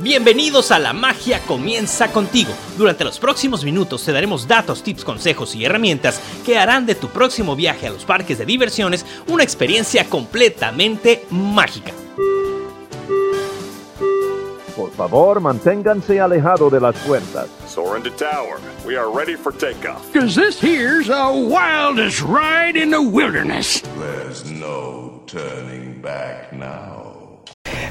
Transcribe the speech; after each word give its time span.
Bienvenidos 0.00 0.72
a 0.72 0.78
La 0.78 0.92
Magia 0.92 1.40
Comienza 1.40 2.12
contigo. 2.12 2.52
Durante 2.76 3.02
los 3.02 3.18
próximos 3.18 3.64
minutos 3.64 4.04
te 4.04 4.12
daremos 4.12 4.46
datos, 4.46 4.82
tips, 4.82 5.04
consejos 5.04 5.54
y 5.54 5.64
herramientas 5.64 6.20
que 6.44 6.58
harán 6.58 6.84
de 6.84 6.94
tu 6.94 7.08
próximo 7.08 7.56
viaje 7.56 7.86
a 7.86 7.90
los 7.90 8.04
parques 8.04 8.36
de 8.36 8.44
diversiones 8.44 9.06
una 9.26 9.42
experiencia 9.42 10.04
completamente 10.04 11.24
mágica. 11.30 11.92
Por 14.76 14.90
favor, 14.92 15.40
manténganse 15.40 16.20
alejado 16.20 16.68
de 16.68 16.78
las 16.78 16.94
puertas. 16.96 17.48
Soaring 17.66 18.02
to 18.02 18.10
tower. 18.10 18.58
We 18.86 18.98
are 18.98 19.10
ready 19.10 19.34
for 19.34 19.50
takeoff. 19.50 20.12
Cause 20.12 20.34
this 20.34 20.60
here's 20.60 21.06
the 21.06 21.48
wildest 21.48 22.20
ride 22.20 22.76
in 22.76 22.90
the 22.90 23.00
wilderness. 23.00 23.80
There's 23.98 24.44
no 24.44 25.22
turning 25.26 26.02
back 26.02 26.52
now. 26.52 27.05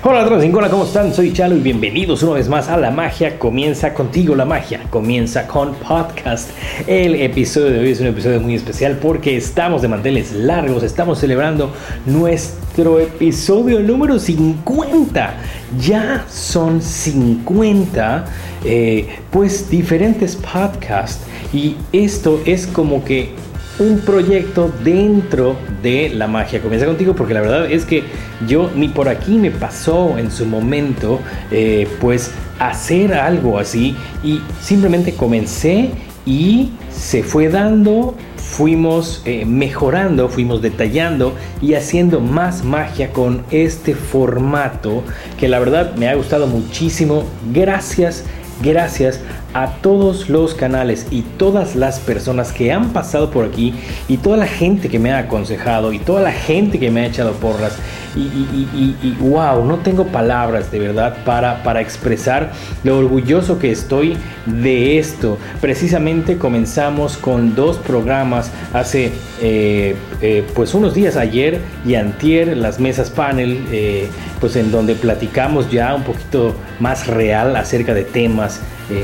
Hola 0.08 0.24
hola, 0.24 0.70
¿cómo 0.70 0.84
están? 0.84 1.12
Soy 1.16 1.34
Chalo 1.34 1.56
y 1.56 1.62
bienvenidos 1.62 2.22
una 2.22 2.34
vez 2.34 2.48
más 2.48 2.70
a 2.70 2.78
La 2.78 2.92
Magia 2.92 3.40
Comienza 3.40 3.92
contigo. 3.96 4.36
La 4.36 4.46
magia 4.46 4.82
comienza 4.92 5.48
con 5.48 5.74
podcast. 5.74 6.52
El 6.86 7.16
episodio 7.16 7.72
de 7.72 7.80
hoy 7.80 7.90
es 7.90 8.02
un 8.02 8.06
episodio 8.06 8.40
muy 8.40 8.54
especial 8.54 9.00
porque 9.02 9.36
estamos 9.36 9.82
de 9.82 9.88
manteles 9.88 10.32
largos, 10.32 10.84
estamos 10.84 11.18
celebrando 11.18 11.74
nuestro 12.06 13.00
episodio 13.00 13.80
número 13.80 14.20
50. 14.20 15.38
Ya 15.80 16.24
son 16.30 16.84
50, 16.84 18.26
eh, 18.64 19.08
pues 19.32 19.72
diferentes 19.72 20.36
podcasts 20.36 21.26
y 21.52 21.78
esto 21.92 22.40
es 22.46 22.68
como 22.68 23.04
que 23.04 23.34
un 23.80 24.00
proyecto 24.00 24.72
dentro 24.84 25.58
de 25.82 26.10
la 26.10 26.28
magia. 26.28 26.62
Comienza 26.62 26.86
contigo 26.86 27.16
porque 27.16 27.34
la 27.34 27.42
verdad 27.42 27.72
es 27.72 27.86
que 27.86 28.04
yo 28.48 28.72
ni 28.76 28.88
por 28.88 29.10
aquí 29.10 29.38
me 29.38 29.52
pasó 29.52 30.18
en 30.18 30.32
su 30.32 30.46
momento 30.46 31.20
eh, 31.52 31.88
pues 32.00 32.32
hacer 32.60 33.14
algo 33.14 33.60
así 33.60 33.96
y 34.24 34.42
simplemente 34.62 35.14
comencé 35.14 35.92
y 36.26 36.72
se 36.90 37.22
fue 37.22 37.50
dando, 37.50 38.16
fuimos 38.38 39.22
eh, 39.26 39.46
mejorando, 39.46 40.30
fuimos 40.30 40.62
detallando 40.62 41.36
y 41.62 41.74
haciendo 41.74 42.20
más 42.20 42.64
magia 42.64 43.12
con 43.12 43.44
este 43.52 43.94
formato 43.94 45.04
que 45.38 45.48
la 45.48 45.60
verdad 45.60 45.96
me 45.96 46.08
ha 46.08 46.16
gustado 46.16 46.48
muchísimo. 46.48 47.26
Gracias, 47.54 48.24
gracias 48.64 49.20
a 49.56 49.68
todos 49.82 50.30
los 50.30 50.54
canales 50.54 51.08
y 51.12 51.22
todas 51.22 51.78
las 51.78 52.02
personas 52.02 52.52
que 52.52 52.74
han 52.74 52.90
pasado 52.90 53.32
por 53.32 53.46
aquí 53.46 53.74
y 54.10 54.18
toda 54.18 54.36
la 54.36 54.48
gente 54.48 54.90
que 54.90 55.00
me 55.00 55.14
ha 55.14 55.20
aconsejado 55.20 55.94
y 55.94 56.00
toda 56.00 56.22
la 56.22 56.34
gente 56.34 56.78
que 56.78 56.92
me 56.92 57.00
ha 57.02 57.06
echado 57.06 57.32
porras 57.32 57.78
y, 58.18 59.16
wow, 59.20 59.66
no 59.66 59.78
tengo 59.78 60.06
palabras 60.08 60.72
de 60.72 60.80
verdad 60.80 61.18
para, 61.26 61.64
para 61.64 61.82
expresar 61.82 62.52
lo 62.84 62.98
orgulloso 62.98 63.60
que 63.60 63.72
estoy 63.72 64.16
de 64.46 64.98
esto. 64.98 65.38
Precisamente 65.60 66.38
comenzamos 66.38 67.18
con 67.18 67.56
dos 67.56 67.78
programas 67.78 68.52
hace 68.74 69.12
eh, 69.42 69.96
eh, 70.22 70.46
pues 70.54 70.74
unos 70.74 70.94
días 70.94 71.18
ayer 71.18 71.60
y 71.86 71.96
antier, 71.96 72.56
las 72.56 72.80
mesas 72.80 73.10
panel, 73.10 73.66
eh, 73.72 74.08
pues 74.40 74.56
en 74.56 74.72
donde 74.72 74.96
platicamos 74.96 75.70
ya 75.70 75.94
un 75.94 76.04
poquito 76.04 76.56
más 76.80 77.08
real 77.08 77.56
acerca 77.56 77.94
de 77.94 78.04
temas 78.04 78.62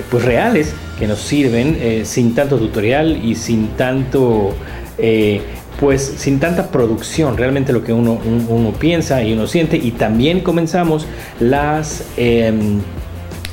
pues 0.09 0.23
reales 0.23 0.73
que 0.99 1.07
nos 1.07 1.19
sirven 1.19 2.05
sin 2.05 2.35
tanto 2.35 2.57
tutorial 2.57 3.19
y 3.23 3.35
sin 3.35 3.69
tanto 3.69 4.53
pues 5.81 6.13
sin 6.17 6.39
tanta 6.39 6.67
producción, 6.67 7.37
realmente 7.37 7.73
lo 7.73 7.83
que 7.83 7.91
uno, 7.91 8.19
uno, 8.47 8.71
piensa 8.71 9.23
y 9.23 9.33
uno 9.33 9.47
siente. 9.47 9.77
Y 9.77 9.91
también 9.91 10.41
comenzamos 10.41 11.07
las 11.39 12.03
em, 12.17 12.81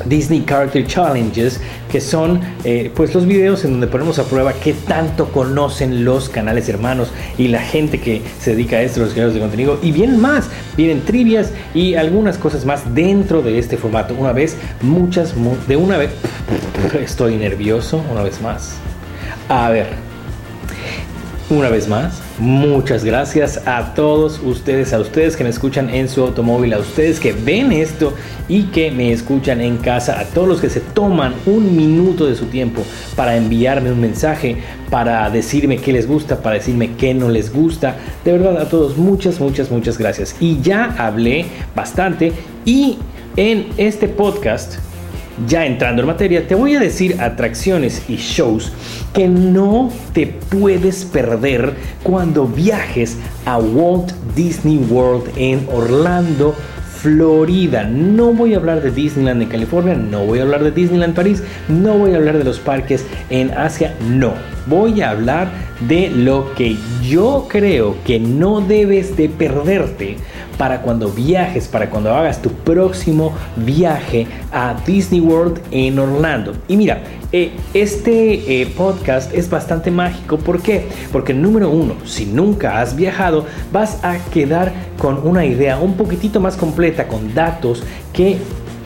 Disney 0.04 0.44
Character 0.46 0.86
Challenges, 0.86 1.60
que 1.91 2.00
son 2.00 2.41
eh, 2.64 2.91
pues 2.94 3.14
los 3.14 3.27
videos 3.27 3.64
en 3.64 3.72
donde 3.72 3.86
ponemos 3.86 4.18
a 4.18 4.24
prueba 4.24 4.52
qué 4.52 4.72
tanto 4.72 5.30
conocen 5.32 6.05
los 6.05 6.28
canales 6.28 6.68
hermanos 6.68 7.12
y 7.36 7.48
la 7.48 7.61
gente 7.61 8.00
que 8.00 8.23
se 8.40 8.52
dedica 8.52 8.77
a 8.77 8.83
esto, 8.83 9.00
los 9.00 9.12
creadores 9.12 9.34
de 9.34 9.40
contenido. 9.40 9.78
Y 9.83 9.92
vienen 9.92 10.20
más, 10.20 10.48
vienen 10.77 11.02
trivias 11.05 11.52
y 11.74 11.95
algunas 11.95 12.39
cosas 12.39 12.64
más 12.64 12.95
dentro 12.95 13.42
de 13.42 13.58
este 13.58 13.77
formato. 13.77 14.14
Una 14.14 14.33
vez, 14.33 14.56
muchas, 14.80 15.34
de 15.67 15.77
una 15.77 15.96
vez, 15.96 16.11
estoy 17.00 17.36
nervioso, 17.36 18.02
una 18.11 18.23
vez 18.23 18.40
más. 18.40 18.77
A 19.48 19.70
ver, 19.70 20.08
una 21.51 21.70
vez 21.70 21.89
más, 21.89 22.20
muchas 22.39 23.05
gracias 23.05 23.63
a 23.67 23.95
todos 23.95 24.39
ustedes, 24.45 24.92
a 24.92 25.01
ustedes 25.01 25.35
que 25.35 25.45
me 25.45 25.51
escuchan 25.51 25.89
en 25.89 26.09
su 26.09 26.23
automóvil, 26.23 26.75
a 26.75 26.79
ustedes 26.79 27.19
que 27.19 27.33
ven 27.33 27.73
esto 27.73 28.13
y 28.48 28.64
que 28.64 28.91
me 28.91 29.13
escuchan 29.13 29.63
en 29.63 29.79
casa, 29.79 30.20
a 30.20 30.25
todos 30.25 30.47
los 30.47 30.61
que 30.61 30.69
se 30.69 30.81
toman 30.81 31.35
un 31.47 31.75
minuto 31.75 32.27
de 32.27 32.35
su 32.35 32.47
tiempo 32.47 32.83
para 33.17 33.36
enviarme 33.36 33.91
un 33.91 34.01
mensaje, 34.01 34.59
para 34.91 35.31
decirme 35.31 35.79
qué 35.79 35.92
les 35.92 36.07
gusta, 36.07 36.42
para 36.42 36.57
decirme 36.57 36.91
qué 36.97 37.14
no 37.14 37.31
les 37.31 37.53
gusta. 37.53 37.97
De 38.25 38.33
verdad 38.33 38.61
a 38.61 38.69
todos 38.69 38.98
muchas, 38.98 39.41
muchas, 39.41 39.70
muchas 39.70 39.97
gracias. 39.97 40.36
Y 40.41 40.61
ya 40.61 40.95
hablé 40.98 41.47
bastante 41.75 42.33
y 42.67 42.98
en 43.36 43.69
este 43.79 44.09
podcast 44.09 44.87
ya 45.46 45.66
entrando 45.66 46.02
en 46.02 46.08
materia, 46.08 46.46
te 46.46 46.54
voy 46.54 46.74
a 46.74 46.80
decir 46.80 47.20
atracciones 47.20 48.02
y 48.08 48.16
shows 48.16 48.72
que 49.12 49.28
no 49.28 49.90
te 50.12 50.26
puedes 50.26 51.04
perder 51.04 51.74
cuando 52.02 52.46
viajes 52.46 53.16
a 53.44 53.58
Walt 53.58 54.12
Disney 54.34 54.78
World 54.78 55.30
en 55.36 55.66
Orlando, 55.72 56.54
Florida. 57.00 57.84
No 57.84 58.32
voy 58.32 58.54
a 58.54 58.56
hablar 58.56 58.82
de 58.82 58.90
Disneyland 58.90 59.42
en 59.42 59.48
California, 59.48 59.94
no 59.94 60.26
voy 60.26 60.40
a 60.40 60.42
hablar 60.42 60.64
de 60.64 60.72
Disneyland 60.72 61.14
París, 61.14 61.42
no 61.68 61.96
voy 61.96 62.12
a 62.12 62.16
hablar 62.16 62.38
de 62.38 62.44
los 62.44 62.58
parques 62.58 63.06
en 63.30 63.52
Asia, 63.52 63.94
no. 64.08 64.34
Voy 64.66 65.00
a 65.00 65.10
hablar 65.10 65.48
de 65.88 66.10
lo 66.10 66.55
que 66.55 66.76
yo 67.02 67.46
creo 67.48 67.96
que 68.05 68.18
no 68.18 68.60
debes 68.60 69.16
de 69.16 69.28
perderte 69.28 70.16
para 70.58 70.83
cuando 70.83 71.08
viajes, 71.08 71.69
para 71.69 71.89
cuando 71.89 72.13
hagas 72.13 72.42
tu 72.42 72.51
próximo 72.51 73.33
viaje 73.57 74.27
a 74.52 74.74
Disney 74.85 75.20
World 75.20 75.61
en 75.70 75.98
Orlando. 75.98 76.52
Y 76.67 76.77
mira, 76.77 77.01
eh, 77.33 77.52
este 77.73 78.63
eh, 78.63 78.67
podcast 78.67 79.33
es 79.33 79.48
bastante 79.48 79.91
mágico. 79.91 80.36
¿Por 80.36 80.61
qué? 80.61 80.89
Porque 81.13 81.33
número 81.33 81.70
uno, 81.70 81.95
si 82.05 82.27
nunca 82.27 82.80
has 82.80 82.97
viajado, 82.97 83.47
vas 83.73 84.02
a 84.02 84.18
quedar 84.33 84.73
con 84.98 85.27
una 85.27 85.47
idea 85.47 85.79
un 85.79 85.95
poquitito 85.95 86.41
más 86.41 86.57
completa, 86.57 87.07
con 87.07 87.35
datos 87.35 87.83
que 88.13 88.39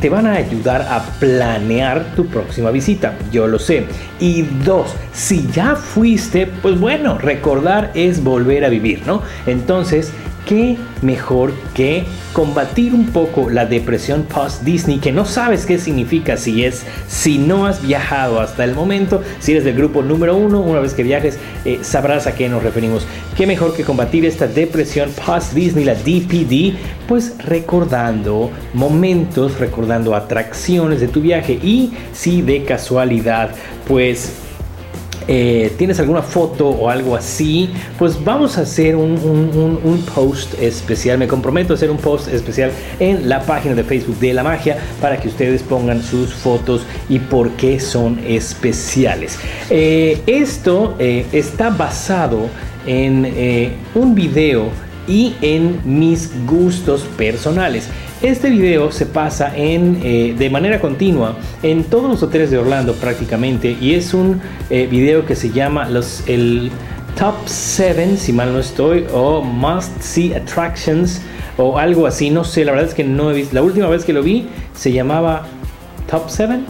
te 0.02 0.08
van 0.08 0.26
a 0.26 0.32
ayudar 0.32 0.82
a 0.82 1.00
planear 1.20 2.16
tu 2.16 2.26
próxima 2.26 2.72
visita. 2.72 3.16
Yo 3.30 3.46
lo 3.46 3.60
sé. 3.60 3.84
Y 4.18 4.42
dos, 4.42 4.92
si 5.12 5.48
ya 5.52 5.76
fuiste, 5.76 6.48
pues 6.60 6.78
bueno, 6.78 7.18
recordar 7.18 7.92
es 7.94 8.22
volver 8.24 8.64
a 8.64 8.68
vivir, 8.68 9.02
¿no? 9.06 9.22
Entonces, 9.46 10.12
qué 10.46 10.76
mejor 11.02 11.52
que 11.74 12.04
combatir 12.32 12.94
un 12.94 13.06
poco 13.06 13.50
la 13.50 13.66
depresión 13.66 14.24
post-Disney, 14.24 14.98
que 14.98 15.12
no 15.12 15.24
sabes 15.24 15.66
qué 15.66 15.78
significa 15.78 16.36
si 16.36 16.64
es, 16.64 16.84
si 17.08 17.38
no 17.38 17.66
has 17.66 17.82
viajado 17.82 18.40
hasta 18.40 18.64
el 18.64 18.74
momento, 18.74 19.22
si 19.38 19.52
eres 19.52 19.64
del 19.64 19.76
grupo 19.76 20.02
número 20.02 20.36
uno, 20.36 20.60
una 20.60 20.80
vez 20.80 20.94
que 20.94 21.02
viajes, 21.02 21.38
eh, 21.64 21.80
sabrás 21.82 22.26
a 22.26 22.34
qué 22.34 22.48
nos 22.48 22.62
referimos. 22.62 23.06
Qué 23.36 23.46
mejor 23.46 23.74
que 23.74 23.84
combatir 23.84 24.24
esta 24.24 24.46
depresión 24.46 25.10
post-Disney, 25.24 25.84
la 25.84 25.94
DPD, 25.94 26.76
pues 27.06 27.36
recordando 27.44 28.50
momentos, 28.74 29.58
recordando 29.58 30.14
atracciones 30.14 31.00
de 31.00 31.08
tu 31.08 31.20
viaje 31.20 31.54
y 31.54 31.92
si 32.12 32.42
de 32.42 32.64
casualidad, 32.64 33.50
pues 33.86 34.32
eh, 35.28 35.72
tienes 35.76 35.98
alguna 36.00 36.22
foto 36.22 36.68
o 36.68 36.88
algo 36.88 37.16
así, 37.16 37.70
pues 37.98 38.22
vamos 38.22 38.58
a 38.58 38.62
hacer 38.62 38.96
un, 38.96 40.04
post 40.14 40.54
especial. 40.60 41.18
Me 41.18 41.28
comprometo 41.28 41.72
a 41.72 41.76
hacer 41.76 41.90
un 41.90 41.96
post 41.96 42.28
especial 42.28 42.70
en 42.98 43.28
la 43.28 43.42
página 43.42 43.74
de 43.74 43.84
Facebook 43.84 44.18
de 44.18 44.34
la 44.34 44.42
magia 44.42 44.76
para 45.00 45.18
que 45.20 45.28
ustedes 45.28 45.62
pongan 45.62 46.02
sus 46.02 46.32
fotos 46.32 46.82
y 47.08 47.18
por 47.18 47.50
qué 47.52 47.78
son 47.80 48.18
especiales. 48.26 49.38
Eh, 49.70 50.20
esto 50.26 50.96
eh, 50.98 51.26
está 51.32 51.70
basado 51.70 52.48
en 52.86 53.76
un 53.94 54.14
video 54.14 54.70
y 55.06 55.34
en 55.42 55.80
mis 55.84 56.30
gustos 56.46 57.02
personales. 57.16 57.88
Este 58.22 58.50
video 58.50 58.92
se 58.92 59.06
pasa 59.06 59.56
en, 59.56 60.00
eh, 60.02 60.34
de 60.38 60.50
manera 60.50 60.80
continua 60.80 61.36
en 61.62 61.84
todos 61.84 62.08
los 62.08 62.22
hoteles 62.22 62.50
de 62.50 62.58
Orlando 62.58 62.94
prácticamente 62.94 63.76
y 63.80 63.94
es 63.94 64.14
un 64.14 64.40
eh, 64.70 64.86
video 64.86 65.26
que 65.26 65.34
se 65.34 65.50
llama 65.50 65.88
los, 65.88 66.22
el 66.28 66.70
Top 67.18 67.34
7, 67.44 68.16
si 68.16 68.32
mal 68.32 68.52
no 68.52 68.58
estoy, 68.58 69.06
o 69.12 69.42
Must 69.42 70.00
See 70.00 70.34
Attractions 70.34 71.20
o 71.58 71.78
algo 71.78 72.06
así, 72.06 72.30
no 72.30 72.44
sé, 72.44 72.64
la 72.64 72.72
verdad 72.72 72.88
es 72.88 72.94
que 72.94 73.04
no 73.04 73.30
he 73.30 73.34
visto, 73.34 73.54
la 73.54 73.62
última 73.62 73.88
vez 73.88 74.04
que 74.04 74.12
lo 74.12 74.22
vi 74.22 74.46
se 74.74 74.92
llamaba 74.92 75.46
Top 76.08 76.24
7 76.28 76.60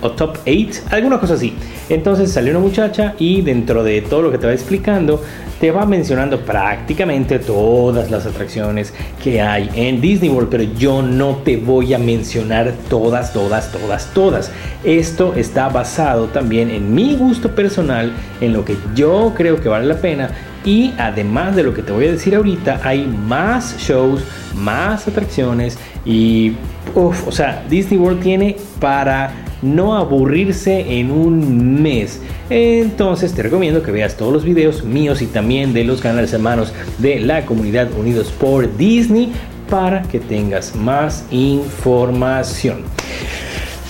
o 0.00 0.10
top 0.12 0.38
8, 0.46 0.82
alguna 0.90 1.18
cosa 1.18 1.34
así. 1.34 1.54
Entonces 1.88 2.32
sale 2.32 2.50
una 2.50 2.60
muchacha 2.60 3.14
y 3.18 3.42
dentro 3.42 3.82
de 3.84 4.00
todo 4.02 4.22
lo 4.22 4.30
que 4.30 4.38
te 4.38 4.46
va 4.46 4.52
explicando, 4.52 5.22
te 5.60 5.70
va 5.70 5.84
mencionando 5.84 6.40
prácticamente 6.40 7.38
todas 7.38 8.10
las 8.10 8.24
atracciones 8.24 8.94
que 9.22 9.42
hay 9.42 9.68
en 9.74 10.00
Disney 10.00 10.30
World, 10.30 10.48
pero 10.48 10.62
yo 10.62 11.02
no 11.02 11.36
te 11.44 11.58
voy 11.58 11.92
a 11.92 11.98
mencionar 11.98 12.72
todas, 12.88 13.32
todas, 13.32 13.70
todas, 13.70 14.06
todas. 14.14 14.50
Esto 14.84 15.34
está 15.36 15.68
basado 15.68 16.28
también 16.28 16.70
en 16.70 16.94
mi 16.94 17.14
gusto 17.14 17.54
personal, 17.54 18.12
en 18.40 18.54
lo 18.54 18.64
que 18.64 18.76
yo 18.94 19.34
creo 19.36 19.60
que 19.60 19.68
vale 19.68 19.86
la 19.86 19.96
pena 19.96 20.30
y 20.64 20.92
además 20.98 21.56
de 21.56 21.62
lo 21.62 21.74
que 21.74 21.82
te 21.82 21.92
voy 21.92 22.06
a 22.06 22.12
decir 22.12 22.34
ahorita, 22.34 22.80
hay 22.82 23.06
más 23.06 23.76
shows, 23.78 24.22
más 24.54 25.06
atracciones 25.08 25.78
y, 26.04 26.52
uff, 26.94 27.28
o 27.28 27.32
sea, 27.32 27.64
Disney 27.68 27.98
World 27.98 28.22
tiene 28.22 28.56
para 28.78 29.30
no 29.62 29.96
aburrirse 29.96 30.98
en 30.98 31.10
un 31.10 31.82
mes. 31.82 32.20
Entonces 32.48 33.32
te 33.32 33.42
recomiendo 33.42 33.82
que 33.82 33.90
veas 33.90 34.16
todos 34.16 34.32
los 34.32 34.44
videos 34.44 34.84
míos 34.84 35.22
y 35.22 35.26
también 35.26 35.72
de 35.72 35.84
los 35.84 36.00
canales 36.00 36.32
hermanos 36.32 36.72
de 36.98 37.20
la 37.20 37.46
comunidad 37.46 37.92
Unidos 37.92 38.32
por 38.38 38.76
Disney 38.76 39.32
para 39.68 40.02
que 40.02 40.18
tengas 40.18 40.74
más 40.74 41.24
información. 41.30 42.82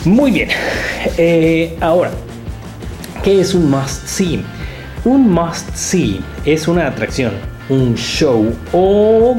Muy 0.05 0.31
bien, 0.31 0.49
eh, 1.19 1.77
ahora, 1.81 2.11
¿qué 3.23 3.41
es 3.41 3.55
un 3.55 3.71
must 3.71 4.07
see? 4.07 4.43
Un 5.05 5.31
must 5.31 5.75
see 5.75 6.21
es 6.45 6.69
una 6.69 6.87
atracción, 6.87 7.33
un 7.69 7.95
show 7.97 8.53
o 8.73 9.37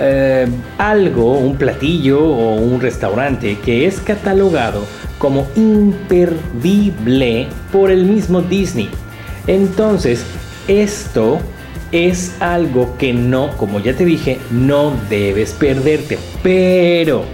eh, 0.00 0.46
algo, 0.78 1.38
un 1.38 1.56
platillo 1.56 2.18
o 2.22 2.56
un 2.56 2.80
restaurante 2.80 3.58
que 3.64 3.86
es 3.86 4.00
catalogado 4.00 4.84
como 5.18 5.46
imperdible 5.56 7.48
por 7.72 7.90
el 7.90 8.04
mismo 8.04 8.42
Disney. 8.42 8.88
Entonces, 9.46 10.24
esto 10.68 11.38
es 11.92 12.34
algo 12.40 12.96
que 12.98 13.12
no, 13.12 13.56
como 13.56 13.78
ya 13.80 13.94
te 13.94 14.04
dije, 14.04 14.38
no 14.50 14.92
debes 15.08 15.52
perderte. 15.52 16.18
Pero 16.42 17.24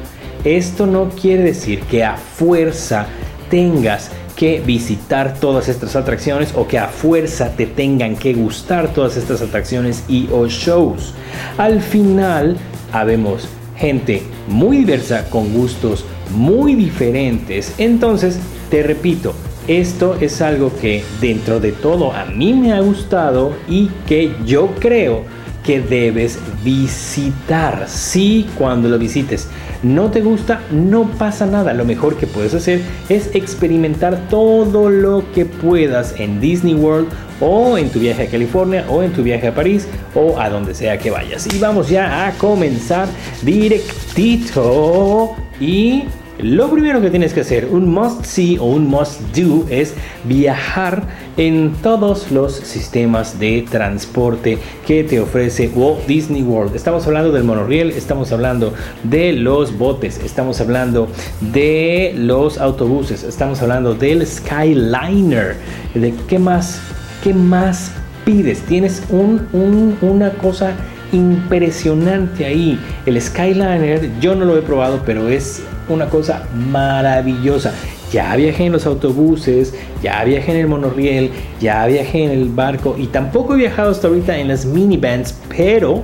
esto 0.44 0.87
no 0.87 1.09
quiere 1.11 1.43
decir 1.43 1.81
que 1.82 2.05
a 2.05 2.17
fuerza 2.17 3.06
tengas 3.49 4.11
que 4.37 4.61
visitar 4.61 5.38
todas 5.38 5.69
estas 5.69 5.97
atracciones 5.97 6.53
o 6.55 6.67
que 6.67 6.79
a 6.79 6.88
fuerza 6.88 7.50
te 7.56 7.67
tengan 7.67 8.17
que 8.17 8.32
gustar 8.32 8.93
todas 8.94 9.17
estas 9.17 9.43
atracciones 9.43 10.03
y 10.09 10.29
o 10.32 10.47
shows. 10.47 11.15
Al 11.59 11.82
final, 11.82 12.56
habemos 12.93 13.49
gente 13.77 14.23
muy 14.49 14.79
diversa 14.79 15.29
con 15.31 15.53
gustos 15.53 16.05
muy 16.31 16.75
diferentes. 16.75 17.75
Entonces, 17.79 18.38
te 18.71 18.82
repito, 18.82 19.35
esto 19.69 20.17
es 20.21 20.41
algo 20.41 20.73
que 20.81 21.03
dentro 21.21 21.61
de 21.61 21.73
todo 21.73 22.12
a 22.12 22.25
mí 22.25 22.53
me 22.53 22.73
ha 22.73 22.81
gustado 22.81 23.55
y 23.69 23.88
que 24.06 24.32
yo 24.44 24.71
creo 24.79 25.25
que 25.65 25.81
debes 25.81 26.38
visitar. 26.65 27.85
Sí, 27.88 28.47
cuando 28.56 28.88
lo 28.88 28.99
visites 28.99 29.49
no 29.82 30.11
te 30.11 30.21
gusta, 30.21 30.61
no 30.71 31.05
pasa 31.05 31.47
nada. 31.47 31.73
Lo 31.73 31.87
mejor 31.87 32.17
que 32.17 32.27
puedes 32.27 32.53
hacer 32.55 32.82
es 33.09 33.35
experimentar 33.35 34.29
todo 34.29 34.91
lo 34.91 35.25
que 35.32 35.47
puedas 35.47 36.15
en 36.19 36.41
Disney 36.41 36.75
World 36.75 37.09
o 37.41 37.79
en 37.79 37.88
tu 37.88 37.99
viaje 38.00 38.25
a 38.25 38.27
California 38.27 38.85
o 38.88 39.03
en 39.03 39.12
tu 39.12 39.23
viaje 39.23 39.49
a 39.49 39.55
París 39.55 39.88
o 40.15 40.38
a 40.38 40.50
donde 40.50 40.75
sea 40.75 40.99
que 40.99 41.11
vayas. 41.11 41.47
Y 41.55 41.59
vamos 41.59 41.88
ya 41.88 42.27
a 42.27 42.32
comenzar 42.32 43.09
directito 43.43 45.35
y 45.59 46.05
lo 46.42 46.70
primero 46.70 47.00
que 47.00 47.10
tienes 47.10 47.32
que 47.32 47.40
hacer, 47.40 47.66
un 47.70 47.88
must 47.88 48.25
see 48.25 48.58
o 48.58 48.64
un 48.64 48.87
must 48.88 49.20
do, 49.37 49.66
es 49.69 49.94
viajar 50.25 51.02
en 51.37 51.72
todos 51.82 52.31
los 52.31 52.54
sistemas 52.54 53.38
de 53.38 53.64
transporte 53.70 54.58
que 54.87 55.04
te 55.04 55.20
ofrece 55.20 55.70
Walt 55.75 56.06
Disney 56.06 56.42
World. 56.42 56.75
Estamos 56.75 57.06
hablando 57.06 57.32
del 57.32 57.44
monorriel, 57.44 57.90
estamos 57.90 58.32
hablando 58.32 58.72
de 59.04 59.32
los 59.32 59.76
botes, 59.76 60.20
estamos 60.25 60.60
hablando 60.60 61.08
de 61.52 62.14
los 62.16 62.58
autobuses, 62.58 63.22
estamos 63.22 63.62
hablando 63.62 63.94
del 63.94 64.26
Skyliner. 64.26 65.56
¿De 65.94 66.14
qué 66.28 66.38
más? 66.38 66.81
¿Qué 67.22 67.34
más 67.34 67.93
pides? 68.25 68.60
Tienes 68.62 69.02
una 69.10 70.31
cosa 70.34 70.75
impresionante 71.12 72.44
ahí. 72.44 72.78
El 73.06 73.20
Skyliner, 73.20 74.10
yo 74.20 74.34
no 74.34 74.44
lo 74.44 74.56
he 74.56 74.62
probado, 74.62 75.02
pero 75.04 75.28
es 75.28 75.62
una 75.88 76.08
cosa 76.08 76.46
maravillosa. 76.70 77.72
Ya 78.12 78.34
viajé 78.34 78.66
en 78.66 78.72
los 78.72 78.86
autobuses, 78.86 79.74
ya 80.02 80.24
viajé 80.24 80.52
en 80.52 80.58
el 80.58 80.66
monorriel, 80.66 81.30
ya 81.60 81.86
viajé 81.86 82.24
en 82.24 82.30
el 82.30 82.48
barco 82.48 82.96
y 82.98 83.06
tampoco 83.06 83.54
he 83.54 83.58
viajado 83.58 83.90
hasta 83.90 84.08
ahorita 84.08 84.36
en 84.38 84.48
las 84.48 84.66
minivans, 84.66 85.38
pero, 85.48 86.02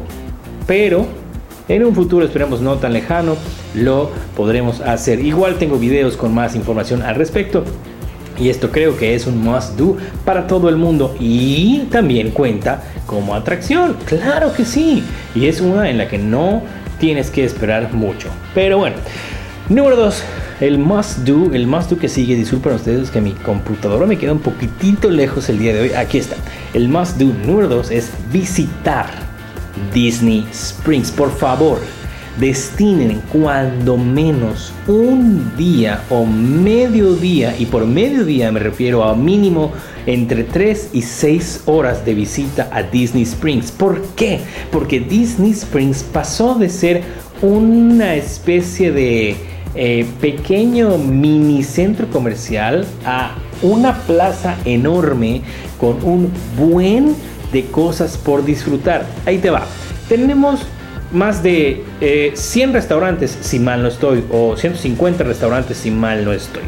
pero, 0.66 1.06
en 1.68 1.84
un 1.84 1.94
futuro 1.96 2.24
esperemos 2.24 2.60
no 2.60 2.76
tan 2.76 2.92
lejano, 2.92 3.34
lo 3.74 4.10
podremos 4.36 4.80
hacer. 4.80 5.18
Igual 5.18 5.56
tengo 5.58 5.78
videos 5.78 6.16
con 6.16 6.32
más 6.32 6.54
información 6.54 7.02
al 7.02 7.16
respecto. 7.16 7.64
Y 8.38 8.48
esto 8.50 8.70
creo 8.70 8.96
que 8.96 9.14
es 9.14 9.26
un 9.26 9.42
must 9.42 9.76
do 9.76 9.96
para 10.24 10.46
todo 10.46 10.68
el 10.68 10.76
mundo 10.76 11.16
y 11.18 11.86
también 11.90 12.30
cuenta 12.30 12.82
como 13.06 13.34
atracción. 13.34 13.96
Claro 14.04 14.52
que 14.52 14.64
sí. 14.64 15.02
Y 15.34 15.46
es 15.46 15.60
una 15.60 15.88
en 15.88 15.98
la 15.98 16.08
que 16.08 16.18
no 16.18 16.62
tienes 16.98 17.30
que 17.30 17.44
esperar 17.44 17.92
mucho. 17.92 18.28
Pero 18.54 18.78
bueno, 18.78 18.96
Número 19.68 19.96
2, 19.96 20.22
el 20.60 20.78
must 20.78 21.18
do, 21.24 21.52
el 21.52 21.66
must 21.66 21.90
do 21.90 21.98
que 21.98 22.08
sigue, 22.08 22.36
disculpen 22.36 22.74
ustedes 22.74 23.10
que 23.10 23.20
mi 23.20 23.32
computadora 23.32 24.06
me 24.06 24.16
queda 24.16 24.30
un 24.30 24.38
poquitito 24.38 25.10
lejos 25.10 25.48
el 25.48 25.58
día 25.58 25.74
de 25.74 25.80
hoy. 25.80 25.92
Aquí 25.92 26.18
está. 26.18 26.36
El 26.72 26.88
must 26.88 27.16
do 27.16 27.34
número 27.44 27.66
2 27.66 27.90
es 27.90 28.12
visitar 28.32 29.06
Disney 29.92 30.46
Springs. 30.52 31.10
Por 31.10 31.32
favor, 31.32 31.80
destinen 32.38 33.22
cuando 33.32 33.96
menos 33.96 34.72
un 34.86 35.56
día 35.56 36.02
o 36.10 36.24
medio 36.24 37.14
día, 37.14 37.54
y 37.58 37.66
por 37.66 37.86
medio 37.86 38.24
día 38.24 38.52
me 38.52 38.60
refiero 38.60 39.04
a 39.04 39.14
mínimo 39.14 39.72
entre 40.06 40.44
3 40.44 40.90
y 40.92 41.02
6 41.02 41.62
horas 41.66 42.04
de 42.04 42.14
visita 42.14 42.68
a 42.72 42.82
Disney 42.82 43.22
Springs. 43.22 43.72
¿Por 43.72 44.02
qué? 44.14 44.40
Porque 44.70 45.00
Disney 45.00 45.50
Springs 45.50 46.02
pasó 46.02 46.54
de 46.54 46.68
ser 46.68 47.02
una 47.42 48.14
especie 48.14 48.92
de 48.92 49.36
eh, 49.74 50.06
pequeño 50.20 50.96
mini 50.96 51.62
centro 51.62 52.08
comercial 52.08 52.86
a 53.04 53.36
una 53.62 53.98
plaza 54.02 54.56
enorme 54.64 55.42
con 55.78 56.02
un 56.02 56.30
buen 56.58 57.14
de 57.52 57.64
cosas 57.66 58.16
por 58.16 58.44
disfrutar. 58.44 59.06
Ahí 59.26 59.38
te 59.38 59.50
va. 59.50 59.66
Tenemos 60.08 60.66
más 61.12 61.42
de 61.42 61.84
100 62.34 62.70
eh, 62.70 62.72
restaurantes, 62.72 63.36
si 63.40 63.58
mal 63.58 63.82
no 63.82 63.88
estoy, 63.88 64.24
o 64.30 64.56
150 64.56 65.24
restaurantes, 65.24 65.76
si 65.78 65.90
mal 65.90 66.24
no 66.24 66.32
estoy. 66.32 66.62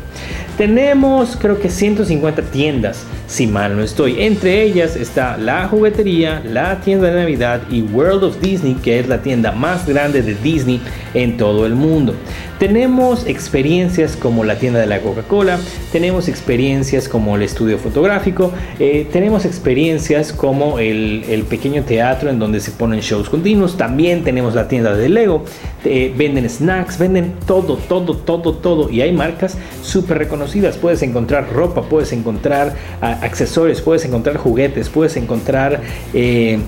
Tenemos 0.56 1.36
creo 1.36 1.60
que 1.60 1.70
150 1.70 2.42
tiendas, 2.42 3.04
si 3.28 3.46
mal 3.46 3.76
no 3.76 3.82
estoy. 3.82 4.22
Entre 4.22 4.62
ellas 4.62 4.96
está 4.96 5.36
la 5.36 5.68
juguetería, 5.68 6.42
la 6.44 6.80
tienda 6.80 7.08
de 7.08 7.20
Navidad 7.20 7.60
y 7.70 7.82
World 7.82 8.24
of 8.24 8.40
Disney, 8.40 8.74
que 8.74 8.98
es 8.98 9.06
la 9.06 9.22
tienda 9.22 9.52
más 9.52 9.86
grande 9.86 10.22
de 10.22 10.34
Disney 10.34 10.80
en 11.14 11.36
todo 11.36 11.66
el 11.66 11.74
mundo. 11.74 12.14
Tenemos 12.58 13.24
experiencias 13.26 14.16
como 14.16 14.42
la 14.42 14.56
tienda 14.56 14.80
de 14.80 14.86
la 14.86 15.00
Coca-Cola, 15.00 15.60
tenemos 15.92 16.26
experiencias 16.26 17.08
como 17.08 17.36
el 17.36 17.42
estudio 17.42 17.78
fotográfico, 17.78 18.52
eh, 18.80 19.06
tenemos 19.12 19.44
experiencias 19.44 20.32
como 20.32 20.80
el, 20.80 21.44
pequeño 21.48 21.84
teatro 21.84 22.30
en 22.30 22.40
donde 22.40 22.58
se 22.58 22.72
ponen 22.72 22.98
shows 22.98 23.30
continuos, 23.30 23.76
también 23.76 24.24
tenemos 24.24 24.56
la 24.56 24.66
tienda 24.66 24.96
de 24.96 25.08
Lego, 25.08 25.44
eh, 25.84 26.12
venden 26.16 26.50
snacks, 26.50 26.98
venden 26.98 27.34
todo, 27.46 27.76
todo, 27.76 28.16
todo, 28.16 28.54
todo 28.54 28.90
y 28.90 29.02
hay 29.02 29.12
marcas 29.12 29.56
súper 29.82 30.18
reconocidas, 30.18 30.76
puedes 30.78 31.02
encontrar 31.02 31.52
ropa, 31.52 31.82
puedes 31.82 32.12
encontrar 32.12 32.74
ah, 33.00 33.17
accesorios, 33.22 33.80
puedes 33.80 34.04
encontrar 34.04 34.36
juguetes, 34.36 34.88
puedes 34.88 35.16
encontrar... 35.16 35.80
Eh, 36.14 36.58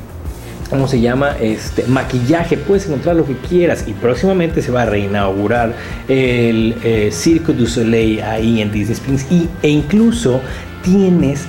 ¿cómo 0.71 0.87
se 0.87 1.01
llama? 1.01 1.37
Este, 1.41 1.83
maquillaje, 1.89 2.57
puedes 2.57 2.87
encontrar 2.87 3.17
lo 3.17 3.27
que 3.27 3.35
quieras 3.37 3.85
y 3.89 3.93
próximamente 3.93 4.63
se 4.63 4.71
va 4.71 4.83
a 4.83 4.87
reinaugurar 4.87 5.75
el 6.09 6.77
eh, 6.85 7.11
Cirque 7.13 7.53
du 7.53 7.67
Soleil 7.67 8.23
ahí 8.23 8.63
en 8.63 8.71
Disney 8.71 8.95
Springs 8.95 9.27
y, 9.31 9.49
e 9.63 9.69
incluso 9.69 10.41
tienes 10.83 11.47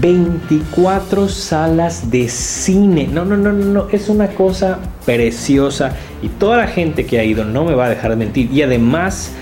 24 0.00 1.28
salas 1.28 2.10
de 2.10 2.28
cine. 2.28 3.08
No, 3.12 3.24
no, 3.24 3.36
no, 3.36 3.52
no, 3.52 3.88
es 3.90 4.08
una 4.08 4.28
cosa 4.28 4.78
preciosa 5.04 5.92
y 6.22 6.28
toda 6.28 6.58
la 6.58 6.68
gente 6.68 7.04
que 7.06 7.18
ha 7.18 7.24
ido 7.24 7.44
no 7.44 7.64
me 7.64 7.74
va 7.74 7.86
a 7.86 7.90
dejar 7.90 8.10
de 8.10 8.16
mentir 8.16 8.50
y 8.52 8.62
además 8.62 9.32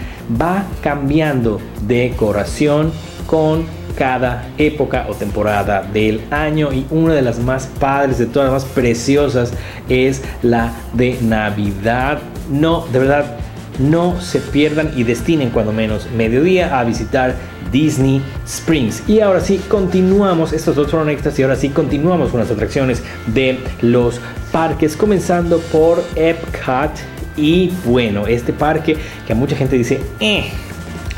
va 0.41 0.65
cambiando 0.83 1.61
decoración 1.87 2.93
con 3.27 3.78
cada 3.99 4.45
época 4.59 5.07
o 5.09 5.15
temporada 5.15 5.83
del 5.93 6.23
año 6.31 6.73
y 6.73 6.87
una 6.91 7.15
de 7.15 7.23
las 7.23 7.41
más 7.41 7.67
padres, 7.81 8.19
de 8.19 8.27
todas 8.27 8.53
las 8.53 8.63
más 8.63 8.73
preciosas 8.73 9.53
es 9.89 10.23
la 10.43 10.73
de 10.93 11.19
Navidad. 11.21 12.21
No, 12.49 12.87
de 12.93 13.01
verdad, 13.01 13.37
no 13.81 14.21
se 14.21 14.39
pierdan 14.39 14.93
y 14.95 15.03
destinen 15.03 15.51
cuando 15.51 15.73
menos 15.73 16.07
mediodía 16.17 16.79
a 16.79 16.85
visitar 16.85 17.35
Disney 17.73 18.23
Springs. 18.47 19.03
Y 19.09 19.19
ahora 19.19 19.41
sí, 19.41 19.61
continuamos, 19.69 20.53
estos 20.53 20.77
dos 20.77 20.93
fueron 20.93 21.11
extras 21.11 21.37
y 21.41 21.43
ahora 21.43 21.57
sí 21.57 21.71
continuamos 21.71 22.31
con 22.31 22.39
las 22.39 22.51
atracciones 22.53 23.03
de 23.27 23.59
los 23.83 24.21
parques, 24.53 24.97
comenzando 24.97 25.59
por 25.73 26.05
Epcot. 26.15 26.93
Y 27.37 27.73
bueno, 27.85 28.29
este 28.29 28.53
parque 28.53 28.97
que 29.27 29.33
a 29.33 29.37
mucha 29.37 29.57
gente 29.57 29.77
dice, 29.77 30.01
eh, 30.21 30.51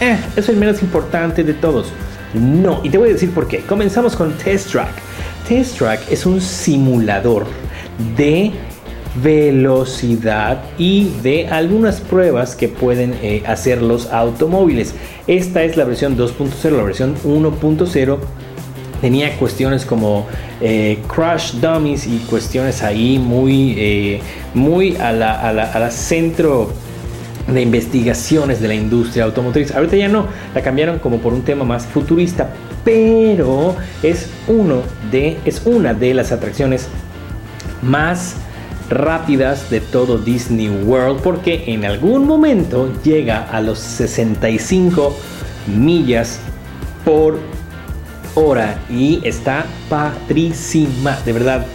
eh, 0.01 0.19
es 0.35 0.49
el 0.49 0.57
menos 0.57 0.83
importante 0.83 1.45
de 1.45 1.53
todos. 1.53 1.93
No, 2.35 2.81
y 2.83 2.91
te 2.91 2.99
voy 2.99 3.11
a 3.11 3.13
decir 3.13 3.33
por 3.33 3.49
qué. 3.49 3.61
Comenzamos 3.61 4.17
con 4.17 4.33
Test 4.39 4.71
Track. 4.71 4.93
Test 5.49 5.79
Track 5.79 6.01
es 6.11 6.27
un 6.27 6.41
simulador 6.41 7.47
de 8.17 8.53
velocidad 9.23 10.63
y 10.79 11.11
de 11.23 11.49
algunas 11.49 12.01
pruebas 12.01 12.55
que 12.55 12.69
pueden 12.69 13.15
eh, 13.23 13.43
hacer 13.47 13.83
los 13.83 14.07
automóviles. 14.13 14.95
Esta 15.27 15.65
es 15.65 15.77
la 15.77 15.85
versión 15.85 16.17
2.0, 16.17 16.77
la 16.77 16.83
versión 16.85 17.17
1.0 17.25 18.19
tenía 19.01 19.37
cuestiones 19.39 19.85
como 19.85 20.27
eh, 20.61 20.99
crash 21.13 21.55
dummies 21.55 22.07
y 22.07 22.19
cuestiones 22.19 22.83
ahí 22.83 23.19
muy, 23.19 23.75
eh, 23.79 24.21
muy 24.55 24.97
a 24.97 25.13
la, 25.13 25.91
centro 25.91 26.71
de 27.47 27.63
investigaciones 27.63 28.61
de 28.61 28.69
la 28.69 28.75
industria 28.75 29.25
automotriz. 29.25 29.75
Ahorita 29.75 29.97
ya 29.97 30.09
no, 30.09 30.27
la 30.55 30.63
cambiaron 30.63 30.99
como 30.99 31.19
por 31.19 31.33
un 31.33 31.43
tema 31.43 31.65
más 31.65 31.87
futurista, 31.87 32.51
pero 32.85 33.77
es 34.03 34.31
uno 34.49 34.83
de 35.11 35.39
es 35.45 35.63
una 35.65 35.95
de 35.95 36.15
las 36.15 36.33
atracciones 36.33 36.89
más 37.83 38.37
rápidas 38.89 39.71
de 39.71 39.81
todo 39.81 40.19
Disney 40.19 40.69
World 40.69 41.21
porque 41.23 41.65
en 41.69 41.85
algún 41.85 42.27
momento 42.27 42.93
llega 43.05 43.43
a 43.43 43.61
los 43.61 43.79
65 43.79 45.17
millas 45.67 46.41
por 47.05 47.39
hora 48.35 48.79
y 48.91 49.21
está 49.25 49.67
padrísima, 49.89 51.19
de 51.25 51.33
verdad. 51.33 51.67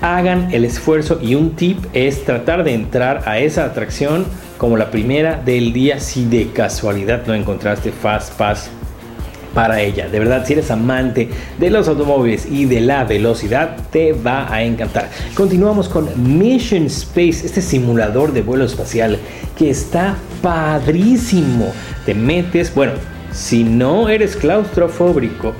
Hagan 0.00 0.48
el 0.52 0.64
esfuerzo 0.64 1.18
y 1.20 1.34
un 1.34 1.56
tip 1.56 1.78
es 1.92 2.24
tratar 2.24 2.64
de 2.64 2.72
entrar 2.72 3.22
a 3.26 3.38
esa 3.38 3.66
atracción 3.66 4.24
como 4.60 4.76
la 4.76 4.90
primera 4.90 5.40
del 5.42 5.72
día 5.72 5.98
si 6.00 6.26
de 6.26 6.50
casualidad 6.52 7.22
no 7.26 7.32
encontraste 7.32 7.92
Fast 7.92 8.34
Pass 8.34 8.68
para 9.54 9.80
ella. 9.80 10.10
De 10.10 10.18
verdad, 10.18 10.44
si 10.44 10.52
eres 10.52 10.70
amante 10.70 11.30
de 11.58 11.70
los 11.70 11.88
automóviles 11.88 12.44
y 12.44 12.66
de 12.66 12.82
la 12.82 13.04
velocidad, 13.04 13.74
te 13.90 14.12
va 14.12 14.52
a 14.52 14.62
encantar. 14.62 15.08
Continuamos 15.34 15.88
con 15.88 16.10
Mission 16.38 16.84
Space, 16.84 17.46
este 17.46 17.62
simulador 17.62 18.34
de 18.34 18.42
vuelo 18.42 18.66
espacial 18.66 19.18
que 19.56 19.70
está 19.70 20.18
padrísimo. 20.42 21.72
Te 22.04 22.12
metes, 22.14 22.74
bueno, 22.74 22.92
si 23.32 23.64
no 23.64 24.10
eres 24.10 24.36
claustrofóbico, 24.36 25.54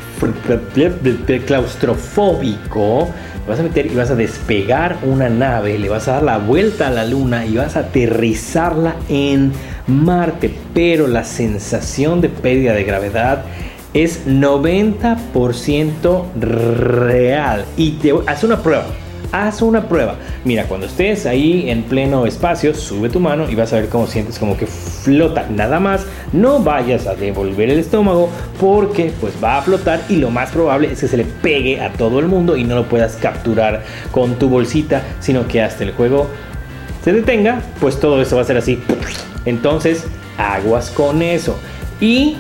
claustrofóbico, 1.46 3.08
vas 3.50 3.60
a 3.60 3.64
meter 3.64 3.86
y 3.86 3.94
vas 3.94 4.10
a 4.10 4.14
despegar 4.14 4.98
una 5.02 5.28
nave, 5.28 5.78
le 5.78 5.88
vas 5.88 6.06
a 6.08 6.12
dar 6.12 6.22
la 6.22 6.38
vuelta 6.38 6.86
a 6.86 6.90
la 6.90 7.04
luna 7.04 7.44
y 7.44 7.56
vas 7.56 7.76
a 7.76 7.80
aterrizarla 7.80 8.94
en 9.08 9.52
Marte, 9.88 10.54
pero 10.72 11.08
la 11.08 11.24
sensación 11.24 12.20
de 12.20 12.28
pérdida 12.28 12.74
de 12.74 12.84
gravedad 12.84 13.42
es 13.92 14.26
90% 14.26 16.24
real. 16.38 17.64
Y 17.76 17.92
te 17.92 18.14
haz 18.26 18.44
una 18.44 18.62
prueba. 18.62 18.86
Haz 19.32 19.62
una 19.62 19.88
prueba. 19.88 20.16
Mira, 20.44 20.64
cuando 20.64 20.86
estés 20.86 21.24
ahí 21.24 21.70
en 21.70 21.84
pleno 21.84 22.26
espacio, 22.26 22.74
sube 22.74 23.08
tu 23.08 23.20
mano 23.20 23.48
y 23.48 23.54
vas 23.54 23.72
a 23.72 23.76
ver 23.76 23.88
cómo 23.88 24.08
sientes 24.08 24.38
como 24.40 24.56
que 24.56 24.66
flota. 24.66 25.46
Nada 25.48 25.78
más, 25.78 26.04
no 26.32 26.58
vayas 26.58 27.06
a 27.06 27.14
devolver 27.14 27.70
el 27.70 27.78
estómago 27.78 28.28
porque 28.58 29.12
pues 29.20 29.34
va 29.42 29.58
a 29.58 29.62
flotar 29.62 30.00
y 30.08 30.16
lo 30.16 30.30
más 30.30 30.50
probable 30.50 30.90
es 30.90 31.00
que 31.00 31.06
se 31.06 31.16
le 31.16 31.24
pegue 31.24 31.80
a 31.80 31.92
todo 31.92 32.18
el 32.18 32.26
mundo 32.26 32.56
y 32.56 32.64
no 32.64 32.74
lo 32.74 32.88
puedas 32.88 33.14
capturar 33.16 33.84
con 34.10 34.34
tu 34.34 34.48
bolsita, 34.48 35.02
sino 35.20 35.46
que 35.46 35.62
hasta 35.62 35.84
el 35.84 35.92
juego 35.92 36.26
se 37.04 37.12
detenga, 37.12 37.62
pues 37.80 38.00
todo 38.00 38.20
eso 38.20 38.34
va 38.34 38.42
a 38.42 38.46
ser 38.46 38.56
así. 38.56 38.82
Entonces, 39.44 40.06
aguas 40.36 40.90
con 40.90 41.22
eso. 41.22 41.56
Y 42.00 42.36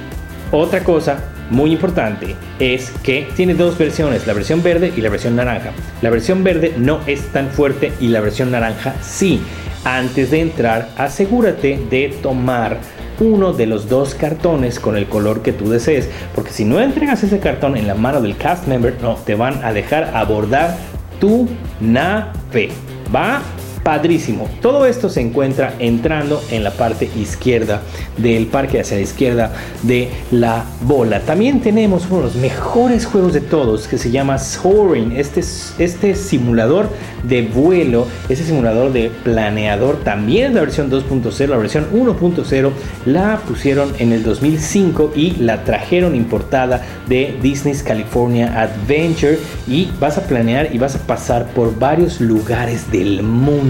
otra 0.50 0.82
cosa 0.82 1.22
muy 1.50 1.72
importante 1.72 2.36
es 2.58 2.90
que 3.02 3.28
tiene 3.36 3.54
dos 3.54 3.76
versiones, 3.76 4.26
la 4.26 4.32
versión 4.32 4.62
verde 4.62 4.92
y 4.96 5.00
la 5.00 5.10
versión 5.10 5.36
naranja. 5.36 5.72
La 6.00 6.10
versión 6.10 6.44
verde 6.44 6.74
no 6.78 7.00
es 7.06 7.20
tan 7.32 7.50
fuerte 7.50 7.92
y 8.00 8.08
la 8.08 8.20
versión 8.20 8.50
naranja 8.50 8.94
sí. 9.02 9.40
Antes 9.84 10.30
de 10.30 10.40
entrar, 10.40 10.90
asegúrate 10.96 11.80
de 11.90 12.14
tomar 12.22 12.78
uno 13.18 13.52
de 13.52 13.66
los 13.66 13.88
dos 13.88 14.14
cartones 14.14 14.80
con 14.80 14.96
el 14.96 15.06
color 15.06 15.42
que 15.42 15.52
tú 15.52 15.68
desees, 15.68 16.08
porque 16.34 16.52
si 16.52 16.64
no 16.64 16.80
entregas 16.80 17.22
ese 17.22 17.38
cartón 17.38 17.76
en 17.76 17.86
la 17.86 17.94
mano 17.94 18.20
del 18.20 18.36
cast 18.36 18.66
member, 18.66 18.96
no 19.02 19.14
te 19.14 19.34
van 19.34 19.62
a 19.64 19.72
dejar 19.72 20.12
abordar 20.14 20.76
tu 21.20 21.48
nave. 21.80 22.70
Va 23.14 23.42
padrísimo. 23.82 24.48
Todo 24.60 24.86
esto 24.86 25.08
se 25.08 25.20
encuentra 25.20 25.74
entrando 25.78 26.42
en 26.50 26.64
la 26.64 26.72
parte 26.72 27.10
izquierda 27.16 27.82
del 28.16 28.46
parque, 28.46 28.80
hacia 28.80 28.96
la 28.96 29.02
izquierda 29.02 29.52
de 29.82 30.10
la 30.30 30.64
bola. 30.82 31.20
También 31.20 31.60
tenemos 31.60 32.06
uno 32.10 32.18
de 32.18 32.24
los 32.24 32.36
mejores 32.36 33.06
juegos 33.06 33.32
de 33.32 33.40
todos 33.40 33.88
que 33.88 33.98
se 33.98 34.10
llama 34.10 34.38
Soaring. 34.38 35.12
Este, 35.12 35.40
este 35.78 36.14
simulador 36.14 36.88
de 37.22 37.42
vuelo, 37.42 38.06
ese 38.28 38.44
simulador 38.44 38.92
de 38.92 39.10
planeador, 39.24 40.00
también 40.04 40.54
la 40.54 40.60
versión 40.60 40.90
2.0, 40.90 41.48
la 41.48 41.56
versión 41.56 41.86
1.0, 41.92 42.70
la 43.06 43.40
pusieron 43.46 43.92
en 43.98 44.12
el 44.12 44.22
2005 44.22 45.12
y 45.14 45.32
la 45.32 45.64
trajeron 45.64 46.14
importada 46.14 46.82
de 47.08 47.36
Disney's 47.42 47.82
California 47.82 48.60
Adventure 48.60 49.38
y 49.66 49.90
vas 49.98 50.18
a 50.18 50.22
planear 50.22 50.74
y 50.74 50.78
vas 50.78 50.96
a 50.96 51.06
pasar 51.06 51.46
por 51.52 51.78
varios 51.78 52.20
lugares 52.20 52.90
del 52.90 53.22
mundo 53.22 53.69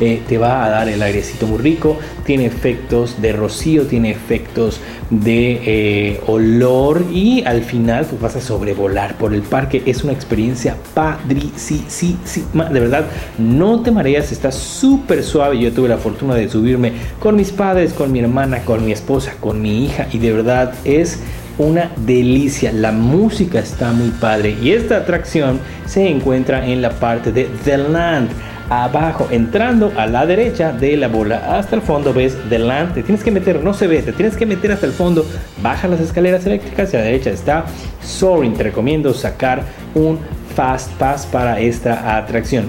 eh, 0.00 0.22
te 0.28 0.38
va 0.38 0.64
a 0.64 0.68
dar 0.68 0.88
el 0.88 1.02
airecito 1.02 1.46
muy 1.46 1.58
rico, 1.58 1.98
tiene 2.24 2.46
efectos 2.46 3.20
de 3.20 3.32
rocío, 3.32 3.86
tiene 3.86 4.10
efectos 4.10 4.80
de 5.10 5.60
eh, 5.64 6.20
olor 6.26 7.04
y 7.12 7.44
al 7.44 7.62
final 7.62 8.06
pues, 8.06 8.20
vas 8.20 8.36
a 8.36 8.40
sobrevolar 8.40 9.16
por 9.16 9.34
el 9.34 9.42
parque. 9.42 9.82
Es 9.86 10.04
una 10.04 10.12
experiencia 10.12 10.76
padrísima, 10.94 12.64
de 12.70 12.80
verdad, 12.80 13.06
no 13.38 13.80
te 13.82 13.90
mareas, 13.90 14.32
está 14.32 14.50
súper 14.52 15.22
suave. 15.22 15.58
Yo 15.58 15.72
tuve 15.72 15.88
la 15.88 15.98
fortuna 15.98 16.34
de 16.34 16.48
subirme 16.48 16.92
con 17.20 17.36
mis 17.36 17.50
padres, 17.50 17.92
con 17.92 18.12
mi 18.12 18.20
hermana, 18.20 18.60
con 18.64 18.84
mi 18.84 18.92
esposa, 18.92 19.34
con 19.40 19.60
mi 19.60 19.84
hija 19.84 20.08
y 20.12 20.18
de 20.18 20.32
verdad 20.32 20.74
es 20.84 21.20
una 21.58 21.90
delicia. 21.96 22.72
La 22.72 22.92
música 22.92 23.60
está 23.60 23.92
muy 23.92 24.10
padre 24.10 24.56
y 24.62 24.72
esta 24.72 24.98
atracción 24.98 25.60
se 25.86 26.08
encuentra 26.08 26.66
en 26.66 26.82
la 26.82 26.90
parte 26.90 27.32
de 27.32 27.48
The 27.64 27.78
Land 27.78 28.30
abajo, 28.70 29.28
entrando 29.30 29.92
a 29.96 30.06
la 30.06 30.26
derecha 30.26 30.72
de 30.72 30.96
la 30.96 31.08
bola 31.08 31.58
hasta 31.58 31.76
el 31.76 31.82
fondo, 31.82 32.12
ves 32.12 32.36
delante, 32.48 33.02
tienes 33.02 33.22
que 33.22 33.30
meter, 33.30 33.62
no 33.62 33.74
se 33.74 33.86
ve, 33.86 34.02
te 34.02 34.12
tienes 34.12 34.36
que 34.36 34.46
meter 34.46 34.72
hasta 34.72 34.86
el 34.86 34.92
fondo, 34.92 35.24
baja 35.62 35.88
las 35.88 36.00
escaleras 36.00 36.46
eléctricas 36.46 36.92
y 36.92 36.96
a 36.96 37.00
la 37.00 37.06
derecha 37.06 37.30
está 37.30 37.64
Soaring. 38.02 38.54
Te 38.54 38.64
recomiendo 38.64 39.12
sacar 39.14 39.62
un 39.94 40.18
Fast 40.54 40.92
Pass 40.92 41.26
para 41.26 41.60
esta 41.60 42.16
atracción. 42.16 42.66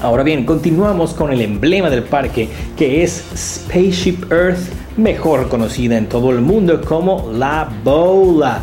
Ahora 0.00 0.22
bien, 0.22 0.46
continuamos 0.46 1.12
con 1.12 1.32
el 1.32 1.40
emblema 1.40 1.90
del 1.90 2.04
parque 2.04 2.48
que 2.76 3.02
es 3.02 3.24
Spaceship 3.34 4.30
Earth, 4.30 4.60
mejor 4.96 5.48
conocida 5.48 5.98
en 5.98 6.08
todo 6.08 6.30
el 6.30 6.40
mundo 6.40 6.80
como 6.82 7.30
la 7.32 7.68
bola. 7.82 8.62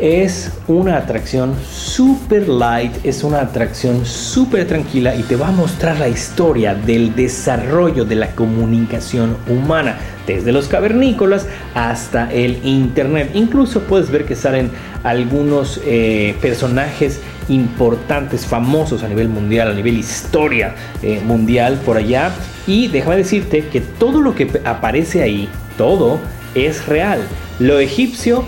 Es 0.00 0.50
una 0.66 0.96
atracción 0.96 1.54
super 1.70 2.48
light, 2.48 2.90
es 3.04 3.22
una 3.22 3.42
atracción 3.42 4.06
súper 4.06 4.66
tranquila 4.66 5.14
y 5.14 5.22
te 5.22 5.36
va 5.36 5.48
a 5.48 5.52
mostrar 5.52 5.98
la 5.98 6.08
historia 6.08 6.74
del 6.74 7.14
desarrollo 7.14 8.06
de 8.06 8.14
la 8.14 8.28
comunicación 8.34 9.36
humana, 9.46 9.98
desde 10.26 10.52
los 10.52 10.68
cavernícolas 10.68 11.46
hasta 11.74 12.32
el 12.32 12.64
Internet. 12.64 13.32
Incluso 13.34 13.82
puedes 13.82 14.10
ver 14.10 14.24
que 14.24 14.36
salen 14.36 14.70
algunos 15.02 15.78
eh, 15.84 16.34
personajes 16.40 17.20
importantes, 17.50 18.46
famosos 18.46 19.02
a 19.02 19.08
nivel 19.08 19.28
mundial, 19.28 19.70
a 19.70 19.74
nivel 19.74 19.98
historia 19.98 20.76
eh, 21.02 21.20
mundial 21.22 21.78
por 21.84 21.98
allá. 21.98 22.32
Y 22.66 22.88
déjame 22.88 23.18
decirte 23.18 23.66
que 23.70 23.82
todo 23.82 24.22
lo 24.22 24.34
que 24.34 24.62
aparece 24.64 25.22
ahí, 25.22 25.46
todo 25.76 26.20
es 26.54 26.86
real. 26.86 27.20
Lo 27.58 27.78
egipcio 27.78 28.46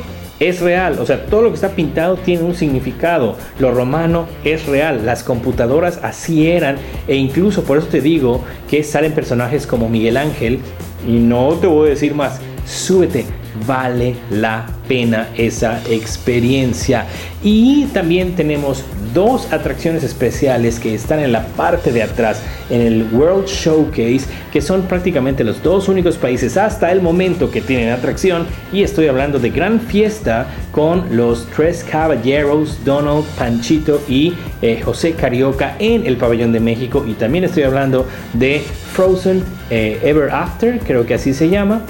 es 0.48 0.60
real, 0.60 0.98
o 0.98 1.06
sea, 1.06 1.26
todo 1.26 1.42
lo 1.42 1.48
que 1.50 1.54
está 1.54 1.70
pintado 1.70 2.16
tiene 2.16 2.42
un 2.42 2.54
significado. 2.54 3.36
Lo 3.58 3.72
romano 3.72 4.26
es 4.44 4.66
real, 4.66 5.06
las 5.06 5.22
computadoras 5.22 6.00
así 6.02 6.48
eran. 6.48 6.76
E 7.06 7.16
incluso 7.16 7.64
por 7.64 7.78
eso 7.78 7.86
te 7.86 8.00
digo 8.00 8.42
que 8.68 8.82
salen 8.82 9.12
personajes 9.12 9.66
como 9.66 9.88
Miguel 9.88 10.16
Ángel. 10.16 10.60
Y 11.06 11.12
no 11.12 11.54
te 11.54 11.66
voy 11.66 11.88
a 11.88 11.90
decir 11.90 12.14
más, 12.14 12.40
súbete, 12.64 13.24
vale 13.66 14.16
la 14.30 14.66
pena 14.88 15.28
esa 15.36 15.80
experiencia. 15.88 17.06
Y 17.42 17.86
también 17.86 18.34
tenemos 18.36 18.84
dos 19.12 19.52
atracciones 19.52 20.04
especiales 20.04 20.78
que 20.78 20.94
están 20.94 21.20
en 21.20 21.32
la 21.32 21.44
parte 21.48 21.92
de 21.92 22.02
atrás 22.02 22.40
en 22.70 22.80
el 22.80 23.06
World 23.12 23.46
Showcase, 23.46 24.22
que 24.52 24.60
son 24.60 24.82
prácticamente 24.82 25.44
los 25.44 25.62
dos 25.62 25.88
únicos 25.88 26.16
países 26.16 26.56
hasta 26.56 26.90
el 26.92 27.02
momento 27.02 27.50
que 27.50 27.60
tienen 27.60 27.90
atracción. 27.90 28.46
Y 28.72 28.82
estoy 28.82 29.08
hablando 29.08 29.38
de 29.38 29.50
Gran 29.50 29.80
Fiesta 29.80 30.46
con 30.70 31.16
los 31.16 31.46
tres 31.54 31.84
caballeros, 31.84 32.78
Donald, 32.84 33.24
Panchito 33.36 34.00
y 34.08 34.34
eh, 34.62 34.80
José 34.82 35.12
Carioca 35.12 35.76
en 35.78 36.06
el 36.06 36.16
pabellón 36.16 36.52
de 36.52 36.60
México. 36.60 37.04
Y 37.06 37.14
también 37.14 37.44
estoy 37.44 37.64
hablando 37.64 38.06
de 38.32 38.62
Frozen 38.92 39.42
eh, 39.70 39.98
Ever 40.02 40.30
After, 40.30 40.78
creo 40.80 41.04
que 41.04 41.14
así 41.14 41.34
se 41.34 41.48
llama. 41.48 41.82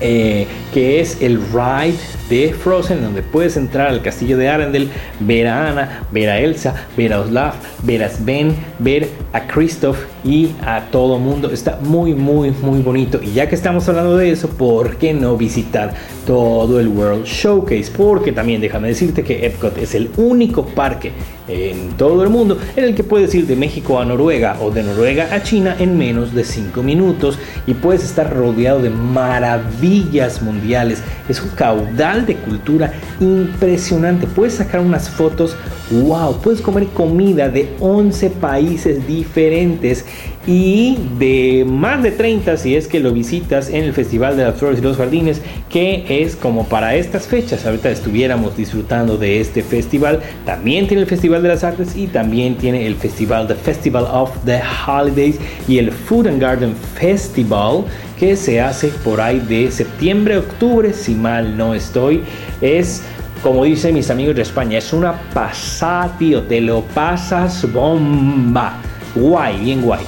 Eh, 0.00 0.46
que 0.72 1.00
es 1.00 1.20
el 1.20 1.38
ride 1.52 1.98
de 2.30 2.54
Frozen, 2.54 3.02
donde 3.02 3.22
puedes 3.22 3.56
entrar 3.56 3.88
al 3.88 4.00
castillo 4.00 4.38
de 4.38 4.48
Arendelle, 4.48 4.88
ver 5.18 5.48
a 5.48 5.68
Anna, 5.68 6.02
ver 6.12 6.30
a 6.30 6.38
Elsa, 6.38 6.74
ver 6.96 7.12
a 7.12 7.20
Olaf, 7.20 7.56
ver 7.82 8.04
a 8.04 8.08
Sven, 8.08 8.54
ver 8.78 9.08
a 9.32 9.46
Kristoff 9.46 9.98
y 10.24 10.52
a 10.64 10.86
todo 10.90 11.18
mundo. 11.18 11.50
Está 11.50 11.78
muy, 11.82 12.14
muy, 12.14 12.52
muy 12.62 12.80
bonito. 12.82 13.20
Y 13.22 13.32
ya 13.32 13.48
que 13.48 13.54
estamos 13.54 13.88
hablando 13.88 14.16
de 14.16 14.30
eso, 14.30 14.48
¿por 14.48 14.96
qué 14.96 15.12
no 15.12 15.36
visitar 15.36 15.92
todo 16.26 16.78
el 16.78 16.88
World 16.88 17.24
Showcase? 17.24 17.90
Porque 17.96 18.32
también 18.32 18.60
déjame 18.60 18.88
decirte 18.88 19.24
que 19.24 19.44
Epcot 19.44 19.76
es 19.78 19.94
el 19.94 20.10
único 20.16 20.64
parque 20.66 21.12
en 21.48 21.90
todo 21.96 22.22
el 22.22 22.30
mundo 22.30 22.58
en 22.76 22.84
el 22.84 22.94
que 22.94 23.02
puedes 23.02 23.34
ir 23.34 23.46
de 23.46 23.56
México 23.56 23.98
a 23.98 24.04
Noruega 24.04 24.56
o 24.60 24.70
de 24.70 24.84
Noruega 24.84 25.34
a 25.34 25.42
China 25.42 25.74
en 25.78 25.98
menos 25.98 26.32
de 26.32 26.44
5 26.44 26.82
minutos 26.82 27.38
y 27.66 27.74
puedes 27.74 28.04
estar 28.04 28.32
rodeado 28.32 28.80
de 28.80 28.90
maravillas 28.90 30.42
mundiales. 30.42 31.02
Es 31.28 31.42
un 31.42 31.50
caudal 31.50 32.19
de 32.26 32.36
cultura 32.36 32.92
impresionante. 33.20 34.26
Puedes 34.26 34.54
sacar 34.54 34.80
unas 34.80 35.08
fotos, 35.08 35.56
wow, 35.90 36.36
puedes 36.40 36.60
comer 36.60 36.86
comida 36.88 37.48
de 37.48 37.70
11 37.80 38.30
países 38.30 39.06
diferentes 39.06 40.04
y 40.46 40.96
de 41.18 41.66
más 41.68 42.02
de 42.02 42.12
30 42.12 42.56
si 42.56 42.74
es 42.74 42.88
que 42.88 42.98
lo 42.98 43.12
visitas 43.12 43.68
en 43.68 43.84
el 43.84 43.92
Festival 43.92 44.36
de 44.36 44.44
las 44.44 44.56
Flores 44.56 44.78
y 44.78 44.82
los 44.82 44.96
Jardines, 44.96 45.42
que 45.68 46.22
es 46.22 46.34
como 46.34 46.66
para 46.66 46.94
estas 46.94 47.26
fechas. 47.26 47.66
Ahorita 47.66 47.90
estuviéramos 47.90 48.56
disfrutando 48.56 49.16
de 49.16 49.40
este 49.40 49.62
festival. 49.62 50.20
También 50.46 50.88
tiene 50.88 51.02
el 51.02 51.08
Festival 51.08 51.42
de 51.42 51.48
las 51.50 51.62
Artes 51.62 51.94
y 51.94 52.06
también 52.06 52.56
tiene 52.56 52.86
el 52.86 52.96
Festival 52.96 53.46
The 53.46 53.54
Festival 53.54 54.04
of 54.10 54.30
the 54.44 54.60
Holidays 54.86 55.36
y 55.68 55.78
el 55.78 55.92
Food 55.92 56.28
and 56.28 56.40
Garden 56.40 56.74
Festival 56.98 57.84
que 58.20 58.36
se 58.36 58.60
hace 58.60 58.88
por 59.02 59.18
ahí 59.18 59.40
de 59.40 59.70
septiembre 59.70 60.36
octubre, 60.36 60.92
si 60.92 61.14
mal 61.14 61.56
no 61.56 61.74
estoy. 61.74 62.22
Es 62.60 63.02
como 63.42 63.64
dicen 63.64 63.94
mis 63.94 64.10
amigos 64.10 64.36
de 64.36 64.42
España, 64.42 64.76
es 64.76 64.92
una 64.92 65.14
pasada, 65.32 66.14
tío, 66.18 66.42
te 66.42 66.60
lo 66.60 66.82
pasas 66.82 67.72
bomba. 67.72 68.74
Guay, 69.14 69.60
bien 69.60 69.80
guay. 69.80 70.04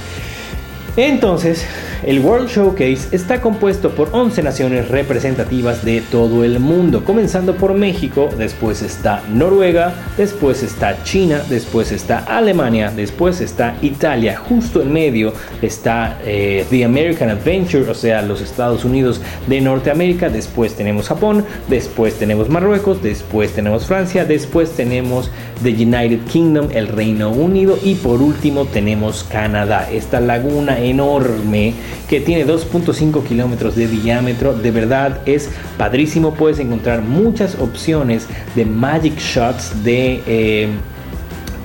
Entonces, 0.95 1.65
el 2.05 2.19
World 2.19 2.49
Showcase 2.49 3.15
está 3.15 3.39
compuesto 3.39 3.91
por 3.91 4.09
11 4.11 4.43
naciones 4.43 4.89
representativas 4.89 5.85
de 5.85 6.01
todo 6.01 6.43
el 6.43 6.59
mundo, 6.59 7.03
comenzando 7.05 7.55
por 7.55 7.73
México, 7.73 8.29
después 8.37 8.81
está 8.81 9.23
Noruega, 9.29 9.93
después 10.17 10.63
está 10.63 11.01
China, 11.03 11.41
después 11.49 11.91
está 11.91 12.19
Alemania, 12.19 12.91
después 12.93 13.41
está 13.41 13.75
Italia, 13.81 14.37
justo 14.37 14.81
en 14.81 14.91
medio 14.91 15.33
está 15.61 16.19
eh, 16.25 16.65
The 16.69 16.83
American 16.83 17.29
Adventure, 17.29 17.89
o 17.89 17.95
sea, 17.95 18.21
los 18.21 18.41
Estados 18.41 18.83
Unidos 18.83 19.21
de 19.47 19.61
Norteamérica, 19.61 20.29
después 20.29 20.75
tenemos 20.75 21.07
Japón, 21.07 21.45
después 21.69 22.15
tenemos 22.15 22.49
Marruecos, 22.49 23.01
después 23.01 23.53
tenemos 23.53 23.85
Francia, 23.85 24.25
después 24.25 24.71
tenemos 24.71 25.31
The 25.63 25.69
United 25.69 26.25
Kingdom, 26.25 26.67
el 26.71 26.87
Reino 26.87 27.29
Unido 27.29 27.77
y 27.81 27.95
por 27.95 28.21
último 28.21 28.65
tenemos 28.65 29.23
Canadá, 29.23 29.89
esta 29.91 30.19
laguna 30.19 30.79
enorme 30.79 31.73
que 32.09 32.19
tiene 32.19 32.45
2.5 32.45 33.23
kilómetros 33.23 33.75
de 33.75 33.87
diámetro. 33.87 34.53
De 34.53 34.71
verdad 34.71 35.21
es 35.25 35.49
padrísimo. 35.77 36.33
Puedes 36.33 36.59
encontrar 36.59 37.01
muchas 37.01 37.55
opciones 37.55 38.27
de 38.55 38.65
magic 38.65 39.17
shots 39.17 39.83
de... 39.83 40.21
Eh, 40.27 40.67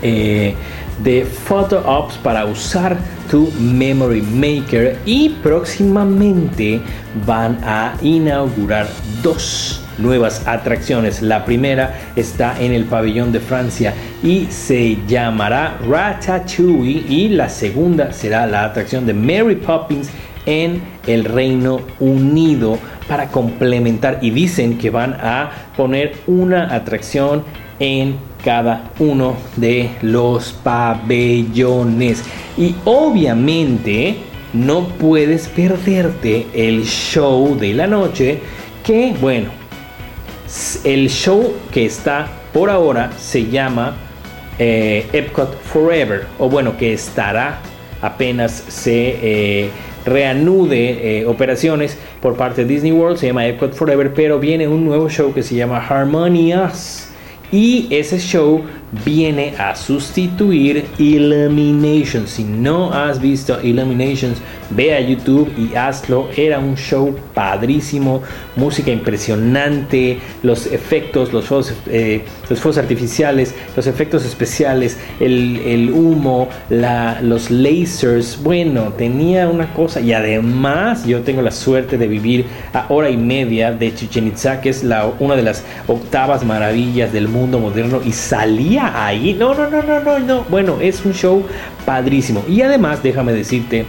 eh, 0.03 0.55
de 1.03 1.25
photo 1.25 1.83
ops 1.87 2.17
para 2.19 2.45
usar 2.45 2.97
tu 3.31 3.51
memory 3.61 4.23
maker 4.23 4.99
y 5.05 5.29
próximamente 5.43 6.81
van 7.27 7.59
a 7.63 7.95
inaugurar 8.03 8.87
dos 9.23 9.83
nuevas 9.99 10.47
atracciones. 10.47 11.23
La 11.23 11.45
primera 11.45 11.99
está 12.17 12.61
en 12.61 12.73
el 12.73 12.85
pabellón 12.85 13.33
de 13.33 13.41
Francia 13.41 13.95
y 14.23 14.47
se 14.47 14.99
llamará 15.07 15.79
Ratatouille 15.87 17.05
y 17.09 17.29
la 17.29 17.49
segunda 17.49 18.13
será 18.13 18.47
la 18.47 18.65
atracción 18.65 19.07
de 19.07 19.15
Mary 19.15 19.57
Poppins 19.57 20.09
en 20.47 20.81
el 21.07 21.25
Reino 21.25 21.81
Unido 22.01 22.79
para 23.07 23.29
complementar 23.29 24.19
y 24.23 24.31
dicen 24.31 24.79
que 24.79 24.91
van 24.91 25.15
a 25.15 25.51
poner 25.77 26.13
una 26.27 26.75
atracción 26.75 27.43
en 27.81 28.17
cada 28.43 28.91
uno 28.99 29.37
de 29.57 29.91
los 30.03 30.53
pabellones 30.53 32.23
y 32.57 32.75
obviamente 32.85 34.17
no 34.53 34.89
puedes 34.89 35.49
perderte 35.49 36.47
el 36.55 36.85
show 36.85 37.57
de 37.59 37.75
la 37.75 37.87
noche 37.87 38.41
que 38.85 39.15
bueno 39.21 39.51
el 40.85 41.11
show 41.11 41.55
que 41.71 41.85
está 41.85 42.29
por 42.53 42.71
ahora 42.71 43.13
se 43.19 43.47
llama 43.47 43.97
eh, 44.59 45.07
Epcot 45.13 45.61
Forever, 45.63 46.27
o 46.39 46.49
bueno, 46.49 46.77
que 46.77 46.93
estará 46.93 47.61
apenas 48.01 48.53
se 48.53 49.19
eh, 49.23 49.71
reanude 50.05 51.21
eh, 51.21 51.27
operaciones 51.27 51.99
por 52.21 52.37
parte 52.37 52.65
de 52.65 52.73
Disney 52.73 52.93
World, 52.93 53.19
se 53.19 53.27
llama 53.29 53.47
Epcot 53.47 53.75
Forever, 53.75 54.13
pero 54.15 54.39
viene 54.41 54.67
un 54.67 54.85
nuevo 54.85 55.09
show 55.09 55.33
que 55.33 55.43
se 55.43 55.55
llama 55.55 55.79
Harmonious. 55.79 57.08
Y 57.51 57.87
ese 57.91 58.19
show 58.19 58.63
viene 59.05 59.55
a 59.59 59.75
sustituir 59.75 60.87
Illumination. 60.99 62.27
Si 62.27 62.45
no 62.45 62.93
has 62.93 63.21
visto 63.21 63.59
Illuminations, 63.63 64.39
ve 64.71 64.95
a 64.95 65.01
YouTube 65.01 65.53
y 65.59 65.75
hazlo. 65.75 66.29
Era 66.37 66.59
un 66.59 66.77
show 66.77 67.15
padrísimo, 67.35 68.23
música 68.57 68.91
impresionante, 68.91 70.19
los 70.43 70.67
efectos, 70.67 71.33
los 71.33 71.47
fuegos, 71.47 71.75
eh, 71.87 72.23
los 72.49 72.59
fuegos 72.61 72.79
artificiales, 72.79 73.55
los 73.77 73.87
efectos 73.87 74.25
especiales, 74.25 74.99
el, 75.21 75.91
humo, 75.93 76.49
los 76.71 77.51
lasers. 77.51 78.43
Bueno, 78.43 78.93
tenía 78.97 79.49
una 79.49 79.73
cosa 79.75 80.01
y 80.01 80.13
además 80.13 81.07
yo 81.07 81.21
tengo 81.23 81.43
la 81.43 81.51
suerte 81.51 81.99
de 81.99 82.07
vivir 82.07 82.47
a 82.73 82.87
hora 82.89 83.11
y 83.11 83.17
media 83.17 83.73
de 83.73 83.95
Chichen 83.95 84.29
Itza, 84.29 84.61
que 84.61 84.71
es 84.71 84.83
la, 84.83 85.11
una 85.19 85.37
de 85.37 85.43
las 85.43 85.65
octavas 85.87 86.45
maravillas 86.45 87.13
del 87.13 87.29
mundo 87.29 87.59
moderno 87.59 88.01
y 88.05 88.13
salía 88.13 88.78
ahí. 88.79 89.35
No, 89.35 89.55
no, 89.55 89.69
no, 89.69 89.83
no, 89.83 90.01
no, 90.01 90.19
no. 90.19 90.45
Bueno, 90.49 90.79
es 90.81 91.05
un 91.05 91.13
show 91.13 91.45
padrísimo. 91.85 92.45
Y 92.49 92.63
además, 92.63 93.03
déjame 93.03 93.33
decirte 93.33 93.87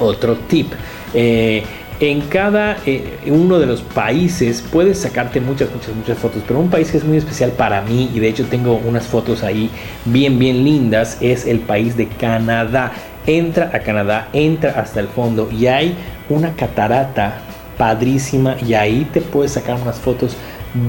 otro 0.00 0.36
tip. 0.48 0.72
Eh, 1.14 1.64
en 2.00 2.22
cada 2.22 2.78
eh, 2.86 3.18
uno 3.26 3.58
de 3.58 3.66
los 3.66 3.82
países 3.82 4.64
puedes 4.72 5.00
sacarte 5.00 5.38
muchas, 5.38 5.70
muchas, 5.70 5.94
muchas 5.94 6.18
fotos, 6.18 6.42
pero 6.46 6.58
un 6.58 6.70
país 6.70 6.90
que 6.90 6.96
es 6.96 7.04
muy 7.04 7.18
especial 7.18 7.50
para 7.50 7.82
mí 7.82 8.10
y 8.14 8.20
de 8.20 8.28
hecho 8.28 8.46
tengo 8.46 8.80
unas 8.86 9.06
fotos 9.06 9.42
ahí 9.42 9.70
bien, 10.06 10.38
bien 10.38 10.64
lindas 10.64 11.18
es 11.20 11.46
el 11.46 11.60
país 11.60 11.96
de 11.98 12.08
Canadá. 12.08 12.92
Entra 13.26 13.70
a 13.74 13.80
Canadá, 13.80 14.28
entra 14.32 14.70
hasta 14.80 15.00
el 15.00 15.08
fondo 15.08 15.50
y 15.52 15.66
hay 15.66 15.94
una 16.30 16.52
catarata 16.54 17.42
padrísima 17.76 18.56
y 18.66 18.72
ahí 18.72 19.06
te 19.12 19.20
puedes 19.20 19.52
sacar 19.52 19.76
unas 19.80 19.98
fotos 19.98 20.36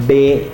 bellísimas. 0.08 0.50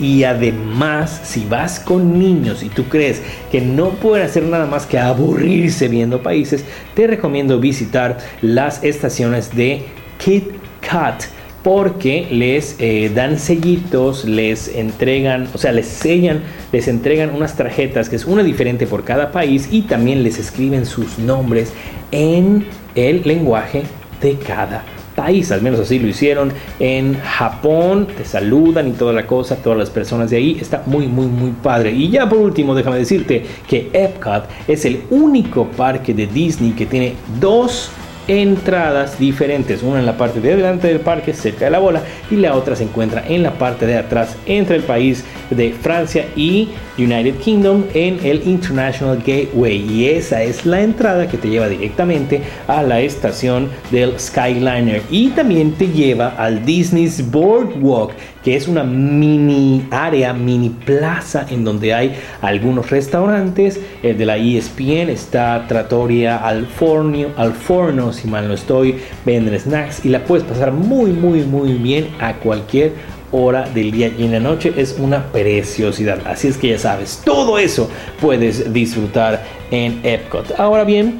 Y 0.00 0.24
además, 0.24 1.20
si 1.24 1.44
vas 1.44 1.78
con 1.80 2.18
niños 2.18 2.62
y 2.62 2.68
tú 2.68 2.84
crees 2.84 3.22
que 3.50 3.60
no 3.60 3.90
pueden 3.90 4.26
hacer 4.26 4.42
nada 4.44 4.66
más 4.66 4.86
que 4.86 4.98
aburrirse 4.98 5.88
viendo 5.88 6.22
países, 6.22 6.64
te 6.94 7.06
recomiendo 7.06 7.58
visitar 7.60 8.18
las 8.40 8.82
estaciones 8.84 9.54
de 9.54 9.82
Kit 10.18 10.44
Kat 10.80 11.24
porque 11.62 12.26
les 12.30 12.76
eh, 12.80 13.10
dan 13.14 13.38
sellitos, 13.38 14.24
les 14.24 14.68
entregan, 14.74 15.48
o 15.54 15.58
sea, 15.58 15.70
les 15.72 15.86
sellan, 15.86 16.42
les 16.72 16.88
entregan 16.88 17.30
unas 17.34 17.56
tarjetas 17.56 18.08
que 18.08 18.16
es 18.16 18.24
una 18.24 18.42
diferente 18.42 18.86
por 18.86 19.04
cada 19.04 19.30
país 19.30 19.68
y 19.70 19.82
también 19.82 20.24
les 20.24 20.38
escriben 20.38 20.86
sus 20.86 21.18
nombres 21.18 21.72
en 22.10 22.66
el 22.96 23.22
lenguaje 23.24 23.84
de 24.20 24.36
cada 24.38 24.84
país, 25.14 25.50
al 25.52 25.62
menos 25.62 25.80
así 25.80 25.98
lo 25.98 26.08
hicieron 26.08 26.52
en 26.78 27.18
Japón, 27.20 28.06
te 28.16 28.24
saludan 28.24 28.88
y 28.88 28.92
toda 28.92 29.12
la 29.12 29.26
cosa, 29.26 29.56
todas 29.56 29.78
las 29.78 29.90
personas 29.90 30.30
de 30.30 30.36
ahí, 30.36 30.58
está 30.60 30.82
muy 30.86 31.06
muy 31.06 31.26
muy 31.26 31.50
padre. 31.50 31.92
Y 31.92 32.10
ya 32.10 32.28
por 32.28 32.38
último, 32.38 32.74
déjame 32.74 32.98
decirte 32.98 33.44
que 33.68 33.90
Epcot 33.92 34.44
es 34.68 34.84
el 34.84 35.02
único 35.10 35.66
parque 35.66 36.14
de 36.14 36.26
Disney 36.26 36.72
que 36.72 36.86
tiene 36.86 37.14
dos 37.40 37.90
entradas 38.28 39.18
diferentes, 39.18 39.82
una 39.82 39.98
en 39.98 40.06
la 40.06 40.16
parte 40.16 40.40
de 40.40 40.52
adelante 40.52 40.88
del 40.88 41.00
parque 41.00 41.34
cerca 41.34 41.66
de 41.66 41.70
la 41.70 41.78
bola 41.78 42.02
y 42.30 42.36
la 42.36 42.54
otra 42.54 42.76
se 42.76 42.84
encuentra 42.84 43.24
en 43.26 43.42
la 43.42 43.52
parte 43.52 43.86
de 43.86 43.96
atrás 43.96 44.36
entre 44.46 44.76
el 44.76 44.82
país 44.82 45.24
de 45.50 45.72
Francia 45.72 46.26
y 46.36 46.68
United 46.98 47.36
Kingdom 47.36 47.84
en 47.94 48.18
el 48.24 48.46
International 48.46 49.18
Gateway. 49.18 49.78
Y 49.90 50.08
esa 50.08 50.42
es 50.42 50.64
la 50.66 50.82
entrada 50.82 51.28
que 51.28 51.38
te 51.38 51.48
lleva 51.48 51.68
directamente 51.68 52.42
a 52.66 52.82
la 52.82 53.00
estación 53.00 53.68
del 53.90 54.18
Skyliner. 54.18 55.02
Y 55.10 55.28
también 55.30 55.72
te 55.72 55.88
lleva 55.88 56.34
al 56.38 56.64
Disney's 56.64 57.30
Boardwalk 57.30 58.12
que 58.44 58.56
es 58.56 58.68
una 58.68 58.84
mini 58.84 59.86
área, 59.90 60.32
mini 60.32 60.70
plaza 60.70 61.46
en 61.48 61.64
donde 61.64 61.94
hay 61.94 62.14
algunos 62.40 62.90
restaurantes. 62.90 63.80
El 64.02 64.18
de 64.18 64.26
la 64.26 64.36
ESPN 64.36 65.10
está 65.10 65.66
Trattoria 65.68 66.38
al 66.38 66.66
forno, 66.66 67.28
al 67.36 67.52
forno, 67.52 68.12
si 68.12 68.28
mal 68.28 68.48
no 68.48 68.54
estoy, 68.54 68.96
venden 69.24 69.58
snacks 69.58 70.04
y 70.04 70.08
la 70.08 70.24
puedes 70.24 70.44
pasar 70.44 70.72
muy, 70.72 71.12
muy, 71.12 71.40
muy 71.42 71.74
bien 71.74 72.08
a 72.20 72.34
cualquier 72.34 72.92
hora 73.32 73.68
del 73.68 73.90
día 73.90 74.10
y 74.16 74.24
en 74.24 74.32
la 74.32 74.40
noche 74.40 74.72
es 74.76 74.96
una 74.98 75.24
preciosidad. 75.32 76.20
Así 76.26 76.48
es 76.48 76.58
que 76.58 76.68
ya 76.68 76.78
sabes, 76.78 77.22
todo 77.24 77.58
eso 77.58 77.88
puedes 78.20 78.72
disfrutar 78.72 79.42
en 79.70 80.00
Epcot. 80.02 80.58
Ahora 80.58 80.84
bien, 80.84 81.18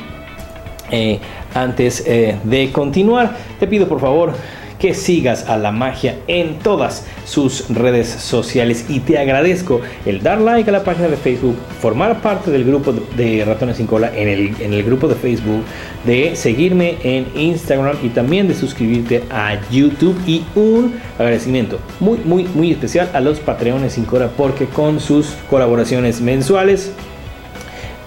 eh, 0.90 1.18
antes 1.54 2.04
eh, 2.06 2.36
de 2.44 2.70
continuar, 2.70 3.36
te 3.58 3.66
pido 3.66 3.88
por 3.88 4.00
favor 4.00 4.34
que 4.82 4.94
sigas 4.94 5.48
a 5.48 5.56
la 5.56 5.70
magia 5.70 6.16
en 6.26 6.58
todas 6.58 7.06
sus 7.24 7.68
redes 7.68 8.08
sociales. 8.08 8.86
Y 8.88 8.98
te 8.98 9.16
agradezco 9.16 9.80
el 10.04 10.24
dar 10.24 10.40
like 10.40 10.68
a 10.68 10.72
la 10.72 10.82
página 10.82 11.06
de 11.06 11.16
Facebook, 11.16 11.54
formar 11.80 12.20
parte 12.20 12.50
del 12.50 12.64
grupo 12.64 12.92
de 12.92 13.44
Ratones 13.44 13.76
sin 13.76 13.86
Cola 13.86 14.10
en 14.12 14.26
el, 14.26 14.60
en 14.60 14.72
el 14.72 14.82
grupo 14.82 15.06
de 15.06 15.14
Facebook, 15.14 15.62
de 16.04 16.34
seguirme 16.34 16.96
en 17.04 17.28
Instagram 17.36 17.96
y 18.02 18.08
también 18.08 18.48
de 18.48 18.56
suscribirte 18.56 19.22
a 19.30 19.56
YouTube. 19.70 20.18
Y 20.26 20.42
un 20.56 20.94
agradecimiento 21.16 21.78
muy 22.00 22.18
muy 22.24 22.42
muy 22.52 22.72
especial 22.72 23.08
a 23.12 23.20
los 23.20 23.38
Patreones 23.38 23.92
sin 23.92 24.04
Cola 24.04 24.30
porque 24.36 24.66
con 24.66 24.98
sus 24.98 25.36
colaboraciones 25.48 26.20
mensuales 26.20 26.90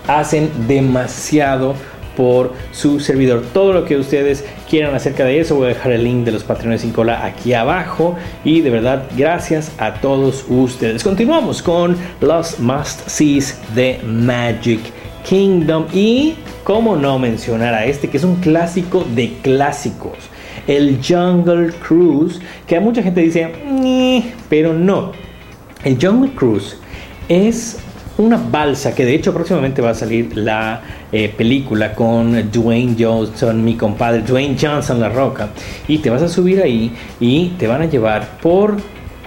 hacen 0.08 0.50
demasiado 0.68 1.76
por 2.16 2.54
su 2.72 3.00
servidor. 3.00 3.44
Todo 3.54 3.74
lo 3.74 3.86
que 3.86 3.98
ustedes 3.98 4.46
quieran 4.70 4.96
acerca 4.96 5.26
de 5.26 5.40
eso, 5.40 5.56
voy 5.56 5.66
a 5.66 5.70
dejar 5.70 5.92
el 5.92 6.04
link 6.04 6.26
de 6.26 6.32
los 6.32 6.44
Patreones 6.44 6.82
sin 6.82 6.92
cola 6.92 7.26
aquí 7.26 7.54
abajo. 7.54 8.16
Y 8.44 8.62
de 8.62 8.70
verdad, 8.70 9.04
gracias 9.18 9.72
a 9.78 9.96
todos 9.96 10.46
ustedes. 10.50 11.04
Continuamos 11.04 11.62
con 11.62 11.96
los 12.22 12.60
must 12.60 13.08
sees 13.08 13.60
de 13.74 14.00
Magic 14.06 14.80
Kingdom. 15.28 15.86
Y 15.94 16.36
cómo 16.64 16.96
no 16.96 17.20
mencionar 17.20 17.74
a 17.74 17.86
este 17.86 18.10
que 18.10 18.18
es 18.18 18.24
un 18.24 18.36
clásico 18.38 19.06
de 19.16 19.34
clásicos. 19.42 20.18
El 20.68 21.00
Jungle 21.08 21.72
Cruise, 21.74 22.42
que 22.66 22.76
a 22.76 22.82
mucha 22.82 23.04
gente 23.04 23.22
dice, 23.22 23.52
pero 24.50 24.74
no. 24.74 25.12
El 25.84 25.98
Jungle 26.02 26.32
Cruise 26.34 26.78
es 27.30 27.78
una 28.18 28.38
balsa 28.38 28.96
que 28.96 29.06
de 29.06 29.14
hecho 29.14 29.34
próximamente 29.34 29.82
va 29.82 29.90
a 29.92 29.96
salir 29.96 30.38
la 30.38 30.82
eh, 31.12 31.34
película 31.36 31.94
con 31.94 32.52
Dwayne 32.52 32.96
Johnson, 32.98 33.64
mi 33.64 33.76
compadre 33.76 34.22
Dwayne 34.22 34.56
Johnson 34.60 35.00
La 35.00 35.10
Roca, 35.10 35.50
y 35.88 35.98
te 35.98 36.10
vas 36.10 36.22
a 36.22 36.30
subir 36.30 36.62
ahí 36.62 36.92
y 37.20 37.50
te 37.58 37.68
van 37.68 37.82
a 37.82 37.86
llevar 37.86 38.40
por 38.42 38.78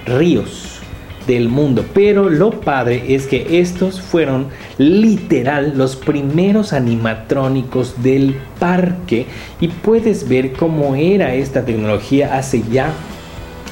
ríos 0.07 0.81
del 1.27 1.49
mundo. 1.49 1.85
Pero 1.93 2.31
lo 2.31 2.51
padre 2.61 3.15
es 3.15 3.27
que 3.27 3.61
estos 3.61 4.01
fueron 4.01 4.47
literal 4.79 5.75
los 5.77 5.95
primeros 5.95 6.73
animatrónicos 6.73 8.03
del 8.03 8.37
parque 8.59 9.27
y 9.61 9.69
puedes 9.69 10.29
ver 10.29 10.53
cómo 10.53 10.97
era 10.97 11.35
esta 11.35 11.65
tecnología 11.65 12.37
hace 12.37 12.63
ya 12.71 12.93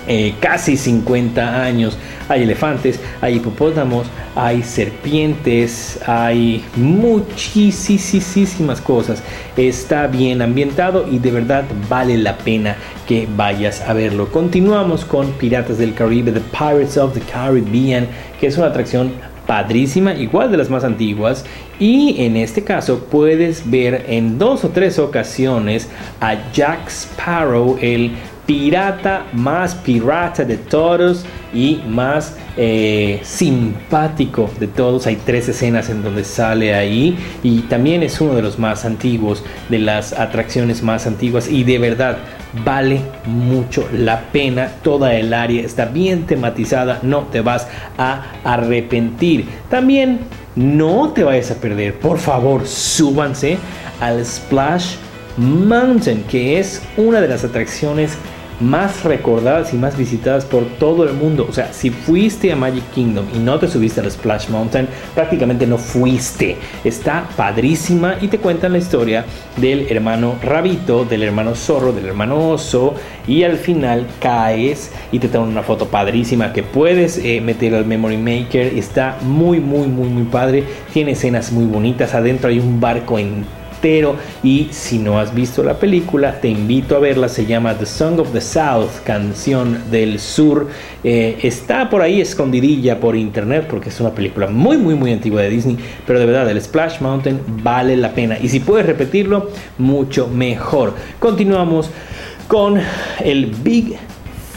eh, 0.06 0.34
casi 0.40 0.76
50 0.76 1.62
años. 1.62 1.98
Hay 2.28 2.42
elefantes, 2.42 3.00
hay 3.20 3.36
hipopótamos, 3.36 4.06
hay 4.34 4.62
serpientes, 4.62 6.00
hay 6.06 6.64
muchísimas 6.76 8.80
cosas. 8.80 9.22
Está 9.56 10.06
bien 10.06 10.42
ambientado 10.42 11.06
y 11.10 11.18
de 11.18 11.30
verdad 11.30 11.64
vale 11.88 12.16
la 12.18 12.36
pena 12.38 12.76
que 13.06 13.28
vayas 13.36 13.80
a 13.82 13.92
verlo. 13.92 14.30
Continuamos 14.30 15.04
con 15.04 15.32
Piratas 15.32 15.78
del 15.78 15.94
Caribe, 15.94 16.32
The 16.32 16.40
Pirates 16.40 16.96
of 16.96 17.14
the 17.14 17.20
Caribbean, 17.20 18.08
que 18.40 18.48
es 18.48 18.58
una 18.58 18.68
atracción 18.68 19.12
padrísima, 19.46 20.14
igual 20.14 20.50
de 20.50 20.56
las 20.56 20.70
más 20.70 20.84
antiguas. 20.84 21.44
Y 21.78 22.24
en 22.24 22.36
este 22.36 22.64
caso 22.64 23.06
puedes 23.10 23.70
ver 23.70 24.06
en 24.08 24.38
dos 24.38 24.64
o 24.64 24.70
tres 24.70 24.98
ocasiones 24.98 25.88
a 26.20 26.50
Jack 26.52 26.88
Sparrow, 26.88 27.78
el 27.80 28.12
pirata 28.46 29.26
más 29.32 29.74
pirata 29.74 30.44
de 30.44 30.56
todos 30.56 31.24
y 31.52 31.82
más 31.88 32.36
eh, 32.56 33.20
simpático 33.22 34.48
de 34.60 34.68
todos. 34.68 35.06
Hay 35.06 35.16
tres 35.16 35.48
escenas 35.48 35.90
en 35.90 36.02
donde 36.02 36.24
sale 36.24 36.74
ahí 36.74 37.18
y 37.42 37.60
también 37.62 38.02
es 38.02 38.20
uno 38.20 38.34
de 38.34 38.42
los 38.42 38.58
más 38.58 38.84
antiguos, 38.84 39.44
de 39.68 39.80
las 39.80 40.12
atracciones 40.12 40.82
más 40.82 41.06
antiguas 41.06 41.48
y 41.48 41.64
de 41.64 41.78
verdad 41.78 42.18
vale 42.64 43.00
mucho 43.24 43.88
la 43.92 44.20
pena. 44.32 44.70
Toda 44.82 45.14
el 45.14 45.34
área 45.34 45.62
está 45.62 45.86
bien 45.86 46.26
tematizada, 46.26 47.00
no 47.02 47.22
te 47.24 47.40
vas 47.40 47.66
a 47.98 48.26
arrepentir. 48.44 49.46
También 49.68 50.20
no 50.54 51.10
te 51.10 51.24
vayas 51.24 51.50
a 51.50 51.56
perder, 51.56 51.98
por 51.98 52.18
favor, 52.18 52.66
súbanse 52.66 53.58
al 54.00 54.24
Splash 54.24 54.94
Mountain, 55.36 56.24
que 56.24 56.58
es 56.58 56.82
una 56.96 57.20
de 57.20 57.28
las 57.28 57.44
atracciones 57.44 58.16
más 58.60 59.04
recordadas 59.04 59.74
y 59.74 59.76
más 59.76 59.96
visitadas 59.96 60.44
por 60.44 60.64
todo 60.78 61.04
el 61.04 61.14
mundo. 61.14 61.46
O 61.48 61.52
sea, 61.52 61.72
si 61.72 61.90
fuiste 61.90 62.52
a 62.52 62.56
Magic 62.56 62.84
Kingdom 62.94 63.26
y 63.34 63.38
no 63.38 63.58
te 63.58 63.68
subiste 63.68 64.00
al 64.00 64.10
Splash 64.10 64.48
Mountain, 64.48 64.88
prácticamente 65.14 65.66
no 65.66 65.78
fuiste. 65.78 66.56
Está 66.84 67.28
padrísima 67.36 68.16
y 68.20 68.28
te 68.28 68.38
cuentan 68.38 68.72
la 68.72 68.78
historia 68.78 69.24
del 69.56 69.86
hermano 69.90 70.36
Rabito, 70.42 71.04
del 71.04 71.22
hermano 71.22 71.54
Zorro, 71.54 71.92
del 71.92 72.06
hermano 72.06 72.50
Oso 72.50 72.94
y 73.26 73.42
al 73.42 73.56
final 73.56 74.06
caes 74.20 74.92
y 75.12 75.18
te 75.18 75.28
toman 75.28 75.50
una 75.50 75.62
foto 75.62 75.88
padrísima 75.88 76.52
que 76.52 76.62
puedes 76.62 77.18
eh, 77.18 77.40
meter 77.40 77.74
al 77.74 77.86
Memory 77.86 78.16
Maker. 78.16 78.74
Está 78.78 79.18
muy, 79.22 79.60
muy, 79.60 79.86
muy, 79.88 80.08
muy 80.08 80.24
padre. 80.24 80.64
Tiene 80.92 81.12
escenas 81.12 81.52
muy 81.52 81.66
bonitas. 81.66 82.14
Adentro 82.14 82.48
hay 82.50 82.58
un 82.58 82.80
barco 82.80 83.18
en 83.18 83.44
y 84.42 84.68
si 84.72 84.98
no 84.98 85.18
has 85.20 85.32
visto 85.32 85.62
la 85.62 85.78
película, 85.78 86.40
te 86.40 86.48
invito 86.48 86.96
a 86.96 86.98
verla. 86.98 87.28
Se 87.28 87.46
llama 87.46 87.74
The 87.74 87.86
Song 87.86 88.18
of 88.18 88.32
the 88.32 88.40
South, 88.40 88.90
canción 89.04 89.90
del 89.90 90.18
sur. 90.18 90.68
Eh, 91.04 91.38
está 91.42 91.88
por 91.88 92.02
ahí 92.02 92.20
escondidilla 92.20 92.98
por 92.98 93.14
internet 93.14 93.66
porque 93.70 93.90
es 93.90 94.00
una 94.00 94.10
película 94.10 94.48
muy, 94.48 94.76
muy, 94.76 94.94
muy 94.94 95.12
antigua 95.12 95.42
de 95.42 95.50
Disney. 95.50 95.78
Pero 96.04 96.18
de 96.18 96.26
verdad, 96.26 96.50
el 96.50 96.60
Splash 96.60 97.00
Mountain 97.00 97.40
vale 97.62 97.96
la 97.96 98.12
pena. 98.12 98.36
Y 98.40 98.48
si 98.48 98.58
puedes 98.58 98.86
repetirlo, 98.86 99.50
mucho 99.78 100.26
mejor. 100.26 100.94
Continuamos 101.20 101.90
con 102.48 102.80
el 103.20 103.46
Big 103.62 103.96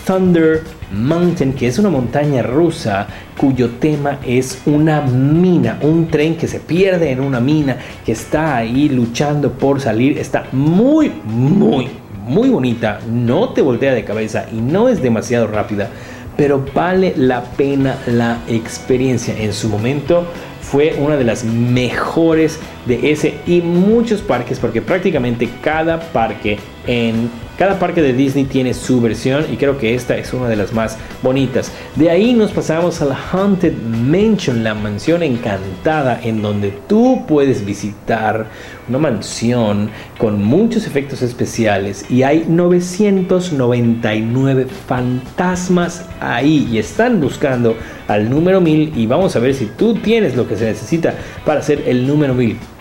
Thunder 0.05 0.78
Mountain, 0.91 1.54
que 1.54 1.67
es 1.67 1.80
una 1.80 1.89
montaña 1.89 2.41
rusa 2.41 3.08
cuyo 3.38 3.69
tema 3.80 4.19
es 4.25 4.62
una 4.65 5.02
mina, 5.02 5.78
un 5.82 6.08
tren 6.08 6.36
que 6.36 6.47
se 6.47 6.60
pierde 6.60 7.12
en 7.12 7.19
una 7.19 7.39
mina, 7.39 7.78
que 8.06 8.12
está 8.12 8.58
ahí 8.58 8.89
luchando 8.89 9.52
por 9.52 9.80
salir. 9.80 10.17
Está 10.17 10.45
muy, 10.52 11.12
muy, 11.25 11.88
muy 12.25 12.49
bonita. 12.49 12.99
No 13.10 13.49
te 13.49 13.62
voltea 13.62 13.93
de 13.93 14.04
cabeza 14.04 14.45
y 14.52 14.58
no 14.58 14.89
es 14.89 15.02
demasiado 15.02 15.47
rápida, 15.47 15.89
pero 16.36 16.63
vale 16.73 17.13
la 17.15 17.43
pena 17.43 17.97
la 18.08 18.39
experiencia. 18.47 19.38
En 19.38 19.54
su 19.54 19.69
momento 19.69 20.25
fue 20.62 20.95
una 20.99 21.17
de 21.17 21.23
las 21.23 21.43
mejores 21.43 22.60
de 22.86 23.12
ese 23.12 23.36
y 23.47 23.62
muchos 23.62 24.21
parques, 24.21 24.60
porque 24.60 24.82
prácticamente 24.82 25.49
cada 25.62 25.99
parque 25.99 26.60
en 26.86 27.30
cada 27.60 27.78
parque 27.78 28.02
de 28.02 28.13
Disney 28.13 28.45
tiene 28.45 28.74
su 28.74 29.02
versión 29.02 29.45
y 29.52 29.58
creo 29.58 29.78
que 29.78 29.93
esta 29.93 30.15
es 30.15 30.34
una 30.34 30.48
de 30.48 30.56
las 30.56 30.72
más 30.72 30.98
bonitas. 31.22 31.74
De 31.98 32.10
ahí 32.10 32.34
nos 32.34 32.54
pasamos 32.54 33.02
a 33.02 33.06
la 33.06 33.19
Haunted 33.34 33.74
Mansion, 33.74 34.63
la 34.63 34.74
mansión 34.74 35.24
encantada 35.24 36.22
en 36.24 36.41
donde 36.41 36.72
tú 36.88 37.26
puedes 37.28 37.65
visitar 37.65 38.45
una 38.88 38.98
mansión 38.98 39.89
con 40.17 40.41
muchos 40.41 40.88
efectos 40.88 41.22
especiales 41.22 42.06
y 42.10 42.24
hay 42.24 42.45
999 42.48 44.65
fantasmas 44.88 46.06
ahí 46.22 46.65
y 46.72 46.78
están 46.78 47.19
buscando 47.19 47.76
al 48.08 48.30
número 48.30 48.62
1000 48.62 48.93
y 48.95 49.06
vamos 49.06 49.36
a 49.36 49.39
ver 49.39 49.54
si 49.54 49.65
tú 49.65 49.95
tienes 49.95 50.38
lo 50.38 50.48
que 50.48 50.56
se 50.56 50.63
necesita 50.63 51.13
para 51.45 51.62
ser 51.62 51.84
el 51.86 52.08
número 52.08 52.34
1000. 52.34 52.78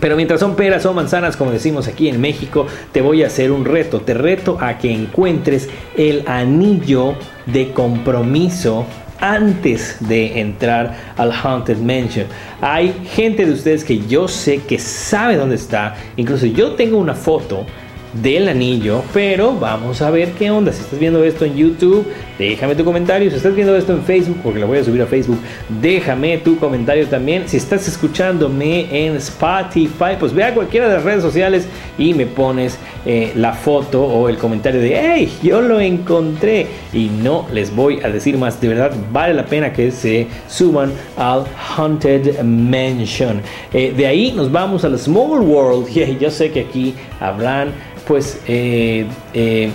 Pero 0.00 0.16
mientras 0.16 0.40
son 0.40 0.56
peras 0.56 0.86
o 0.86 0.92
manzanas, 0.92 1.36
como 1.36 1.50
decimos 1.50 1.88
aquí 1.88 2.08
en 2.08 2.20
México, 2.20 2.66
te 2.92 3.00
voy 3.00 3.22
a 3.22 3.28
hacer 3.28 3.50
un 3.50 3.64
reto. 3.64 4.00
Te 4.00 4.14
reto 4.14 4.58
a 4.60 4.78
que 4.78 4.92
encuentres 4.92 5.68
el 5.96 6.22
anillo 6.26 7.14
de 7.46 7.72
compromiso 7.72 8.86
antes 9.18 9.96
de 10.00 10.40
entrar 10.40 11.14
al 11.16 11.32
Haunted 11.32 11.78
Mansion. 11.78 12.26
Hay 12.60 12.94
gente 13.12 13.46
de 13.46 13.52
ustedes 13.52 13.84
que 13.84 14.06
yo 14.06 14.28
sé 14.28 14.58
que 14.58 14.78
sabe 14.78 15.36
dónde 15.36 15.56
está. 15.56 15.94
Incluso 16.16 16.46
yo 16.46 16.72
tengo 16.72 16.98
una 16.98 17.14
foto 17.14 17.66
del 18.22 18.48
anillo, 18.48 19.02
pero 19.12 19.54
vamos 19.54 20.02
a 20.02 20.10
ver 20.10 20.32
qué 20.32 20.50
onda. 20.50 20.72
Si 20.72 20.82
estás 20.82 20.98
viendo 20.98 21.22
esto 21.24 21.44
en 21.44 21.56
YouTube, 21.56 22.06
déjame 22.38 22.74
tu 22.74 22.84
comentario. 22.84 23.30
Si 23.30 23.36
estás 23.36 23.54
viendo 23.54 23.76
esto 23.76 23.92
en 23.92 24.02
Facebook, 24.02 24.38
porque 24.42 24.58
lo 24.58 24.66
voy 24.66 24.78
a 24.78 24.84
subir 24.84 25.02
a 25.02 25.06
Facebook, 25.06 25.38
déjame 25.80 26.38
tu 26.38 26.58
comentario 26.58 27.06
también. 27.06 27.48
Si 27.48 27.56
estás 27.56 27.86
escuchándome 27.88 29.06
en 29.06 29.16
Spotify, 29.16 30.16
pues 30.18 30.32
ve 30.32 30.44
a 30.44 30.54
cualquiera 30.54 30.88
de 30.88 30.94
las 30.94 31.04
redes 31.04 31.22
sociales 31.22 31.66
y 31.98 32.14
me 32.14 32.26
pones 32.26 32.78
eh, 33.04 33.32
la 33.34 33.52
foto 33.52 34.04
o 34.04 34.28
el 34.28 34.38
comentario 34.38 34.80
de, 34.80 34.98
hey, 34.98 35.32
yo 35.42 35.60
lo 35.60 35.80
encontré. 35.80 36.66
Y 36.92 37.08
no 37.08 37.46
les 37.52 37.74
voy 37.74 38.00
a 38.02 38.08
decir 38.08 38.38
más, 38.38 38.60
de 38.60 38.68
verdad 38.68 38.92
vale 39.12 39.34
la 39.34 39.46
pena 39.46 39.72
que 39.72 39.90
se 39.90 40.26
suban 40.48 40.92
al 41.16 41.44
Haunted 41.76 42.42
Mansion. 42.42 43.40
Eh, 43.72 43.92
de 43.96 44.06
ahí 44.06 44.32
nos 44.32 44.50
vamos 44.50 44.84
al 44.84 44.98
Small 44.98 45.40
World. 45.40 45.86
Y 46.06 46.18
yo 46.18 46.30
sé 46.30 46.52
que 46.52 46.60
aquí 46.60 46.94
habrán 47.20 47.72
pues 48.06 48.40
eh, 48.46 49.06
eh, 49.34 49.70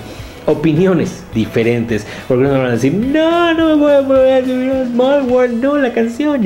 opiniones 0.51 1.23
diferentes. 1.33 2.05
Porque 2.27 2.43
no 2.43 2.51
van 2.51 2.67
a 2.67 2.71
decir, 2.71 2.93
no, 2.93 3.53
no 3.53 3.69
me 3.69 3.75
voy 3.75 3.93
a 3.93 4.07
poder 4.07 4.45
subir 4.45 4.71
a 4.71 4.85
Small 4.85 5.23
World, 5.23 5.63
no, 5.63 5.77
la 5.77 5.93
canción. 5.93 6.41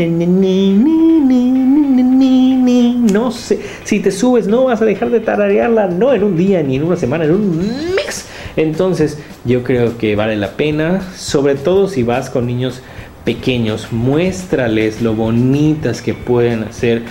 No 3.13 3.32
sé, 3.32 3.60
si 3.84 4.00
te 4.00 4.12
subes 4.12 4.48
no 4.48 4.65
vas 4.65 4.82
a 4.82 4.86
dejar 4.86 5.10
de 5.10 5.20
tararearla, 5.20 5.88
no 5.88 6.13
en 6.13 6.24
un 6.24 6.38
día, 6.38 6.62
ni 6.63 6.76
en 6.76 6.84
una 6.84 6.96
semana, 6.96 7.26
en 7.26 7.32
un 7.32 7.96
mes. 7.96 8.28
Entonces 8.56 9.20
yo 9.44 9.63
creo 9.63 9.98
que 9.98 10.15
vale 10.15 10.36
la 10.36 10.52
pena, 10.52 11.02
sobre 11.15 11.56
todo 11.56 11.88
si 11.88 12.04
vas 12.04 12.30
con 12.30 12.48
niños 12.48 12.82
pequeños, 13.26 13.91
muéstrales 13.91 15.02
lo 15.02 15.15
bonitas 15.15 16.02
que 16.02 16.13
pueden 16.13 16.63
hacer 16.63 17.02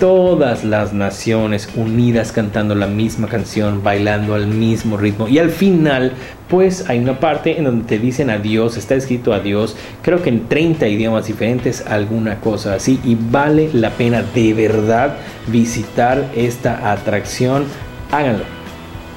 todas 0.00 0.64
las 0.64 0.92
naciones 0.92 1.68
unidas 1.76 2.32
cantando 2.32 2.74
la 2.74 2.86
misma 2.86 3.28
canción, 3.28 3.82
bailando 3.84 4.34
al 4.34 4.46
mismo 4.48 4.96
ritmo. 4.96 5.28
Y 5.28 5.38
al 5.38 5.50
final, 5.50 6.12
pues 6.48 6.88
hay 6.88 6.98
una 6.98 7.20
parte 7.20 7.58
en 7.58 7.64
donde 7.64 7.84
te 7.84 7.98
dicen 7.98 8.30
adiós, 8.30 8.76
está 8.76 8.94
escrito 8.96 9.34
adiós, 9.34 9.76
creo 10.02 10.22
que 10.22 10.30
en 10.30 10.48
30 10.48 10.88
idiomas 10.88 11.26
diferentes, 11.26 11.86
alguna 11.86 12.40
cosa 12.40 12.74
así. 12.74 12.98
Y 13.04 13.14
vale 13.14 13.70
la 13.74 13.90
pena 13.90 14.24
de 14.34 14.54
verdad 14.54 15.16
visitar 15.46 16.24
esta 16.34 16.90
atracción. 16.90 17.64
Háganlo 18.10 18.59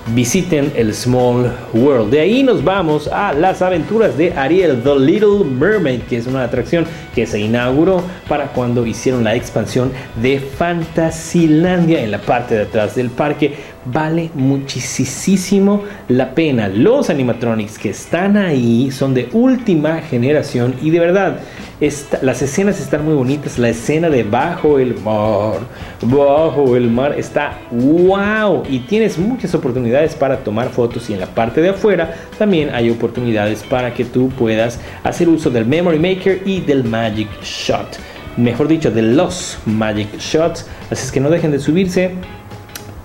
visiten 0.07 0.71
el 0.75 0.93
Small 0.93 1.51
World. 1.73 2.11
De 2.11 2.19
ahí 2.19 2.43
nos 2.43 2.63
vamos 2.63 3.07
a 3.07 3.33
las 3.33 3.61
aventuras 3.61 4.17
de 4.17 4.33
Ariel, 4.33 4.81
The 4.83 4.99
Little 4.99 5.45
Mermaid, 5.45 6.01
que 6.01 6.17
es 6.17 6.27
una 6.27 6.43
atracción 6.43 6.85
que 7.15 7.25
se 7.25 7.39
inauguró 7.39 8.03
para 8.27 8.47
cuando 8.47 8.85
hicieron 8.85 9.23
la 9.23 9.35
expansión 9.35 9.91
de 10.21 10.39
Fantasylandia 10.39 12.03
en 12.03 12.11
la 12.11 12.19
parte 12.19 12.55
de 12.55 12.61
atrás 12.63 12.95
del 12.95 13.09
parque. 13.09 13.55
Vale 13.85 14.29
muchísimo 14.33 15.83
la 16.07 16.33
pena. 16.33 16.69
Los 16.69 17.09
animatronics 17.09 17.77
que 17.77 17.89
están 17.89 18.37
ahí 18.37 18.91
son 18.91 19.13
de 19.13 19.27
última 19.33 19.99
generación 20.01 20.75
y 20.81 20.89
de 20.89 20.99
verdad 20.99 21.39
las 22.21 22.41
escenas 22.41 22.79
están 22.79 23.03
muy 23.03 23.13
bonitas. 23.13 23.59
La 23.59 23.69
escena 23.69 24.09
de 24.09 24.23
bajo 24.23 24.79
el 24.79 24.95
mar, 25.01 25.59
bajo 26.01 26.77
el 26.77 26.89
mar 26.89 27.15
está 27.17 27.59
wow. 27.71 28.63
Y 28.69 28.79
tienes 28.79 29.17
muchas 29.17 29.53
oportunidades 29.53 30.15
para 30.15 30.37
tomar 30.37 30.69
fotos. 30.69 31.09
Y 31.09 31.13
en 31.13 31.19
la 31.19 31.27
parte 31.27 31.59
de 31.59 31.69
afuera 31.69 32.13
también 32.37 32.73
hay 32.73 32.89
oportunidades 32.89 33.63
para 33.63 33.93
que 33.93 34.05
tú 34.05 34.29
puedas 34.29 34.79
hacer 35.03 35.27
uso 35.27 35.49
del 35.49 35.65
Memory 35.65 35.99
Maker 35.99 36.41
y 36.45 36.61
del 36.61 36.85
Magic 36.85 37.27
Shot. 37.41 37.97
Mejor 38.37 38.69
dicho, 38.69 38.89
de 38.89 39.01
los 39.01 39.57
Magic 39.65 40.17
Shots. 40.17 40.65
Así 40.89 41.03
es 41.03 41.11
que 41.11 41.19
no 41.19 41.29
dejen 41.29 41.51
de 41.51 41.59
subirse 41.59 42.11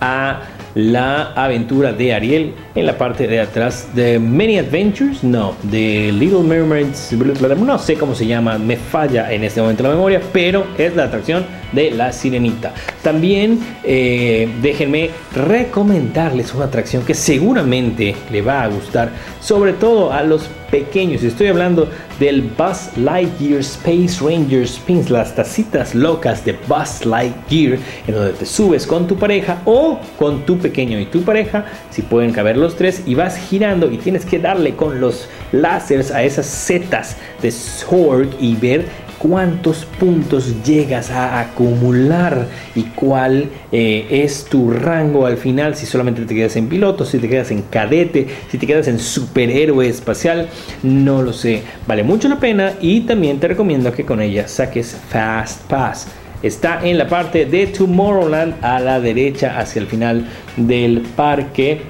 a 0.00 0.40
la 0.74 1.32
aventura 1.32 1.92
de 1.92 2.14
Ariel 2.14 2.54
en 2.78 2.86
la 2.86 2.96
parte 2.96 3.26
de 3.26 3.40
atrás 3.40 3.88
de 3.94 4.18
Many 4.18 4.58
Adventures, 4.58 5.24
no, 5.24 5.54
de 5.64 6.12
Little 6.12 6.42
Mermaids, 6.42 7.12
no 7.12 7.78
sé 7.78 7.94
cómo 7.94 8.14
se 8.14 8.26
llama, 8.26 8.56
me 8.56 8.76
falla 8.76 9.32
en 9.32 9.42
este 9.42 9.60
momento 9.60 9.82
la 9.82 9.90
memoria, 9.90 10.20
pero 10.32 10.66
es 10.78 10.94
la 10.94 11.04
atracción 11.04 11.44
de 11.72 11.90
la 11.90 12.12
sirenita. 12.12 12.72
También 13.02 13.58
eh, 13.84 14.48
déjenme 14.62 15.10
recomendarles 15.34 16.54
una 16.54 16.66
atracción 16.66 17.04
que 17.04 17.14
seguramente 17.14 18.14
le 18.30 18.42
va 18.42 18.62
a 18.62 18.68
gustar, 18.68 19.10
sobre 19.40 19.72
todo 19.72 20.12
a 20.12 20.22
los 20.22 20.48
pequeños. 20.70 21.22
Estoy 21.22 21.48
hablando 21.48 21.88
del 22.20 22.42
Buzz 22.42 22.96
Lightyear 22.96 23.60
Space 23.60 24.18
Ranger 24.20 24.66
Spins, 24.66 25.10
las 25.10 25.34
tacitas 25.34 25.94
locas 25.94 26.44
de 26.44 26.56
Buzz 26.66 27.06
Lightyear, 27.06 27.78
en 28.06 28.14
donde 28.14 28.32
te 28.32 28.46
subes 28.46 28.86
con 28.86 29.06
tu 29.06 29.16
pareja 29.16 29.62
o 29.64 29.98
con 30.18 30.44
tu 30.44 30.58
pequeño 30.58 30.98
y 30.98 31.06
tu 31.06 31.22
pareja, 31.22 31.64
si 31.90 32.02
pueden 32.02 32.32
caber 32.32 32.56
tres, 32.76 33.02
y 33.06 33.14
vas 33.14 33.36
girando 33.36 33.90
y 33.90 33.98
tienes 33.98 34.24
que 34.24 34.38
darle 34.38 34.74
con 34.74 35.00
los 35.00 35.28
láseres 35.52 36.10
a 36.10 36.22
esas 36.22 36.46
setas 36.46 37.16
de 37.42 37.50
Zorg 37.50 38.28
y 38.38 38.56
ver 38.56 38.86
cuántos 39.18 39.84
puntos 39.84 40.62
llegas 40.64 41.10
a 41.10 41.40
acumular 41.40 42.46
y 42.74 42.82
cuál 42.82 43.48
eh, 43.72 44.06
es 44.10 44.44
tu 44.44 44.70
rango 44.70 45.26
al 45.26 45.36
final, 45.36 45.74
si 45.74 45.86
solamente 45.86 46.24
te 46.24 46.34
quedas 46.34 46.56
en 46.56 46.68
piloto, 46.68 47.04
si 47.04 47.18
te 47.18 47.28
quedas 47.28 47.50
en 47.50 47.62
cadete, 47.62 48.26
si 48.50 48.58
te 48.58 48.66
quedas 48.66 48.88
en 48.88 48.98
superhéroe 48.98 49.88
espacial, 49.88 50.48
no 50.82 51.22
lo 51.22 51.32
sé, 51.32 51.62
vale 51.86 52.02
mucho 52.02 52.28
la 52.28 52.38
pena 52.38 52.74
y 52.80 53.00
también 53.00 53.40
te 53.40 53.48
recomiendo 53.48 53.92
que 53.92 54.04
con 54.04 54.20
ella 54.22 54.48
saques 54.48 54.96
Fast 55.08 55.62
Pass. 55.68 56.08
Está 56.40 56.86
en 56.86 56.98
la 56.98 57.08
parte 57.08 57.46
de 57.46 57.66
Tomorrowland 57.66 58.64
a 58.64 58.78
la 58.78 59.00
derecha 59.00 59.58
hacia 59.58 59.80
el 59.80 59.88
final 59.88 60.24
del 60.56 61.00
parque. 61.00 61.82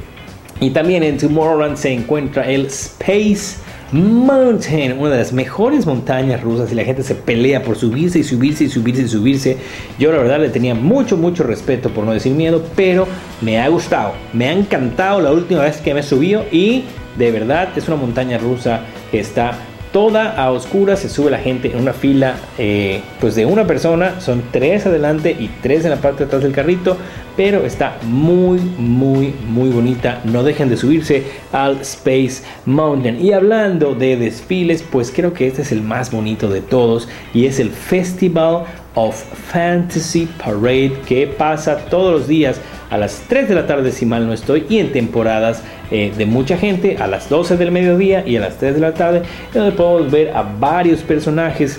Y 0.60 0.70
también 0.70 1.02
en 1.02 1.18
Tomorrowland 1.18 1.76
se 1.76 1.92
encuentra 1.92 2.50
el 2.50 2.66
Space 2.66 3.58
Mountain, 3.92 4.98
una 4.98 5.10
de 5.10 5.18
las 5.18 5.32
mejores 5.32 5.86
montañas 5.86 6.42
rusas 6.42 6.70
y 6.70 6.74
la 6.74 6.84
gente 6.84 7.02
se 7.02 7.14
pelea 7.14 7.62
por 7.62 7.76
subirse 7.76 8.18
y 8.18 8.24
subirse 8.24 8.64
y 8.64 8.68
subirse 8.68 9.02
y 9.02 9.08
subirse. 9.08 9.56
Yo 9.98 10.12
la 10.12 10.18
verdad 10.18 10.40
le 10.40 10.50
tenía 10.50 10.74
mucho, 10.74 11.16
mucho 11.16 11.42
respeto, 11.44 11.88
por 11.90 12.04
no 12.04 12.12
decir 12.12 12.32
miedo, 12.34 12.62
pero 12.76 13.06
me 13.40 13.58
ha 13.58 13.68
gustado, 13.68 14.12
me 14.34 14.48
ha 14.48 14.52
encantado 14.52 15.20
la 15.20 15.32
última 15.32 15.62
vez 15.62 15.78
que 15.78 15.94
me 15.94 16.02
subió 16.02 16.44
y 16.52 16.84
de 17.16 17.30
verdad 17.30 17.70
es 17.76 17.88
una 17.88 17.96
montaña 17.96 18.36
rusa 18.36 18.82
que 19.10 19.20
está 19.20 19.56
toda 19.92 20.30
a 20.32 20.50
oscuras, 20.50 21.00
se 21.00 21.08
sube 21.08 21.30
la 21.30 21.38
gente 21.38 21.72
en 21.72 21.78
una 21.78 21.92
fila 21.92 22.36
eh, 22.58 23.00
pues 23.20 23.34
de 23.34 23.46
una 23.46 23.66
persona, 23.66 24.20
son 24.20 24.42
tres 24.50 24.86
adelante 24.86 25.36
y 25.38 25.48
tres 25.62 25.84
en 25.84 25.90
la 25.90 25.96
parte 25.96 26.20
de 26.20 26.24
atrás 26.26 26.42
del 26.42 26.52
carrito, 26.52 26.96
pero 27.36 27.64
está 27.64 27.96
muy 28.02 28.58
muy 28.58 29.34
muy 29.48 29.70
bonita, 29.70 30.20
no 30.24 30.42
dejen 30.42 30.68
de 30.68 30.76
subirse 30.76 31.24
al 31.52 31.80
Space 31.80 32.42
Mountain. 32.66 33.24
Y 33.24 33.32
hablando 33.32 33.94
de 33.94 34.16
desfiles, 34.16 34.82
pues 34.82 35.12
creo 35.14 35.32
que 35.32 35.46
este 35.46 35.62
es 35.62 35.72
el 35.72 35.82
más 35.82 36.10
bonito 36.10 36.48
de 36.48 36.60
todos 36.60 37.08
y 37.32 37.46
es 37.46 37.60
el 37.60 37.70
Festival 37.70 38.64
of 38.94 39.14
Fantasy 39.52 40.28
Parade 40.42 41.00
que 41.06 41.26
pasa 41.26 41.76
todos 41.76 42.12
los 42.12 42.28
días 42.28 42.60
a 42.90 42.96
las 42.98 43.24
3 43.28 43.48
de 43.48 43.54
la 43.54 43.66
tarde 43.66 43.92
si 43.92 44.06
mal 44.06 44.26
no 44.26 44.32
estoy 44.32 44.64
y 44.68 44.78
en 44.78 44.92
temporadas 44.92 45.62
eh, 45.90 46.12
de 46.16 46.26
mucha 46.26 46.56
gente 46.56 46.96
a 46.98 47.06
las 47.06 47.28
12 47.28 47.56
del 47.56 47.70
mediodía 47.70 48.26
y 48.26 48.36
a 48.36 48.40
las 48.40 48.58
3 48.58 48.74
de 48.74 48.80
la 48.80 48.94
tarde 48.94 49.22
donde 49.52 49.72
podemos 49.72 50.10
ver 50.10 50.30
a 50.36 50.42
varios 50.42 51.00
personajes 51.00 51.78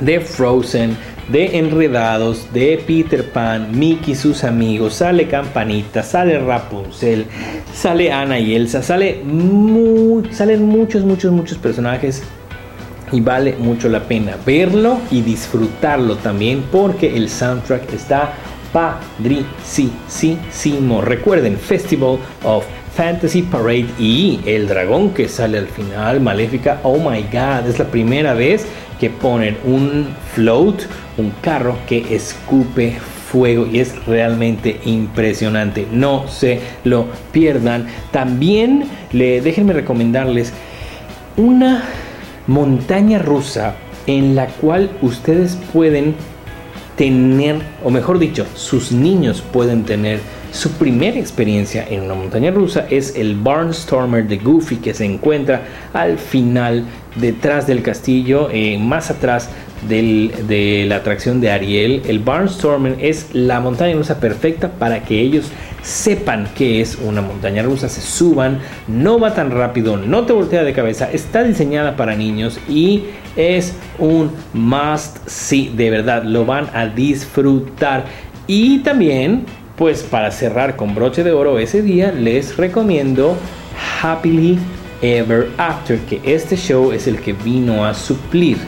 de 0.00 0.20
Frozen, 0.20 0.96
de 1.28 1.58
Enredados, 1.58 2.52
de 2.52 2.82
Peter 2.86 3.30
Pan, 3.30 3.68
Mickey 3.78 4.12
y 4.12 4.16
sus 4.16 4.44
amigos, 4.44 4.94
sale 4.94 5.28
Campanita, 5.28 6.02
sale 6.02 6.38
Rapunzel, 6.38 7.26
sale 7.72 8.10
Anna 8.10 8.38
y 8.38 8.54
Elsa, 8.54 8.82
sale 8.82 9.22
salen 10.32 10.66
muchos, 10.66 11.04
muchos, 11.04 11.32
muchos 11.32 11.58
personajes 11.58 12.22
y 13.12 13.20
vale 13.20 13.56
mucho 13.58 13.88
la 13.88 14.00
pena 14.00 14.36
verlo 14.46 14.98
y 15.10 15.20
disfrutarlo 15.22 16.16
también 16.16 16.64
porque 16.70 17.16
el 17.16 17.28
soundtrack 17.28 17.92
está 17.92 18.32
padricísimo. 18.72 21.00
Recuerden, 21.00 21.58
Festival 21.58 22.18
of 22.44 22.64
Fantasy 22.94 23.42
Parade 23.42 23.88
y 23.98 24.40
el 24.46 24.68
dragón 24.68 25.10
que 25.10 25.28
sale 25.28 25.58
al 25.58 25.66
final, 25.68 26.20
Maléfica. 26.20 26.80
Oh 26.82 26.98
my 26.98 27.22
god, 27.32 27.68
es 27.68 27.78
la 27.78 27.86
primera 27.86 28.34
vez 28.34 28.66
que 28.98 29.10
ponen 29.10 29.56
un 29.64 30.08
float, 30.34 30.82
un 31.16 31.30
carro 31.40 31.78
que 31.86 32.14
escupe 32.14 32.98
fuego 33.30 33.66
y 33.66 33.80
es 33.80 34.04
realmente 34.06 34.80
impresionante. 34.84 35.86
No 35.90 36.28
se 36.28 36.60
lo 36.84 37.06
pierdan. 37.32 37.86
También 38.10 38.84
le 39.12 39.40
déjenme 39.40 39.72
recomendarles 39.72 40.52
una 41.36 41.84
montaña 42.46 43.18
rusa 43.18 43.74
en 44.06 44.34
la 44.34 44.46
cual 44.46 44.90
ustedes 45.02 45.56
pueden 45.72 46.14
tener, 47.00 47.62
o 47.82 47.90
mejor 47.90 48.18
dicho, 48.18 48.44
sus 48.54 48.92
niños 48.92 49.40
pueden 49.40 49.84
tener 49.84 50.20
su 50.52 50.72
primera 50.72 51.18
experiencia 51.18 51.82
en 51.88 52.02
una 52.02 52.12
montaña 52.12 52.50
rusa 52.50 52.86
es 52.90 53.16
el 53.16 53.36
Barnstormer 53.36 54.28
de 54.28 54.36
Goofy 54.36 54.76
que 54.76 54.92
se 54.92 55.06
encuentra 55.06 55.62
al 55.94 56.18
final 56.18 56.84
detrás 57.16 57.66
del 57.66 57.82
castillo, 57.82 58.50
eh, 58.52 58.76
más 58.78 59.10
atrás 59.10 59.48
del- 59.88 60.32
de 60.48 60.84
la 60.88 60.96
atracción 60.96 61.40
de 61.40 61.50
Ariel, 61.50 62.02
el 62.06 62.18
Barnstormer 62.18 62.96
es 63.00 63.28
la 63.32 63.60
montaña 63.60 63.94
rusa 63.94 64.20
perfecta 64.20 64.70
para 64.70 65.02
que 65.04 65.20
ellos 65.20 65.50
sepan 65.82 66.48
que 66.54 66.80
es 66.80 66.96
una 66.96 67.22
montaña 67.22 67.62
rusa, 67.62 67.88
se 67.88 68.02
suban, 68.02 68.58
no 68.86 69.18
va 69.18 69.34
tan 69.34 69.50
rápido, 69.50 69.96
no 69.96 70.26
te 70.26 70.32
voltea 70.34 70.62
de 70.62 70.72
cabeza, 70.74 71.10
está 71.10 71.42
diseñada 71.42 71.96
para 71.96 72.14
niños 72.14 72.58
y 72.68 73.04
es 73.36 73.74
un 73.98 74.30
must 74.52 75.26
see, 75.26 75.72
de 75.74 75.90
verdad, 75.90 76.24
lo 76.24 76.44
van 76.44 76.68
a 76.74 76.86
disfrutar. 76.86 78.04
Y 78.46 78.80
también, 78.80 79.44
pues 79.76 80.02
para 80.02 80.30
cerrar 80.30 80.76
con 80.76 80.94
broche 80.94 81.24
de 81.24 81.32
oro 81.32 81.58
ese 81.58 81.80
día, 81.80 82.12
les 82.12 82.56
recomiendo 82.56 83.36
Happily 84.02 84.58
Ever 85.00 85.48
After, 85.56 85.98
que 86.00 86.20
este 86.24 86.56
show 86.56 86.92
es 86.92 87.06
el 87.06 87.18
que 87.20 87.32
vino 87.32 87.86
a 87.86 87.94
suplir 87.94 88.58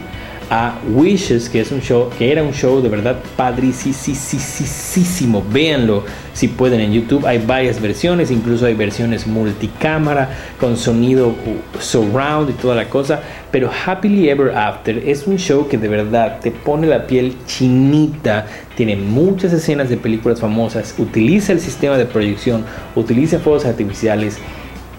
Wishes, 0.95 1.49
que 1.49 1.61
es 1.61 1.73
un 1.73 1.81
show, 1.81 2.11
que 2.19 2.31
era 2.31 2.43
un 2.43 2.53
show 2.53 2.83
de 2.83 2.91
verdad 2.91 3.17
padricísimo. 3.37 5.43
Véanlo 5.51 6.05
si 6.35 6.49
pueden 6.49 6.81
en 6.81 6.93
YouTube. 6.93 7.27
Hay 7.27 7.39
varias 7.39 7.81
versiones, 7.81 8.31
incluso 8.31 8.67
hay 8.67 8.75
versiones 8.75 9.27
multicámara 9.27 10.29
con 10.61 10.77
sonido 10.77 11.29
uh, 11.29 11.81
surround 11.81 12.51
y 12.51 12.53
toda 12.53 12.75
la 12.75 12.91
cosa. 12.91 13.23
Pero 13.51 13.71
Happily 13.87 14.29
Ever 14.29 14.55
After 14.55 14.99
es 14.99 15.27
un 15.27 15.39
show 15.39 15.69
que 15.69 15.79
de 15.79 15.89
verdad 15.89 16.41
te 16.41 16.51
pone 16.51 16.87
la 16.87 17.07
piel 17.07 17.35
chinita. 17.47 18.47
Tiene 18.77 18.97
muchas 18.97 19.55
escenas 19.55 19.89
de 19.89 19.97
películas 19.97 20.41
famosas. 20.41 20.95
Utiliza 20.99 21.53
el 21.53 21.61
sistema 21.61 21.97
de 21.97 22.05
proyección, 22.05 22.67
utiliza 22.95 23.39
fuegos 23.39 23.65
artificiales 23.65 24.37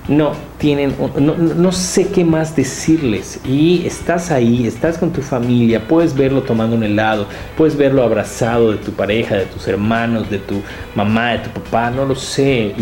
no 0.07 0.33
tienen, 0.57 0.95
no, 1.19 1.35
no- 1.35 1.71
sé 1.71 2.07
qué 2.09 2.23
más 2.25 2.55
decirles. 2.55 3.39
Y 3.45 3.85
estás 3.85 4.31
ahí, 4.31 4.67
estás 4.67 4.97
con 4.97 5.11
tu 5.11 5.21
familia, 5.21 5.87
puedes 5.87 6.13
verlo 6.13 6.43
tomando 6.43 6.75
un 6.75 6.83
helado, 6.83 7.27
puedes 7.57 7.75
verlo 7.75 8.03
abrazado 8.03 8.71
de 8.71 8.77
tu 8.77 8.91
pareja, 8.91 9.35
de 9.35 9.45
tus 9.45 9.67
hermanos, 9.67 10.29
de 10.29 10.39
tu 10.39 10.61
mamá, 10.95 11.31
de 11.31 11.39
tu 11.39 11.49
papá, 11.51 11.89
no 11.89 12.05
lo 12.05 12.15
sé. 12.15 12.73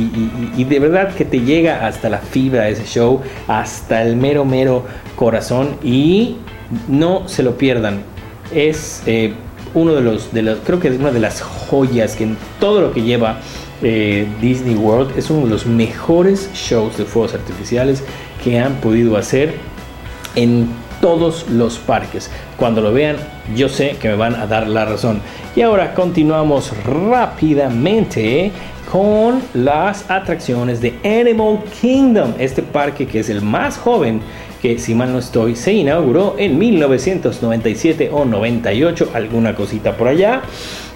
Y, 0.58 0.64
de 0.64 0.80
verdad 0.80 1.14
que 1.14 1.26
te 1.26 1.40
llega 1.42 1.86
hasta 1.86 2.10
la 2.10 2.20
fibra 2.20 2.70
ese 2.70 2.86
show, 2.86 3.22
hasta 3.48 4.02
el 4.04 4.16
mero, 4.16 4.46
mero 4.46 4.86
corazón. 5.16 5.76
Y 5.84 6.38
no 6.88 7.28
se 7.28 7.44
lo 7.44 7.58
pierdan. 7.58 8.02
Es 8.54 9.04
eh, 9.06 9.34
uno 9.74 9.94
de 9.94 10.02
los, 10.02 10.34
de 10.34 10.42
los, 10.42 10.60
creo 10.60 10.80
que 10.80 10.90
es 10.90 11.00
una 11.00 11.12
de 11.12 11.20
las 11.20 11.42
joyas 11.42 12.16
que 12.16 12.24
en 12.26 12.38
todo 12.60 12.82
lo 12.82 12.92
que 12.92 13.02
lleva 13.02 13.40
eh, 13.82 14.28
Disney 14.40 14.76
World 14.76 15.18
es 15.18 15.30
uno 15.30 15.46
de 15.46 15.50
los 15.50 15.66
mejores 15.66 16.50
shows 16.54 16.98
de 16.98 17.06
fuegos 17.06 17.34
artificiales 17.34 18.04
que 18.44 18.60
han 18.60 18.76
podido 18.76 19.18
hacer 19.18 19.56
en 20.36 20.70
todos 21.02 21.50
los 21.50 21.78
parques. 21.78 22.30
Cuando 22.58 22.82
lo 22.82 22.94
vean, 22.94 23.18
yo 23.56 23.70
sé 23.70 23.98
que 24.00 24.08
me 24.08 24.16
van 24.16 24.36
a 24.36 24.46
dar 24.46 24.68
la 24.68 24.86
razón. 24.86 25.20
Y 25.56 25.62
ahora 25.62 25.94
continuamos 25.94 26.72
rápidamente 26.86 28.52
con 28.92 29.42
las 29.54 30.10
atracciones 30.10 30.82
de 30.82 30.96
Animal 31.04 31.60
Kingdom, 31.82 32.34
este 32.38 32.62
parque 32.62 33.08
que 33.08 33.20
es 33.20 33.30
el 33.30 33.42
más 33.42 33.78
joven 33.78 34.22
que 34.62 34.78
si 34.78 34.94
mal 34.94 35.12
no 35.12 35.20
estoy 35.20 35.56
se 35.56 35.74
inauguró 35.74 36.36
en 36.38 36.60
1997 36.60 38.12
o 38.14 38.26
98, 38.26 39.10
alguna 39.14 39.56
cosita 39.56 39.98
por 39.98 40.08
allá. 40.08 40.42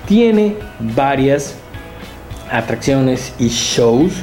Tiene 0.07 0.55
varias 0.95 1.55
atracciones 2.57 3.33
y 3.39 3.47
shows 3.47 4.13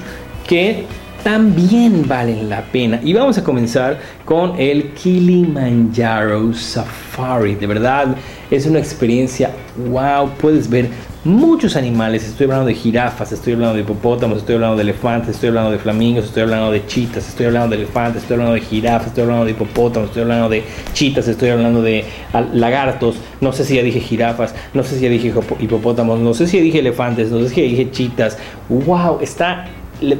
que 0.46 0.84
también 1.22 2.06
valen 2.06 2.48
la 2.48 2.62
pena. 2.62 3.00
Y 3.02 3.12
vamos 3.12 3.38
a 3.38 3.44
comenzar 3.44 4.00
con 4.24 4.58
el 4.58 4.92
Kilimanjaro 4.92 6.52
Safari. 6.52 7.54
De 7.54 7.66
verdad, 7.66 8.16
es 8.50 8.66
una 8.66 8.78
experiencia 8.78 9.50
wow. 9.88 10.30
Puedes 10.40 10.68
ver 10.68 10.88
muchos 11.24 11.76
animales. 11.76 12.24
Estoy 12.24 12.44
hablando 12.44 12.66
de 12.66 12.74
jirafas, 12.74 13.32
estoy 13.32 13.52
hablando 13.54 13.74
de 13.76 13.82
hipopótamos, 13.82 14.38
estoy 14.38 14.56
hablando 14.56 14.76
de 14.76 14.82
elefantes, 14.82 15.30
estoy 15.30 15.48
hablando 15.50 15.70
de 15.70 15.78
flamingos, 15.78 16.24
estoy 16.24 16.42
hablando 16.42 16.70
de 16.72 16.86
chitas, 16.86 17.28
estoy 17.28 17.46
hablando 17.46 17.76
de 17.76 17.82
elefantes, 17.82 18.22
estoy 18.22 18.34
hablando 18.34 18.54
de 18.54 18.60
jirafas, 18.60 19.08
estoy 19.08 19.22
hablando 19.22 19.44
de 19.44 19.50
hipopótamos, 19.52 20.08
estoy 20.08 20.22
hablando 20.22 20.48
de 20.48 20.64
chitas, 20.92 21.28
estoy 21.28 21.50
hablando 21.50 21.82
de 21.82 22.04
ah, 22.32 22.40
lagartos. 22.52 23.16
No 23.40 23.52
sé 23.52 23.64
si 23.64 23.76
ya 23.76 23.82
dije 23.82 24.00
jirafas, 24.00 24.54
no 24.74 24.82
sé 24.82 24.96
si 24.96 25.02
ya 25.02 25.08
dije 25.10 25.32
hipo- 25.32 25.56
hipopótamos, 25.60 26.18
no 26.18 26.34
sé 26.34 26.46
si 26.46 26.56
ya 26.58 26.62
dije 26.62 26.80
elefantes, 26.80 27.30
no 27.30 27.38
sé 27.40 27.48
si 27.50 27.56
ya 27.62 27.68
dije 27.68 27.90
chitas. 27.90 28.38
Wow, 28.68 29.18
está 29.20 29.66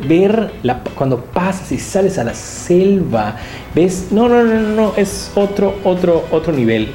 ver 0.07 0.53
la, 0.63 0.79
cuando 0.95 1.19
pasas 1.25 1.73
y 1.73 1.79
sales 1.79 2.17
a 2.19 2.23
la 2.23 2.35
selva, 2.35 3.37
ves, 3.75 4.09
no, 4.13 4.29
no, 4.29 4.45
no, 4.45 4.61
no, 4.61 4.93
es 4.97 5.33
otro, 5.35 5.75
otro, 5.83 6.25
otro 6.31 6.53
nivel. 6.53 6.89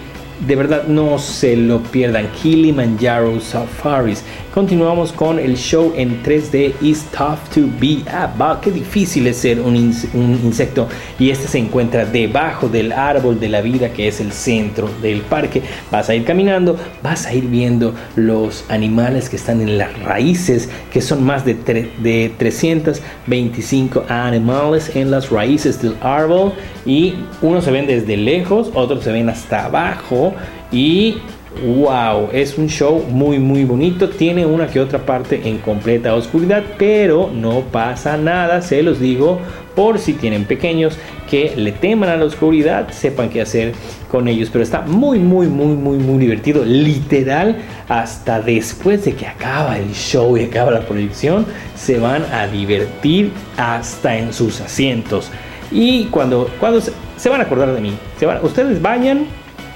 De 0.46 0.56
verdad, 0.56 0.84
no 0.88 1.18
se 1.18 1.58
lo 1.58 1.80
pierdan. 1.82 2.28
Kilimanjaro 2.44 3.40
Safaris. 3.40 4.24
Continuamos 4.54 5.12
con 5.12 5.40
el 5.40 5.56
show 5.56 5.94
en 5.96 6.24
3D 6.24 6.74
Is 6.82 7.06
Tough 7.06 7.40
to 7.54 7.62
Be. 7.80 8.00
Va, 8.40 8.60
qué 8.62 8.72
difícil 8.72 9.26
es 9.28 9.38
ser 9.38 9.60
un, 9.60 9.76
ins- 9.76 10.08
un 10.14 10.40
insecto. 10.44 10.88
Y 11.20 11.32
este 11.32 11.48
se 11.48 11.58
encuentra 11.58 12.06
debajo 12.06 12.68
del 12.70 12.92
árbol 12.92 13.40
de 13.40 13.50
la 13.50 13.62
vida, 13.62 13.90
que 13.90 14.08
es 14.08 14.20
el 14.20 14.32
centro 14.32 14.90
del 15.02 15.22
parque. 15.22 15.62
Vas 15.92 16.10
a 16.10 16.16
ir 16.16 16.24
caminando, 16.24 16.76
vas 17.04 17.26
a 17.26 17.34
ir 17.34 17.46
viendo 17.46 17.94
los 18.16 18.64
animales 18.70 19.30
que 19.30 19.36
están 19.38 19.62
en 19.62 19.78
las 19.80 19.98
raíces, 20.04 20.70
que 20.92 21.02
son 21.02 21.24
más 21.24 21.46
de, 21.46 21.56
de 21.56 22.32
325 22.38 24.06
animales 24.08 24.96
en 24.96 25.10
las 25.12 25.30
raíces 25.30 25.82
del 25.82 25.96
árbol. 26.02 26.54
Y 26.86 27.16
unos 27.42 27.64
se 27.66 27.72
ven 27.72 27.86
desde 27.86 28.16
lejos, 28.18 28.70
otros 28.74 29.04
se 29.04 29.12
ven 29.12 29.30
hasta 29.30 29.66
abajo. 29.66 30.27
Y 30.72 31.18
wow, 31.66 32.30
es 32.32 32.58
un 32.58 32.68
show 32.68 33.04
muy 33.10 33.40
muy 33.40 33.64
bonito. 33.64 34.10
Tiene 34.10 34.46
una 34.46 34.68
que 34.68 34.80
otra 34.80 35.00
parte 35.00 35.42
en 35.46 35.58
completa 35.60 36.14
oscuridad, 36.16 36.64
pero 36.78 37.30
no 37.34 37.62
pasa 37.62 38.18
nada, 38.18 38.62
se 38.62 38.84
los 38.84 39.00
digo. 39.00 39.40
Por 39.76 40.00
si 40.00 40.14
tienen 40.14 40.46
pequeños 40.46 40.98
que 41.30 41.54
le 41.56 41.72
teman 41.72 42.10
a 42.10 42.18
la 42.18 42.26
oscuridad, 42.26 42.90
sepan 42.90 43.30
qué 43.30 43.42
hacer 43.42 43.74
con 44.10 44.28
ellos. 44.28 44.50
Pero 44.52 44.64
está 44.64 44.82
muy, 44.82 45.20
muy, 45.20 45.46
muy, 45.48 45.76
muy, 45.76 45.98
muy 45.98 46.18
divertido. 46.18 46.66
Literal, 46.66 47.58
hasta 47.88 48.42
después 48.42 49.06
de 49.06 49.14
que 49.14 49.28
acaba 49.28 49.78
el 49.78 49.94
show 49.94 50.36
y 50.36 50.46
acaba 50.46 50.72
la 50.72 50.82
proyección, 50.82 51.46
se 51.76 52.00
van 52.00 52.24
a 52.34 52.48
divertir 52.48 53.32
hasta 53.56 54.18
en 54.18 54.34
sus 54.34 54.62
asientos. 54.62 55.30
Y 55.70 56.06
cuando, 56.06 56.50
cuando 56.60 56.82
se, 56.82 57.30
van 57.30 57.42
a 57.42 57.44
acordar 57.44 57.72
de 57.74 57.82
mí, 57.82 57.94
se 58.18 58.26
van, 58.26 58.44
ustedes 58.44 58.82
vayan 58.82 59.28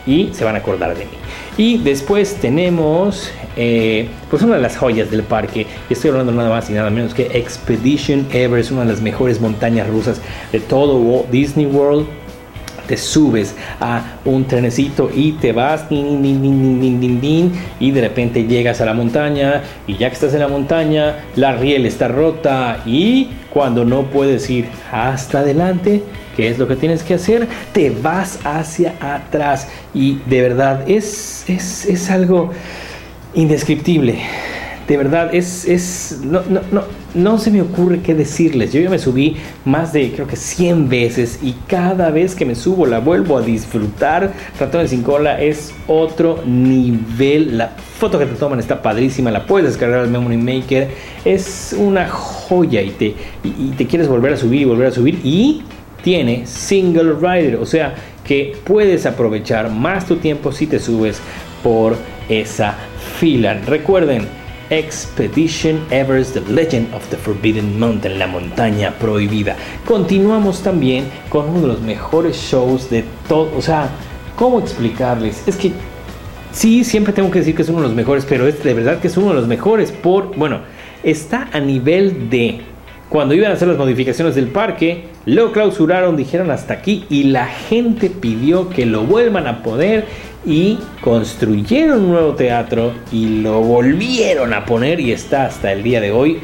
y 0.06 0.30
se 0.34 0.44
van 0.44 0.56
a 0.56 0.60
acordar 0.60 0.98
de 0.98 1.06
mí. 1.06 1.12
Y 1.58 1.78
después 1.78 2.36
tenemos 2.36 3.32
eh, 3.58 4.08
pues 4.30 4.42
una 4.44 4.56
de 4.56 4.62
las 4.62 4.78
joyas 4.78 5.12
del 5.12 5.24
parque. 5.24 5.68
Estoy 5.90 6.12
hablando 6.12 6.32
nada 6.32 6.50
más 6.50 6.70
y 6.70 6.74
nada 6.74 6.90
menos 6.90 7.14
que 7.14 7.24
Expedition 7.38 8.28
Ever. 8.32 8.60
Es 8.60 8.72
una 8.72 8.82
de 8.82 8.88
las 8.88 9.02
mejores 9.02 9.42
montañas 9.42 9.88
rusas 9.88 10.22
de 10.52 10.60
todo 10.60 11.26
Disney 11.32 11.66
World. 11.66 12.08
Te 12.88 12.98
subes 12.98 13.56
a 13.80 14.18
un 14.26 14.46
trenecito 14.46 15.10
y 15.14 15.34
te 15.34 15.54
vas 15.54 15.88
din, 15.88 16.22
din, 16.22 17.22
din, 17.22 17.52
y 17.80 17.92
de 17.92 18.02
repente 18.02 18.44
llegas 18.46 18.82
a 18.82 18.86
la 18.86 18.94
montaña 18.94 19.62
y 19.88 19.96
ya 19.96 20.10
que 20.10 20.16
estás 20.16 20.34
en 20.34 20.42
la 20.42 20.50
montaña 20.50 21.20
la 21.38 21.54
riel 21.54 21.86
está 21.86 22.10
rota 22.10 22.82
y 22.86 23.30
cuando 23.50 23.86
no 23.86 24.08
puedes 24.08 24.50
ir 24.50 24.68
hasta 24.92 25.40
adelante 25.40 26.04
¿Qué 26.42 26.50
es 26.50 26.58
lo 26.58 26.68
que 26.68 26.76
tienes 26.76 27.04
que 27.04 27.14
hacer? 27.14 27.48
Te 27.72 27.92
vas 27.92 28.40
hacia 28.44 28.96
atrás. 29.00 29.68
Y 29.94 30.18
de 30.26 30.42
verdad 30.42 30.90
es, 30.90 31.46
es, 31.48 31.86
es 31.86 32.10
algo 32.10 32.50
indescriptible. 33.36 34.16
De 34.88 34.98
verdad, 34.98 35.36
es, 35.36 35.68
es 35.68 36.22
no, 36.24 36.42
no, 36.50 36.62
no, 36.72 36.82
no 37.14 37.38
se 37.38 37.52
me 37.52 37.62
ocurre 37.62 38.00
qué 38.00 38.16
decirles. 38.16 38.74
Yo 38.74 38.82
ya 38.82 38.90
me 38.90 38.98
subí 38.98 39.36
más 39.66 39.94
de, 39.94 40.12
creo 40.14 40.26
que 40.26 40.36
100 40.36 40.90
veces 40.90 41.38
y 41.44 41.54
cada 41.68 42.10
vez 42.10 42.34
que 42.34 42.44
me 42.44 42.56
subo 42.56 42.88
la 42.88 42.98
vuelvo 42.98 43.38
a 43.38 43.44
disfrutar. 43.44 44.32
Ratones 44.60 44.90
sin 44.90 45.04
cola 45.04 45.40
es 45.40 45.76
otro 45.86 46.40
nivel. 46.44 47.56
La 47.56 47.68
foto 48.00 48.18
que 48.18 48.26
te 48.26 48.34
toman 48.34 48.60
está 48.60 48.82
padrísima, 48.82 49.30
la 49.30 49.46
puedes 49.46 49.70
descargar 49.70 50.00
al 50.00 50.10
Memory 50.10 50.38
Maker. 50.38 50.90
Es 51.24 51.76
una 51.78 52.10
joya 52.10 52.82
y 52.82 52.90
te, 52.90 53.06
y, 53.06 53.16
y 53.44 53.76
te 53.78 53.86
quieres 53.86 54.08
volver 54.08 54.34
a 54.34 54.38
subir 54.38 54.62
y 54.62 54.66
volver 54.66 54.88
a 54.88 54.92
subir. 54.92 55.20
Y 55.24 55.62
tiene 56.04 56.46
single 56.46 57.14
rider, 57.14 57.56
o 57.56 57.66
sea 57.66 57.96
que 58.24 58.56
puedes 58.64 59.06
aprovechar 59.06 59.70
más 59.72 60.06
tu 60.06 60.18
tiempo 60.18 60.52
si 60.52 60.68
te 60.68 60.80
subes 60.80 61.20
por 61.64 61.98
esa 62.30 62.76
fila. 63.20 63.56
Recuerden, 63.66 64.28
Expedition 64.70 65.82
Everest, 65.90 66.34
The 66.34 66.42
Legend 66.52 66.94
of 66.94 67.06
the 67.10 67.18
Forbidden 67.18 67.78
Mountain, 67.78 68.18
la 68.18 68.28
montaña 68.28 68.92
prohibida. 69.00 69.58
Continuamos 69.86 70.62
también 70.62 71.06
con 71.30 71.50
uno 71.50 71.62
de 71.62 71.68
los 71.68 71.82
mejores 71.82 72.38
shows 72.38 72.90
de 72.90 73.04
todo, 73.28 73.52
o 73.58 73.62
sea, 73.62 73.90
¿cómo 74.38 74.60
explicarles? 74.60 75.46
Es 75.46 75.58
que 75.58 75.74
sí, 76.54 76.86
siempre 76.86 77.12
tengo 77.12 77.30
que 77.32 77.40
decir 77.40 77.54
que 77.54 77.64
es 77.64 77.70
uno 77.70 77.82
de 77.82 77.88
los 77.88 77.96
mejores, 77.96 78.26
pero 78.28 78.48
es 78.48 78.64
de 78.64 78.74
verdad 78.74 79.00
que 79.00 79.08
es 79.08 79.18
uno 79.18 79.30
de 79.30 79.34
los 79.34 79.48
mejores 79.48 79.92
por, 79.92 80.38
bueno, 80.38 80.62
está 81.04 81.50
a 81.52 81.60
nivel 81.60 82.30
de 82.30 82.62
cuando 83.12 83.34
iban 83.34 83.52
a 83.52 83.56
hacer 83.56 83.68
las 83.68 83.78
modificaciones 83.78 84.36
del 84.36 84.48
parque, 84.48 85.08
lo 85.26 85.52
clausuraron, 85.52 86.16
dijeron 86.16 86.50
hasta 86.50 86.76
aquí 86.76 87.04
y 87.10 87.24
la 87.24 87.46
gente 87.46 88.10
pidió 88.10 88.70
que 88.70 88.86
lo 88.86 89.04
vuelvan 89.04 89.48
a 89.48 89.64
poner 89.64 90.06
y 90.46 90.80
construyeron 91.02 92.06
un 92.06 92.12
nuevo 92.12 92.36
teatro 92.36 92.94
y 93.12 93.42
lo 93.42 93.60
volvieron 93.60 94.54
a 94.54 94.66
poner 94.66 95.02
y 95.02 95.12
está 95.12 95.44
hasta 95.46 95.74
el 95.74 95.84
día 95.84 96.00
de 96.00 96.14
hoy 96.14 96.40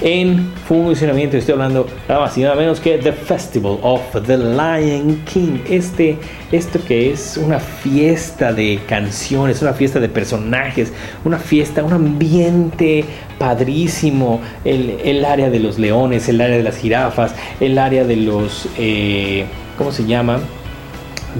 en 0.00 0.52
funcionamiento. 0.66 1.36
Estoy 1.36 1.54
hablando 1.54 1.86
nada 2.08 2.20
más 2.20 2.36
y 2.38 2.42
nada 2.42 2.54
menos 2.54 2.80
que 2.80 2.98
The 2.98 3.12
Festival 3.12 3.78
of 3.82 4.00
the 4.26 4.36
Lion 4.36 5.22
King. 5.24 5.58
Este, 5.68 6.18
esto 6.52 6.78
que 6.86 7.10
es 7.12 7.36
una 7.36 7.58
fiesta 7.58 8.52
de 8.52 8.80
canciones, 8.88 9.62
una 9.62 9.72
fiesta 9.72 10.00
de 10.00 10.08
personajes, 10.08 10.92
una 11.24 11.38
fiesta, 11.38 11.82
un 11.82 11.92
ambiente 11.92 13.04
padrísimo. 13.38 14.40
El, 14.64 15.24
área 15.24 15.50
de 15.50 15.58
los 15.58 15.78
leones, 15.78 16.28
el 16.28 16.40
área 16.40 16.56
de 16.56 16.62
las 16.62 16.76
jirafas, 16.76 17.34
el 17.60 17.76
área 17.78 18.04
de 18.04 18.16
los, 18.16 18.68
eh, 18.78 19.46
¿cómo 19.76 19.92
se 19.92 20.06
llama? 20.06 20.38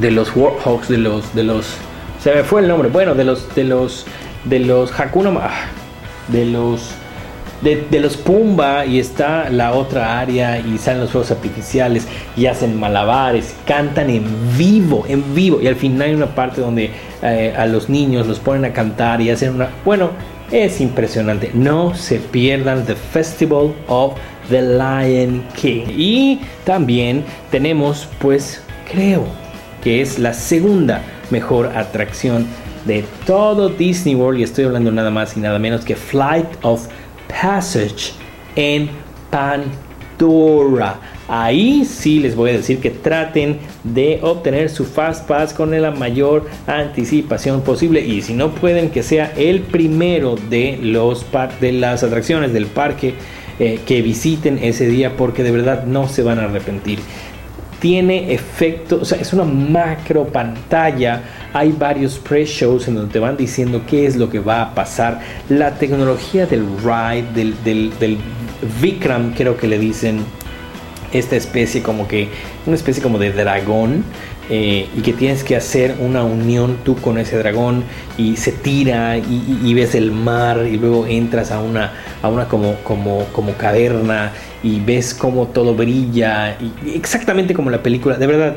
De 0.01 0.11
los 0.11 0.35
warthogs, 0.35 0.89
de 0.89 0.99
los, 0.99 1.35
de 1.35 1.45
los, 1.45 1.77
se 2.21 2.35
me 2.35 2.43
fue 2.43 2.61
el 2.63 2.69
nombre. 2.69 2.89
Bueno, 2.89 3.15
de 3.15 3.25
los, 3.25 3.55
de 3.55 3.65
los, 3.65 4.05
de 4.45 4.59
los 4.59 4.99
Hakuna, 4.99 5.51
de 6.29 6.45
los 6.45 6.93
de, 7.63 8.01
los 8.01 8.17
Pumba 8.17 8.87
y 8.87 8.99
está 8.99 9.51
la 9.51 9.73
otra 9.73 10.21
área 10.21 10.59
y 10.59 10.79
salen 10.79 11.03
los 11.03 11.11
fuegos 11.11 11.31
artificiales 11.31 12.07
y 12.37 12.47
hacen 12.47 12.79
malabares, 12.79 13.55
cantan 13.67 14.11
en 14.11 14.25
vivo, 14.57 15.05
en 15.09 15.35
vivo. 15.35 15.61
Y 15.61 15.67
al 15.67 15.77
final 15.77 16.03
hay 16.03 16.15
una 16.15 16.35
parte 16.35 16.61
donde 16.61 16.91
eh, 17.23 17.55
a 17.57 17.67
los 17.67 17.89
niños 17.89 18.27
los 18.27 18.39
ponen 18.39 18.65
a 18.65 18.73
cantar 18.73 19.21
y 19.21 19.31
hacen 19.31 19.55
una... 19.55 19.71
Bueno, 19.85 20.11
es 20.51 20.81
impresionante, 20.81 21.51
no 21.53 21.95
se 21.95 22.19
pierdan 22.19 22.87
The 22.87 22.95
Festival 22.95 23.75
of 23.89 24.15
the 24.49 24.63
Lion 24.63 25.45
King. 25.61 25.85
Y 25.97 26.41
también 26.65 27.25
tenemos 27.51 28.09
pues 28.19 28.63
creo 28.91 29.25
que 29.83 30.01
es 30.01 30.19
la 30.19 30.33
segunda 30.33 31.03
mejor 31.31 31.67
atracción 31.77 32.47
de 32.87 33.05
todo 33.27 33.69
Disney 33.69 34.15
World. 34.15 34.41
Y 34.41 34.43
estoy 34.45 34.65
hablando 34.65 34.91
nada 34.91 35.11
más 35.11 35.37
y 35.37 35.41
nada 35.41 35.59
menos 35.59 35.85
que 35.85 35.97
Flight 35.97 36.47
of 36.63 36.89
Passage 37.29 38.13
en 38.57 38.89
Pandora. 39.31 41.01
Ahí 41.29 41.85
sí 41.85 42.21
les 42.21 42.35
voy 42.35 42.51
a 42.51 42.53
decir 42.55 42.81
que 42.81 42.91
traten 42.91 43.59
de 43.85 44.19
obtener 44.23 44.71
su 44.71 44.85
Fast 44.85 45.29
Pass 45.29 45.53
con 45.53 45.79
la 45.79 45.91
mayor 45.91 46.49
anticipación 46.67 47.61
posible. 47.61 48.01
Y 48.01 48.23
si 48.23 48.33
no 48.33 48.51
pueden, 48.51 48.91
que 48.91 49.03
sea 49.03 49.33
el 49.37 49.61
primero 49.61 50.37
de, 50.49 50.79
los 50.81 51.27
de 51.61 51.73
las 51.73 52.03
atracciones 52.03 52.53
del 52.53 52.67
parque 52.67 53.15
eh, 53.59 53.81
que 53.87 54.01
visiten 54.03 54.59
ese 54.63 54.87
día, 54.87 55.17
porque 55.17 55.43
de 55.43 55.51
verdad 55.51 55.85
no 55.85 56.09
se 56.09 56.23
van 56.23 56.39
a 56.39 56.45
arrepentir 56.45 56.99
tiene 57.81 58.33
efecto, 58.33 59.01
o 59.03 59.05
sea, 59.05 59.19
es 59.21 59.33
una 59.33 59.45
macro 59.45 60.25
pantalla. 60.25 61.23
Hay 61.53 61.73
varios 61.73 62.19
pre-shows 62.19 62.89
en 62.89 62.97
donde 62.97 63.13
te 63.13 63.19
van 63.19 63.37
diciendo 63.37 63.83
qué 63.89 64.07
es 64.07 64.17
lo 64.17 64.29
que 64.29 64.41
va 64.41 64.63
a 64.63 64.75
pasar. 64.75 65.21
La 65.49 65.75
tecnología 65.75 66.47
del 66.47 66.67
ride, 66.83 67.27
del, 67.35 67.55
del, 67.65 67.99
del 67.99 68.19
Vikram, 68.81 69.33
creo 69.35 69.57
que 69.57 69.69
le 69.69 69.79
dicen 69.79 70.25
esta 71.13 71.37
especie 71.37 71.83
como 71.83 72.07
que, 72.07 72.29
una 72.67 72.77
especie 72.77 73.03
como 73.03 73.19
de 73.19 73.33
dragón. 73.33 74.05
Eh, 74.51 74.89
y 74.97 75.03
que 75.03 75.13
tienes 75.13 75.45
que 75.45 75.57
hacer 75.57 75.97
una 76.01 76.25
unión 76.25 76.79
tú 76.83 76.97
con 76.97 77.19
ese 77.19 77.37
dragón 77.37 77.85
y 78.17 78.37
se 78.37 78.51
tira 78.51 79.19
y, 79.19 79.75
ves 79.75 79.95
el 79.95 80.11
mar 80.11 80.67
y 80.67 80.79
luego 80.79 81.07
entras 81.07 81.51
a 81.53 81.61
una, 81.61 81.93
a 82.23 82.29
una 82.29 82.49
como, 82.49 82.77
como, 82.77 83.27
como 83.33 83.53
caverna 83.53 84.33
y 84.63 84.81
ves 84.81 85.13
cómo 85.13 85.49
todo 85.49 85.75
brilla, 85.75 86.57
y 86.61 86.97
exactamente 86.97 87.53
como 87.53 87.71
la 87.71 87.83
película, 87.83 88.17
de 88.17 88.27
verdad. 88.27 88.57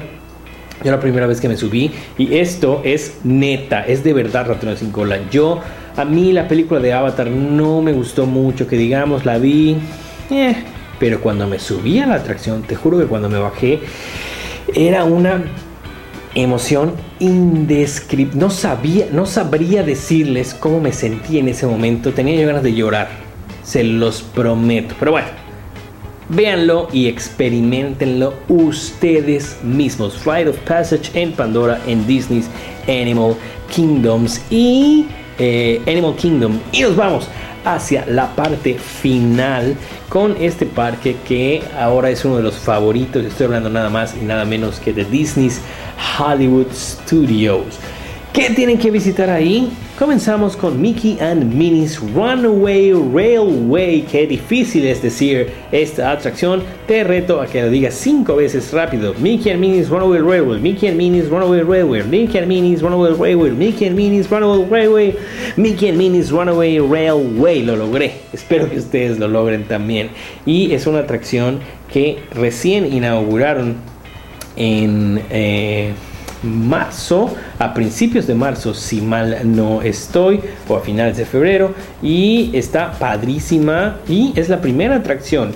Yo 0.83 0.89
la 0.89 0.99
primera 0.99 1.27
vez 1.27 1.39
que 1.39 1.47
me 1.47 1.57
subí 1.57 1.91
y 2.17 2.37
esto 2.37 2.81
es 2.83 3.19
neta, 3.23 3.85
es 3.85 4.03
de 4.03 4.13
verdad 4.13 4.47
Ratón 4.47 4.75
sin 4.77 4.91
cola. 4.91 5.19
Yo, 5.29 5.59
a 5.95 6.05
mí 6.05 6.33
la 6.33 6.47
película 6.47 6.79
de 6.79 6.91
Avatar 6.91 7.27
no 7.27 7.83
me 7.83 7.93
gustó 7.93 8.25
mucho, 8.25 8.65
que 8.65 8.77
digamos, 8.77 9.23
la 9.23 9.37
vi, 9.37 9.77
eh, 10.31 10.55
pero 10.99 11.21
cuando 11.21 11.45
me 11.47 11.59
subí 11.59 11.99
a 11.99 12.07
la 12.07 12.15
atracción, 12.15 12.63
te 12.63 12.75
juro 12.75 12.97
que 12.97 13.05
cuando 13.05 13.29
me 13.29 13.37
bajé, 13.37 13.79
era 14.73 15.03
una 15.03 15.43
emoción 16.36 16.93
indescriptible. 17.19 18.39
No 18.39 18.49
sabía, 18.49 19.07
no 19.11 19.25
sabría 19.25 19.84
decirles 19.84 20.53
cómo 20.53 20.79
me 20.79 20.93
sentí 20.93 21.39
en 21.39 21.49
ese 21.49 21.67
momento. 21.67 22.13
Tenía 22.13 22.39
yo 22.39 22.47
ganas 22.47 22.63
de 22.63 22.73
llorar. 22.73 23.09
Se 23.63 23.84
los 23.84 24.21
prometo. 24.21 24.95
Pero 24.99 25.11
bueno, 25.11 25.27
Véanlo 26.34 26.88
y 26.93 27.07
experimentenlo 27.07 28.34
ustedes 28.47 29.57
mismos. 29.63 30.17
Flight 30.17 30.47
of 30.47 30.57
Passage 30.59 31.11
en 31.13 31.34
Pandora 31.34 31.82
en 31.88 32.07
Disney's 32.07 32.49
Animal 32.88 33.36
Kingdoms 33.69 34.41
y 34.49 35.07
eh, 35.38 35.82
Animal 35.86 36.15
Kingdom. 36.15 36.57
Y 36.71 36.84
nos 36.84 36.95
vamos 36.95 37.27
hacia 37.65 38.05
la 38.05 38.34
parte 38.34 38.75
final 38.75 39.75
con 40.07 40.38
este 40.39 40.65
parque 40.65 41.17
que 41.27 41.63
ahora 41.77 42.09
es 42.09 42.23
uno 42.23 42.38
de 42.38 42.43
los 42.43 42.55
favoritos. 42.55 43.25
Estoy 43.25 43.47
hablando 43.47 43.69
nada 43.69 43.89
más 43.89 44.15
y 44.15 44.23
nada 44.23 44.45
menos 44.45 44.79
que 44.79 44.93
de 44.93 45.03
Disney's 45.03 45.59
Hollywood 46.18 46.72
Studios. 46.74 47.80
¿Qué 48.34 48.49
tienen 48.52 48.78
que 48.78 48.89
visitar 48.91 49.30
ahí? 49.30 49.70
Comenzamos 49.99 50.56
con 50.56 50.82
Mickey 50.82 51.18
and 51.20 51.54
Minnie's 51.54 51.99
Runaway 51.99 52.93
Railway. 52.93 54.04
Qué 54.04 54.26
difícil 54.26 54.88
es 54.88 55.02
decir 55.02 55.52
esta 55.74 56.12
atracción. 56.12 56.64
Te 56.88 57.04
reto 57.04 57.41
a 57.41 57.45
que 57.45 57.62
lo 57.62 57.70
digas 57.70 57.93
cinco 57.93 58.38
veces 58.38 58.72
rápido. 58.72 59.14
Mickey 59.20 59.52
and 59.52 59.60
Minnie's 59.60 59.89
Runaway 59.89 60.22
Railway. 60.22 60.60
Mickey 60.62 60.88
and 60.88 60.97
Minnie's 60.97 61.30
Runaway 61.30 61.62
Railway. 61.62 62.04
Mickey 62.04 62.38
and 62.38 62.47
Minnie's 62.47 62.82
Runaway 62.82 63.12
Railway. 63.12 63.52
Mickey 63.52 63.88
and 63.88 63.97
Minnie's 63.97 64.32
Runaway 64.32 64.66
Railway. 64.66 65.16
Mickey 65.58 65.89
and 65.89 65.97
Minnie's 65.97 66.32
Runaway 66.32 66.80
Railway. 66.80 67.64
Lo 67.64 67.76
logré. 67.76 68.14
Espero 68.34 68.70
que 68.70 68.78
ustedes 68.78 69.20
lo 69.20 69.28
logren 69.28 69.66
también. 69.66 70.10
Y 70.45 70.72
es 70.72 70.88
una 70.88 70.99
atracción 70.99 71.60
que 71.91 72.20
recién 72.34 72.93
inauguraron 72.93 73.76
en... 74.56 75.22
Eh, 75.30 75.93
marzo, 76.43 77.36
a 77.60 77.72
principios 77.72 78.26
de 78.26 78.34
marzo, 78.34 78.74
si 78.74 78.99
mal 78.99 79.38
no 79.43 79.84
estoy, 79.84 80.39
o 80.68 80.76
a 80.76 80.82
finales 80.82 81.18
de 81.18 81.26
febrero, 81.26 81.76
y 82.02 82.49
está 82.54 82.93
padrísima 82.93 83.97
y 84.08 84.34
es 84.36 84.49
la 84.49 84.60
primera 84.60 84.95
atracción 84.95 85.52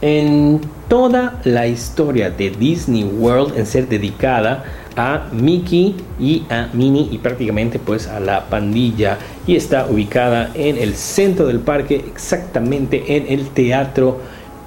en 0.00 0.60
toda 0.88 1.40
la 1.44 1.66
historia 1.66 2.30
de 2.30 2.50
Disney 2.50 3.04
World 3.04 3.58
en 3.58 3.66
ser 3.66 3.88
dedicada 3.88 4.64
a 4.96 5.28
Mickey 5.32 5.94
y 6.18 6.44
a 6.50 6.68
Minnie 6.72 7.08
y 7.10 7.18
prácticamente 7.18 7.78
pues 7.78 8.06
a 8.06 8.20
la 8.20 8.46
pandilla. 8.46 9.18
Y 9.46 9.56
está 9.56 9.86
ubicada 9.86 10.50
en 10.54 10.76
el 10.76 10.94
centro 10.94 11.46
del 11.46 11.60
parque 11.60 12.04
exactamente 12.06 13.16
en 13.16 13.26
el 13.28 13.48
teatro 13.48 14.20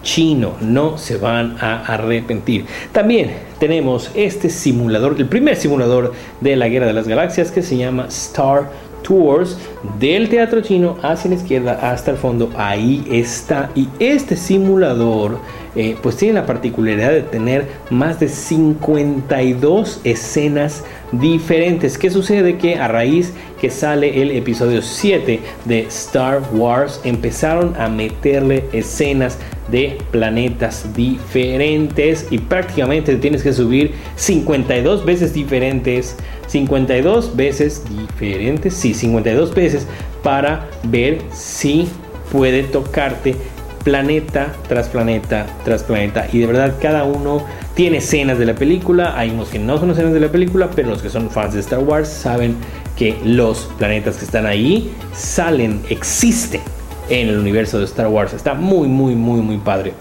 chino. 0.03 0.53
No 0.61 0.97
se 0.97 1.17
van 1.17 1.57
a 1.59 1.85
arrepentir. 1.85 2.65
También 2.91 3.31
tenemos 3.59 4.11
este 4.15 4.49
simulador, 4.49 5.15
el 5.17 5.27
primer 5.27 5.55
simulador 5.55 6.13
de 6.39 6.55
la 6.55 6.67
Guerra 6.67 6.87
de 6.87 6.93
las 6.93 7.07
Galaxias 7.07 7.51
que 7.51 7.61
se 7.61 7.77
llama 7.77 8.05
Star 8.07 8.69
Tours 9.03 9.57
del 9.99 10.29
teatro 10.29 10.61
chino 10.61 10.97
hacia 11.01 11.29
la 11.29 11.35
izquierda 11.35 11.91
hasta 11.91 12.11
el 12.11 12.17
fondo. 12.17 12.49
Ahí 12.55 13.05
está. 13.09 13.69
Y 13.75 13.87
este 13.99 14.35
simulador 14.35 15.39
eh, 15.75 15.95
pues 16.01 16.17
tiene 16.17 16.39
la 16.39 16.45
particularidad 16.45 17.11
de 17.11 17.21
tener 17.21 17.67
más 17.89 18.19
de 18.19 18.29
52 18.29 20.01
escenas 20.03 20.83
diferentes. 21.11 21.97
¿Qué 21.97 22.09
sucede? 22.09 22.57
Que 22.57 22.75
a 22.75 22.87
raíz 22.87 23.33
que 23.61 23.69
sale 23.69 24.23
el 24.23 24.31
episodio 24.31 24.81
7 24.81 25.39
de 25.65 25.81
Star 25.81 26.41
Wars 26.51 26.99
empezaron 27.03 27.75
a 27.79 27.87
meterle 27.89 28.65
escenas 28.73 29.37
de 29.69 29.99
planetas 30.09 30.95
diferentes 30.95 32.25
y 32.31 32.39
prácticamente 32.39 33.15
tienes 33.17 33.43
que 33.43 33.53
subir 33.53 33.93
52 34.15 35.05
veces 35.05 35.35
diferentes 35.35 36.17
52 36.47 37.35
veces 37.35 37.83
diferentes 37.87 38.73
sí 38.73 38.95
52 38.95 39.53
veces 39.53 39.85
para 40.23 40.67
ver 40.83 41.19
si 41.31 41.87
puede 42.31 42.63
tocarte 42.63 43.35
planeta 43.83 44.53
tras 44.67 44.87
planeta 44.89 45.45
tras 45.65 45.83
planeta. 45.83 46.27
Y 46.31 46.39
de 46.39 46.47
verdad 46.47 46.75
cada 46.81 47.03
uno 47.03 47.43
tiene 47.75 47.97
escenas 47.97 48.37
de 48.37 48.45
la 48.45 48.55
película. 48.55 49.17
Hay 49.17 49.31
unos 49.31 49.49
que 49.49 49.59
no 49.59 49.77
son 49.77 49.91
escenas 49.91 50.13
de 50.13 50.19
la 50.19 50.31
película, 50.31 50.69
pero 50.75 50.89
los 50.89 51.01
que 51.01 51.09
son 51.09 51.29
fans 51.29 51.53
de 51.53 51.59
Star 51.61 51.79
Wars 51.79 52.07
saben 52.07 52.55
que 52.95 53.17
los 53.23 53.69
planetas 53.77 54.17
que 54.17 54.25
están 54.25 54.45
ahí 54.45 54.91
salen, 55.13 55.81
existen 55.89 56.61
en 57.09 57.29
el 57.29 57.39
universo 57.39 57.79
de 57.79 57.85
Star 57.85 58.07
Wars. 58.07 58.33
Está 58.33 58.53
muy, 58.53 58.87
muy, 58.87 59.15
muy, 59.15 59.41
muy 59.41 59.57
padre. 59.57 59.93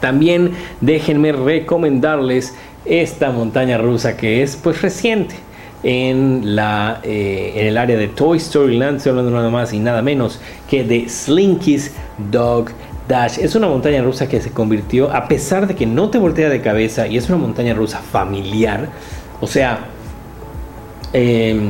También 0.00 0.52
déjenme 0.80 1.32
recomendarles 1.32 2.54
esta 2.84 3.30
montaña 3.30 3.78
rusa 3.78 4.16
que 4.16 4.42
es 4.42 4.56
pues 4.56 4.82
reciente 4.82 5.36
en, 5.82 6.56
la, 6.56 7.00
eh, 7.02 7.52
en 7.56 7.66
el 7.66 7.78
área 7.78 7.96
de 7.96 8.08
Toy 8.08 8.38
Story 8.38 8.76
Land. 8.76 8.98
Estoy 8.98 9.10
hablando 9.10 9.30
nada 9.30 9.50
más 9.50 9.72
y 9.72 9.78
nada 9.78 10.02
menos 10.02 10.40
que 10.68 10.84
de 10.84 11.08
Slinky's 11.08 11.92
Dog 12.30 12.70
Dash 13.08 13.38
es 13.38 13.54
una 13.54 13.68
montaña 13.68 14.02
rusa 14.02 14.28
que 14.28 14.40
se 14.40 14.50
convirtió, 14.50 15.12
a 15.12 15.26
pesar 15.26 15.66
de 15.66 15.74
que 15.74 15.86
no 15.86 16.10
te 16.10 16.18
voltea 16.18 16.48
de 16.48 16.60
cabeza 16.60 17.06
y 17.06 17.16
es 17.16 17.28
una 17.28 17.38
montaña 17.38 17.74
rusa 17.74 17.98
familiar, 17.98 18.88
o 19.40 19.46
sea, 19.46 19.86
eh, 21.12 21.60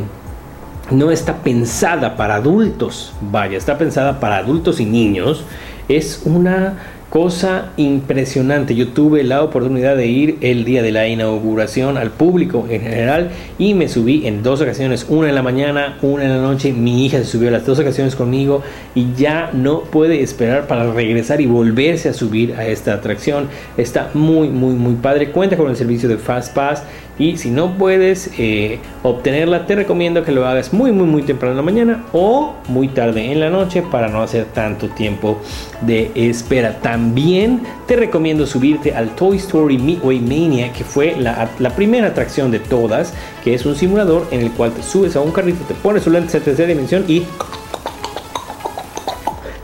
no 0.92 1.10
está 1.10 1.42
pensada 1.42 2.16
para 2.16 2.36
adultos, 2.36 3.12
vaya, 3.20 3.58
está 3.58 3.78
pensada 3.78 4.20
para 4.20 4.38
adultos 4.38 4.80
y 4.80 4.84
niños. 4.84 5.44
Es 5.88 6.22
una 6.24 6.76
cosa 7.12 7.72
impresionante. 7.76 8.74
Yo 8.74 8.88
tuve 8.88 9.22
la 9.22 9.42
oportunidad 9.42 9.96
de 9.96 10.06
ir 10.06 10.38
el 10.40 10.64
día 10.64 10.82
de 10.82 10.92
la 10.92 11.06
inauguración 11.08 11.98
al 11.98 12.10
público 12.10 12.66
en 12.70 12.80
general 12.80 13.30
y 13.58 13.74
me 13.74 13.90
subí 13.90 14.26
en 14.26 14.42
dos 14.42 14.62
ocasiones, 14.62 15.04
una 15.10 15.28
en 15.28 15.34
la 15.34 15.42
mañana, 15.42 15.98
una 16.00 16.24
en 16.24 16.30
la 16.30 16.40
noche. 16.40 16.72
Mi 16.72 17.04
hija 17.04 17.18
se 17.18 17.26
subió 17.26 17.50
las 17.50 17.66
dos 17.66 17.78
ocasiones 17.78 18.16
conmigo 18.16 18.62
y 18.94 19.12
ya 19.14 19.50
no 19.52 19.82
puede 19.82 20.22
esperar 20.22 20.66
para 20.66 20.90
regresar 20.90 21.42
y 21.42 21.46
volverse 21.46 22.08
a 22.08 22.14
subir 22.14 22.54
a 22.54 22.66
esta 22.66 22.94
atracción. 22.94 23.48
Está 23.76 24.08
muy, 24.14 24.48
muy, 24.48 24.74
muy 24.74 24.94
padre. 24.94 25.32
Cuenta 25.32 25.58
con 25.58 25.68
el 25.68 25.76
servicio 25.76 26.08
de 26.08 26.16
Fast 26.16 26.54
Pass 26.54 26.82
y 27.18 27.36
si 27.36 27.50
no 27.50 27.74
puedes 27.76 28.30
eh, 28.38 28.78
obtenerla, 29.02 29.66
te 29.66 29.74
recomiendo 29.74 30.24
que 30.24 30.32
lo 30.32 30.46
hagas 30.46 30.72
muy, 30.72 30.92
muy, 30.92 31.06
muy 31.06 31.22
temprano 31.22 31.52
en 31.52 31.56
la 31.58 31.62
mañana 31.62 32.04
o 32.12 32.54
muy 32.68 32.88
tarde 32.88 33.30
en 33.30 33.40
la 33.40 33.50
noche 33.50 33.82
para 33.82 34.08
no 34.08 34.22
hacer 34.22 34.46
tanto 34.46 34.88
tiempo 34.88 35.38
de 35.82 36.10
espera. 36.14 36.78
También 36.80 37.62
te 37.86 37.96
recomiendo 37.96 38.46
subirte 38.46 38.94
al 38.94 39.14
Toy 39.14 39.36
Story 39.36 39.76
Midway 39.76 40.20
Mania, 40.20 40.72
que 40.72 40.84
fue 40.84 41.14
la, 41.16 41.48
primera 41.76 42.08
atracción 42.08 42.50
de 42.50 42.60
todas, 42.60 43.12
que 43.44 43.54
es 43.54 43.66
un 43.66 43.76
simulador 43.76 44.26
en 44.30 44.40
el 44.40 44.50
cual 44.52 44.72
te 44.72 44.82
subes 44.82 45.14
a 45.14 45.20
un 45.20 45.32
carrito, 45.32 45.64
te 45.64 45.74
pones 45.74 46.06
un 46.06 46.14
lente 46.14 46.38
de 46.38 46.44
tercera 46.44 46.68
dimensión 46.68 47.04
y 47.08 47.24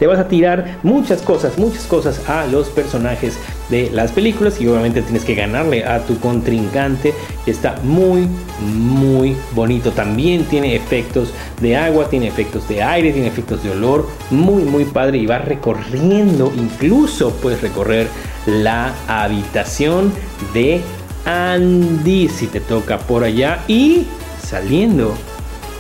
le 0.01 0.07
vas 0.07 0.19
a 0.19 0.29
tirar 0.29 0.79
muchas 0.83 1.23
cosas, 1.23 1.59
muchas 1.59 1.87
cosas 1.87 2.29
a 2.29 2.47
los 2.47 2.69
personajes 2.69 3.39
de 3.71 3.91
las 3.91 4.13
películas 4.13 4.61
y 4.61 4.67
obviamente 4.67 5.03
tienes 5.03 5.25
que 5.25 5.35
ganarle 5.35 5.85
a 5.85 6.05
tu 6.07 6.19
contrincante. 6.19 7.15
Está 7.47 7.77
muy, 7.83 8.29
muy 8.61 9.37
bonito. 9.55 9.91
También 9.93 10.45
tiene 10.45 10.75
efectos 10.75 11.33
de 11.61 11.77
agua, 11.77 12.09
tiene 12.09 12.29
efectos 12.29 12.69
de 12.69 12.83
aire, 12.83 13.13
tiene 13.13 13.29
efectos 13.29 13.63
de 13.63 13.71
olor. 13.71 14.09
Muy, 14.31 14.63
muy 14.63 14.85
padre 14.85 15.19
y 15.19 15.27
va 15.27 15.39
recorriendo, 15.39 16.53
incluso 16.57 17.33
puedes 17.37 17.61
recorrer 17.61 18.09
la 18.47 18.95
habitación 19.07 20.13
de 20.55 20.81
Andy 21.27 22.29
si 22.29 22.47
te 22.47 22.61
toca 22.61 22.99
por 22.99 23.25
allá 23.25 23.63
y 23.69 24.07
saliendo 24.43 25.15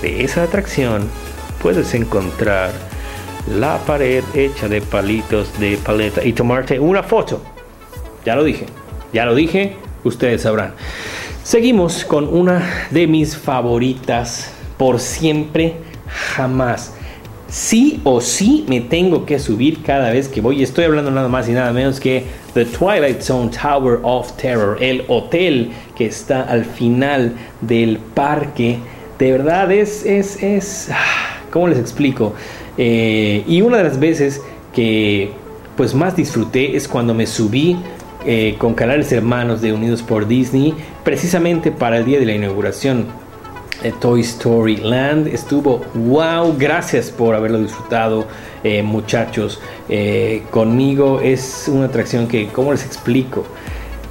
de 0.02 0.24
esa 0.24 0.42
atracción 0.42 1.08
puedes 1.62 1.94
encontrar 1.94 2.70
la 3.50 3.78
pared 3.78 4.22
hecha 4.34 4.68
de 4.68 4.80
palitos 4.80 5.58
de 5.58 5.78
paleta 5.78 6.22
y 6.24 6.32
tomarte 6.32 6.78
una 6.78 7.02
foto. 7.02 7.40
Ya 8.28 8.36
lo 8.36 8.44
dije, 8.44 8.66
ya 9.10 9.24
lo 9.24 9.34
dije, 9.34 9.76
ustedes 10.04 10.42
sabrán. 10.42 10.74
Seguimos 11.44 12.04
con 12.04 12.28
una 12.28 12.86
de 12.90 13.06
mis 13.06 13.34
favoritas 13.34 14.52
por 14.76 15.00
siempre, 15.00 15.76
jamás. 16.34 16.92
Sí 17.48 18.02
o 18.04 18.20
sí 18.20 18.66
me 18.68 18.82
tengo 18.82 19.24
que 19.24 19.38
subir 19.38 19.82
cada 19.82 20.10
vez 20.10 20.28
que 20.28 20.42
voy. 20.42 20.62
Estoy 20.62 20.84
hablando 20.84 21.10
nada 21.10 21.28
más 21.28 21.48
y 21.48 21.52
nada 21.52 21.72
menos 21.72 22.00
que 22.00 22.24
The 22.52 22.66
Twilight 22.66 23.22
Zone 23.22 23.50
Tower 23.50 24.00
of 24.02 24.30
Terror, 24.32 24.76
el 24.78 25.06
hotel 25.08 25.70
que 25.96 26.04
está 26.04 26.42
al 26.42 26.66
final 26.66 27.32
del 27.62 27.96
parque. 27.96 28.76
De 29.18 29.32
verdad 29.32 29.72
es, 29.72 30.04
es, 30.04 30.42
es, 30.42 30.90
ah, 30.92 31.40
¿cómo 31.50 31.68
les 31.68 31.78
explico? 31.78 32.34
Eh, 32.76 33.42
y 33.48 33.62
una 33.62 33.78
de 33.78 33.84
las 33.84 33.98
veces 33.98 34.42
que 34.74 35.32
pues 35.78 35.94
más 35.94 36.14
disfruté 36.14 36.76
es 36.76 36.88
cuando 36.88 37.14
me 37.14 37.24
subí 37.24 37.76
eh, 38.24 38.56
con 38.58 38.74
canales 38.74 39.12
hermanos 39.12 39.60
de 39.60 39.72
Unidos 39.72 40.02
por 40.02 40.26
Disney, 40.26 40.74
precisamente 41.04 41.70
para 41.70 41.98
el 41.98 42.04
día 42.04 42.18
de 42.18 42.26
la 42.26 42.32
inauguración 42.32 43.06
de 43.82 43.92
Toy 43.92 44.20
Story 44.20 44.76
Land. 44.76 45.28
Estuvo 45.28 45.84
wow, 45.94 46.56
gracias 46.58 47.10
por 47.10 47.34
haberlo 47.34 47.58
disfrutado, 47.58 48.26
eh, 48.64 48.82
muchachos. 48.82 49.60
conmigo 50.50 51.20
es 51.20 51.68
una 51.68 51.86
atracción 51.86 52.28
que, 52.28 52.48
¿cómo 52.48 52.72
les 52.72 52.84
explico? 52.84 53.44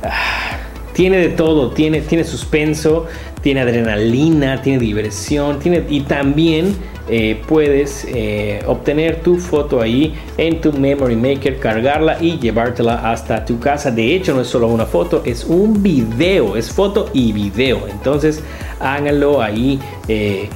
Ah, 0.03 0.58
tiene 0.93 1.18
de 1.18 1.30
todo, 1.30 1.72
tiene, 1.72 2.01
tiene 2.01 2.24
suspenso, 2.24 3.05
tiene 3.48 3.62
adrenalina, 3.62 4.62
tiene 4.62 4.78
diversión, 4.80 5.60
tiene 5.60 5.82
y 5.88 6.02
también 6.02 6.76
eh, 7.08 7.41
puedes 7.48 8.06
eh, 8.10 8.60
obtener 8.68 9.22
tu 9.22 9.38
foto 9.38 9.80
ahí 9.80 10.14
en 10.38 10.60
tu 10.60 10.74
Memory 10.74 11.16
Maker, 11.16 11.58
cargarla 11.58 12.18
y 12.20 12.38
llevártela 12.39 13.10
hasta 13.10 13.45
tu 13.45 13.58
casa. 13.58 13.89
De 13.89 14.14
hecho, 14.14 14.34
no 14.34 14.41
es 14.41 14.50
solo 14.50 14.68
una 14.68 14.86
foto, 14.86 15.22
es 15.24 15.45
un 15.45 15.82
video, 15.82 16.58
es 16.58 16.70
foto 16.70 17.10
y 17.14 17.32
video. 17.32 17.88
Entonces, 17.88 18.43
háganlo 18.82 19.41
ahí, 19.41 19.80
eh, 20.10 20.50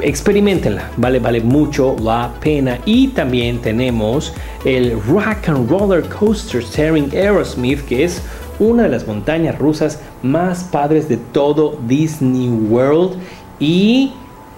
experimentenla, 0.00 0.90
vale, 0.96 1.18
vale 1.18 1.42
mucho 1.42 1.94
la 2.00 2.32
pena. 2.40 2.78
Y 2.86 3.08
también 3.08 3.58
tenemos 3.58 4.32
el 4.64 4.98
Rock 5.06 5.50
and 5.50 5.68
Roller 5.68 6.02
Coaster 6.04 6.64
starring 6.64 7.10
Aerosmith, 7.12 7.84
que 7.84 8.04
es 8.04 8.22
una 8.58 8.84
de 8.84 8.88
las 8.88 9.06
montañas 9.06 9.58
rusas 9.58 10.00
más 10.22 10.64
padres 10.64 11.08
de 11.08 11.16
todo 11.16 11.78
Disney 11.86 12.48
World. 12.48 13.16
Y 13.60 14.12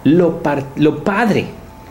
lo, 0.04 0.40
lo 0.76 1.04
padre, 1.04 1.46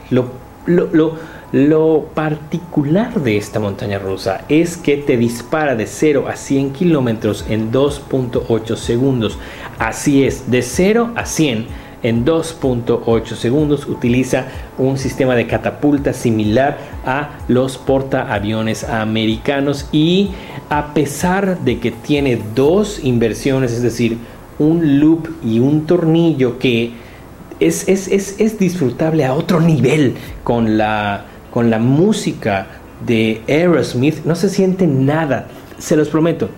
lo, 0.10 0.26
lo, 0.66 1.16
lo, 1.52 2.06
particular 2.14 3.20
de 3.22 3.38
esta 3.38 3.60
montaña 3.60 4.00
rusa 4.00 4.42
es 4.50 4.78
que 4.78 4.98
te 4.98 5.18
dispara 5.18 5.76
de 5.76 5.88
0 5.88 6.26
a 6.28 6.36
100 6.36 6.74
kilómetros 6.74 7.46
en 7.50 7.72
2.8 7.72 8.76
segundos. 8.76 9.38
Así 9.80 10.24
es, 10.24 10.52
de 10.52 10.62
0 10.62 11.12
a 11.16 11.26
100 11.26 11.89
en 12.04 12.26
2.8 12.26 13.36
segundos. 13.36 13.88
Utiliza 13.88 14.46
un 14.78 14.98
sistema 14.98 15.36
de 15.36 15.48
catapulta 15.48 16.14
similar 16.14 16.78
a 17.06 17.40
los 17.48 17.78
portaaviones 17.78 18.84
americanos 18.84 19.88
y 19.92 20.32
a 20.70 20.94
pesar 20.94 21.60
de 21.60 21.80
que 21.80 21.92
tiene 21.92 22.40
dos 22.56 23.04
inversiones, 23.04 23.72
es 23.72 23.82
decir, 23.82 24.18
un 24.60 25.00
loop 25.00 25.28
y 25.44 25.60
un 25.60 25.86
tornillo 25.86 26.60
que 26.60 26.92
es, 27.60 27.88
es, 27.88 28.60
disfrutable 28.60 29.26
a 29.26 29.34
otro 29.34 29.60
nivel 29.60 30.16
con 30.44 30.78
la, 30.78 31.26
con 31.52 31.70
la 31.70 31.80
música 31.80 32.68
de 33.06 33.42
Aerosmith. 33.48 34.24
No 34.26 34.36
se 34.36 34.50
siente 34.50 34.88
nada, 34.88 35.48
se 35.78 35.96
los 35.96 36.10
prometo. 36.10 36.50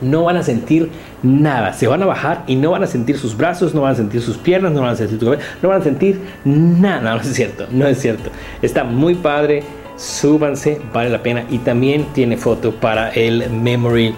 No 0.00 0.24
van 0.24 0.36
a 0.36 0.42
sentir 0.42 0.90
nada. 1.22 1.72
Se 1.72 1.86
van 1.86 2.02
a 2.02 2.06
bajar 2.06 2.44
y 2.46 2.56
no 2.56 2.70
van 2.70 2.84
a 2.84 2.86
sentir 2.86 3.18
sus 3.18 3.36
brazos, 3.36 3.74
no 3.74 3.82
van 3.82 3.92
a 3.92 3.96
sentir 3.96 4.20
sus 4.20 4.36
piernas, 4.36 4.72
no 4.72 4.82
van 4.82 4.90
a 4.90 4.96
sentir 4.96 5.18
su 5.18 5.24
cabeza, 5.24 5.44
no 5.62 5.68
van 5.68 5.80
a 5.80 5.84
sentir 5.84 6.20
nada. 6.44 7.14
No 7.18 7.20
es 7.20 7.34
cierto, 7.34 7.66
no 7.70 7.86
es 7.86 7.98
cierto. 7.98 8.30
Está 8.62 8.84
muy 8.84 9.14
padre. 9.14 9.62
Súbanse, 9.96 10.80
vale 10.92 11.10
la 11.10 11.22
pena. 11.22 11.44
Y 11.50 11.58
también 11.58 12.06
tiene 12.12 12.36
foto 12.36 12.72
para 12.72 13.10
el 13.10 13.50
Memory 13.50 14.14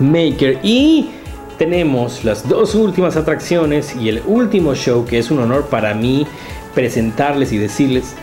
Maker. 0.00 0.58
Y 0.62 1.10
tenemos 1.58 2.24
las 2.24 2.48
dos 2.48 2.74
últimas 2.74 3.16
atracciones 3.16 3.94
y 3.96 4.08
el 4.08 4.22
último 4.26 4.74
show 4.74 5.04
que 5.04 5.18
es 5.18 5.30
un 5.30 5.38
honor 5.38 5.66
para 5.66 5.94
mí 5.94 6.26
presentarles 6.74 7.52
y 7.52 7.58
decirles 7.58 8.14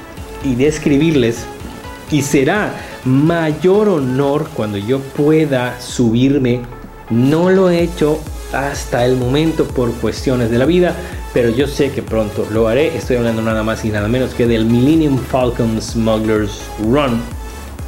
y 0.43 0.55
describirles 0.55 1.45
y 2.13 2.21
será 2.21 2.71
mayor 3.05 3.89
honor 3.89 4.47
cuando 4.53 4.77
yo 4.77 4.99
pueda 4.99 5.81
subirme. 5.81 6.61
No 7.09 7.49
lo 7.49 7.71
he 7.71 7.81
hecho 7.81 8.19
hasta 8.53 9.03
el 9.03 9.17
momento 9.17 9.65
por 9.65 9.91
cuestiones 9.93 10.51
de 10.51 10.59
la 10.59 10.65
vida, 10.65 10.95
pero 11.33 11.49
yo 11.49 11.67
sé 11.67 11.89
que 11.89 12.03
pronto 12.03 12.45
lo 12.51 12.67
haré. 12.67 12.95
Estoy 12.95 13.17
hablando 13.17 13.41
nada 13.41 13.63
más 13.63 13.83
y 13.83 13.89
nada 13.89 14.07
menos 14.07 14.35
que 14.35 14.45
del 14.45 14.65
Millennium 14.65 15.17
Falcon 15.17 15.81
Smugglers 15.81 16.61
Run 16.79 17.19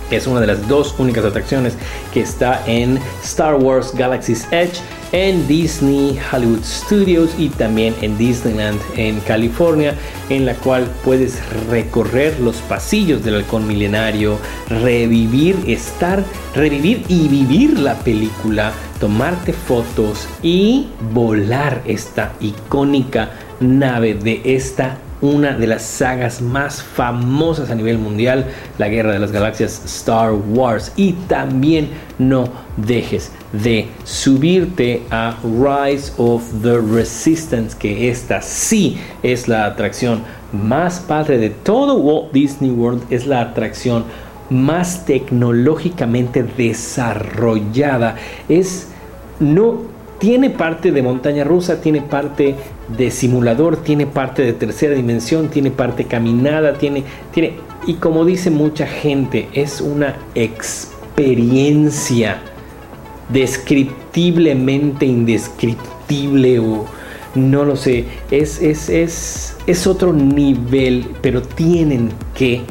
que 0.10 0.18
es 0.18 0.28
una 0.28 0.40
de 0.40 0.48
las 0.48 0.68
dos 0.68 0.94
únicas 1.00 1.26
atracciones 1.26 1.74
que 2.14 2.22
está 2.22 2.64
en 2.68 3.00
Star 3.24 3.56
Wars 3.56 3.92
Galaxy's 3.96 4.48
Edge, 4.52 4.80
en 5.12 5.48
Disney 5.48 6.20
Hollywood 6.32 6.64
Studios 6.64 7.32
y 7.38 7.50
también 7.50 7.96
en 8.02 8.18
Disneyland 8.18 8.80
en 8.96 9.20
California, 9.22 9.96
en 10.30 10.46
la 10.46 10.56
cual 10.56 10.88
puedes 11.04 11.40
recorrer 11.70 12.40
los 12.40 12.58
pasillos 12.58 13.24
del 13.24 13.36
halcón 13.36 13.68
milenario, 13.68 14.38
revivir, 14.70 15.56
estar, 15.68 16.24
revivir 16.56 17.04
y 17.08 17.28
vivir 17.28 17.80
la 17.80 17.96
película, 17.96 18.74
tomarte 19.00 19.54
fotos 19.54 20.28
y 20.42 20.88
volar 21.14 21.82
esta 21.86 22.34
icónica 22.40 23.32
nave 23.60 24.16
de 24.16 24.42
esta 24.44 24.98
una 25.22 25.54
de 25.54 25.68
las 25.68 25.84
sagas 25.84 26.42
más 26.42 26.84
famosas 26.84 27.70
a 27.70 27.76
nivel 27.76 27.98
mundial, 27.98 28.46
la 28.78 28.90
Guerra 28.90 29.14
de 29.14 29.20
las 29.20 29.32
Galaxias 29.32 29.84
Star 29.86 30.34
Wars. 30.34 30.92
Y 30.96 31.14
también 31.14 31.90
no 32.20 32.50
dejes 32.78 33.32
de 33.54 33.88
subirte 34.04 35.04
a 35.10 35.38
Rise 35.44 36.12
of 36.18 36.44
the 36.62 36.80
Resistance, 36.80 37.76
que 37.78 38.10
esta 38.10 38.42
sí 38.42 38.98
es 39.24 39.48
la 39.48 39.66
atracción 39.66 40.22
más 40.52 41.00
padre 41.00 41.38
de 41.38 41.50
todo 41.50 41.96
Walt 41.96 42.32
Disney 42.32 42.72
World, 42.72 43.04
es 43.10 43.28
la 43.28 43.42
atracción 43.42 44.06
más 44.50 45.06
tecnológicamente 45.06 46.44
desarrollada. 46.44 48.16
Es 48.48 48.90
no 49.40 49.96
tiene 50.20 50.50
parte 50.50 50.92
de 50.92 51.02
montaña 51.02 51.44
rusa, 51.44 51.82
tiene 51.82 52.02
parte 52.02 52.56
de 52.88 53.12
simulador, 53.12 53.78
tiene 53.78 54.06
parte 54.06 54.44
de 54.44 54.54
tercera 54.54 54.96
dimensión, 54.96 55.50
tiene 55.50 55.72
parte 55.72 56.06
caminada, 56.06 56.78
tiene 56.78 57.04
tiene 57.34 57.56
y 57.88 57.96
como 57.96 58.26
dice 58.26 58.50
mucha 58.50 58.88
gente, 58.88 59.48
es 59.54 59.80
una 59.80 60.16
experiencia 60.34 62.42
descriptiblemente 63.30 65.06
indescriptible 65.06 66.60
o 66.60 66.86
no 67.36 67.66
lo 67.66 67.76
sé, 67.76 68.06
es, 68.32 68.62
es, 68.62 68.90
es, 68.90 69.58
es 69.68 69.88
otro 69.88 70.14
nivel, 70.14 71.06
pero 71.22 71.42
tienen 71.42 72.12
que, 72.34 72.62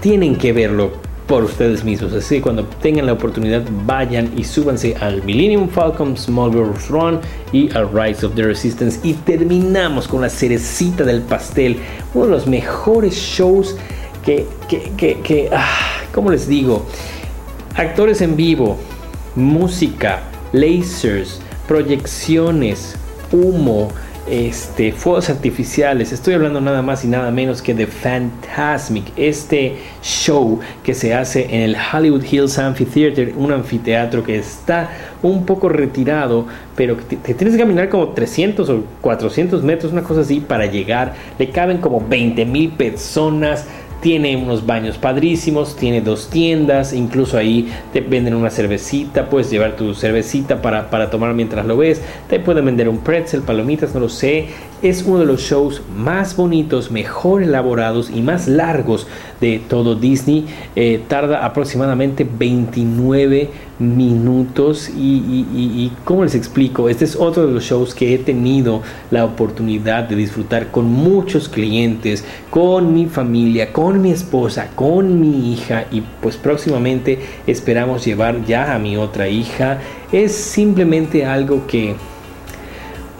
tienen 0.00 0.36
que 0.36 0.52
verlo 0.52 0.92
por 1.30 1.44
ustedes 1.44 1.84
mismos. 1.84 2.12
Así 2.12 2.34
que 2.34 2.42
cuando 2.42 2.64
tengan 2.82 3.06
la 3.06 3.12
oportunidad, 3.12 3.62
vayan 3.86 4.32
y 4.36 4.42
súbanse 4.42 4.96
al 4.96 5.22
Millennium 5.22 5.68
Falcon 5.68 6.16
Small 6.16 6.50
World 6.50 6.76
Run 6.88 7.20
y 7.52 7.70
al 7.70 7.88
Rise 7.92 8.26
of 8.26 8.34
the 8.34 8.42
Resistance. 8.42 8.98
Y 9.04 9.12
terminamos 9.12 10.08
con 10.08 10.22
la 10.22 10.28
cerecita 10.28 11.04
del 11.04 11.20
pastel, 11.20 11.76
uno 12.14 12.24
de 12.26 12.32
los 12.32 12.48
mejores 12.48 13.14
shows 13.14 13.76
que, 14.24 14.44
que, 14.68 14.90
que, 14.96 15.20
que 15.20 15.48
ah, 15.52 16.02
¿cómo 16.12 16.32
les 16.32 16.48
digo? 16.48 16.84
Actores 17.76 18.22
en 18.22 18.34
vivo, 18.34 18.76
música, 19.36 20.24
lasers, 20.52 21.40
proyecciones, 21.68 22.96
humo, 23.30 23.92
este, 24.30 24.92
fuegos 24.92 25.28
artificiales. 25.28 26.12
Estoy 26.12 26.34
hablando 26.34 26.60
nada 26.60 26.82
más 26.82 27.04
y 27.04 27.08
nada 27.08 27.32
menos 27.32 27.62
que 27.62 27.74
de 27.74 27.88
Fantasmic, 27.88 29.06
este 29.16 29.76
show 30.02 30.60
que 30.84 30.94
se 30.94 31.14
hace 31.14 31.46
en 31.54 31.62
el 31.62 31.76
Hollywood 31.76 32.22
Hills 32.22 32.58
Amphitheater, 32.58 33.34
un 33.36 33.50
anfiteatro 33.50 34.22
que 34.22 34.36
está 34.36 34.90
un 35.22 35.44
poco 35.44 35.68
retirado, 35.68 36.46
pero 36.76 36.96
que 36.96 37.16
te, 37.16 37.34
tienes 37.34 37.56
que 37.56 37.60
caminar 37.60 37.88
como 37.88 38.10
300 38.10 38.68
o 38.70 38.84
400 39.00 39.64
metros, 39.64 39.92
una 39.92 40.02
cosa 40.02 40.20
así, 40.20 40.40
para 40.40 40.66
llegar. 40.66 41.14
Le 41.38 41.50
caben 41.50 41.78
como 41.78 42.00
20 42.00 42.44
mil 42.46 42.70
personas 42.70 43.66
tiene 44.00 44.36
unos 44.36 44.66
baños 44.66 44.98
padrísimos, 44.98 45.76
tiene 45.76 46.00
dos 46.00 46.30
tiendas, 46.30 46.92
incluso 46.92 47.36
ahí 47.36 47.70
te 47.92 48.00
venden 48.00 48.34
una 48.34 48.50
cervecita, 48.50 49.28
puedes 49.28 49.50
llevar 49.50 49.76
tu 49.76 49.94
cervecita 49.94 50.62
para, 50.62 50.90
para 50.90 51.10
tomar 51.10 51.34
mientras 51.34 51.66
lo 51.66 51.76
ves, 51.76 52.00
te 52.28 52.40
pueden 52.40 52.64
vender 52.64 52.88
un 52.88 52.98
pretzel, 52.98 53.42
palomitas, 53.42 53.94
no 53.94 54.00
lo 54.00 54.08
sé. 54.08 54.48
Es 54.82 55.02
uno 55.02 55.18
de 55.18 55.26
los 55.26 55.42
shows 55.42 55.82
más 55.94 56.36
bonitos, 56.36 56.90
mejor 56.90 57.42
elaborados 57.42 58.10
y 58.10 58.22
más 58.22 58.48
largos 58.48 59.06
de 59.40 59.60
todo 59.68 59.94
Disney. 59.94 60.46
Eh, 60.74 61.02
tarda 61.06 61.44
aproximadamente 61.44 62.26
29 62.26 63.40
minutos 63.40 63.69
y, 63.80 65.00
y, 65.00 65.46
y, 65.54 65.92
¿cómo 66.04 66.24
les 66.24 66.34
explico? 66.34 66.88
Este 66.88 67.06
es 67.06 67.16
otro 67.16 67.46
de 67.46 67.52
los 67.52 67.64
shows 67.64 67.94
que 67.94 68.14
he 68.14 68.18
tenido 68.18 68.82
la 69.10 69.24
oportunidad 69.24 70.04
de 70.04 70.16
disfrutar 70.16 70.70
con 70.70 70.84
muchos 70.84 71.48
clientes, 71.48 72.24
con 72.50 72.92
mi 72.92 73.06
familia, 73.06 73.72
con 73.72 74.02
mi 74.02 74.10
esposa, 74.10 74.68
con 74.74 75.18
mi 75.20 75.52
hija 75.52 75.86
y 75.90 76.02
pues 76.20 76.36
próximamente 76.36 77.20
esperamos 77.46 78.04
llevar 78.04 78.44
ya 78.44 78.74
a 78.74 78.78
mi 78.78 78.98
otra 78.98 79.28
hija. 79.28 79.78
Es 80.12 80.34
simplemente 80.34 81.24
algo 81.24 81.66
que 81.66 81.96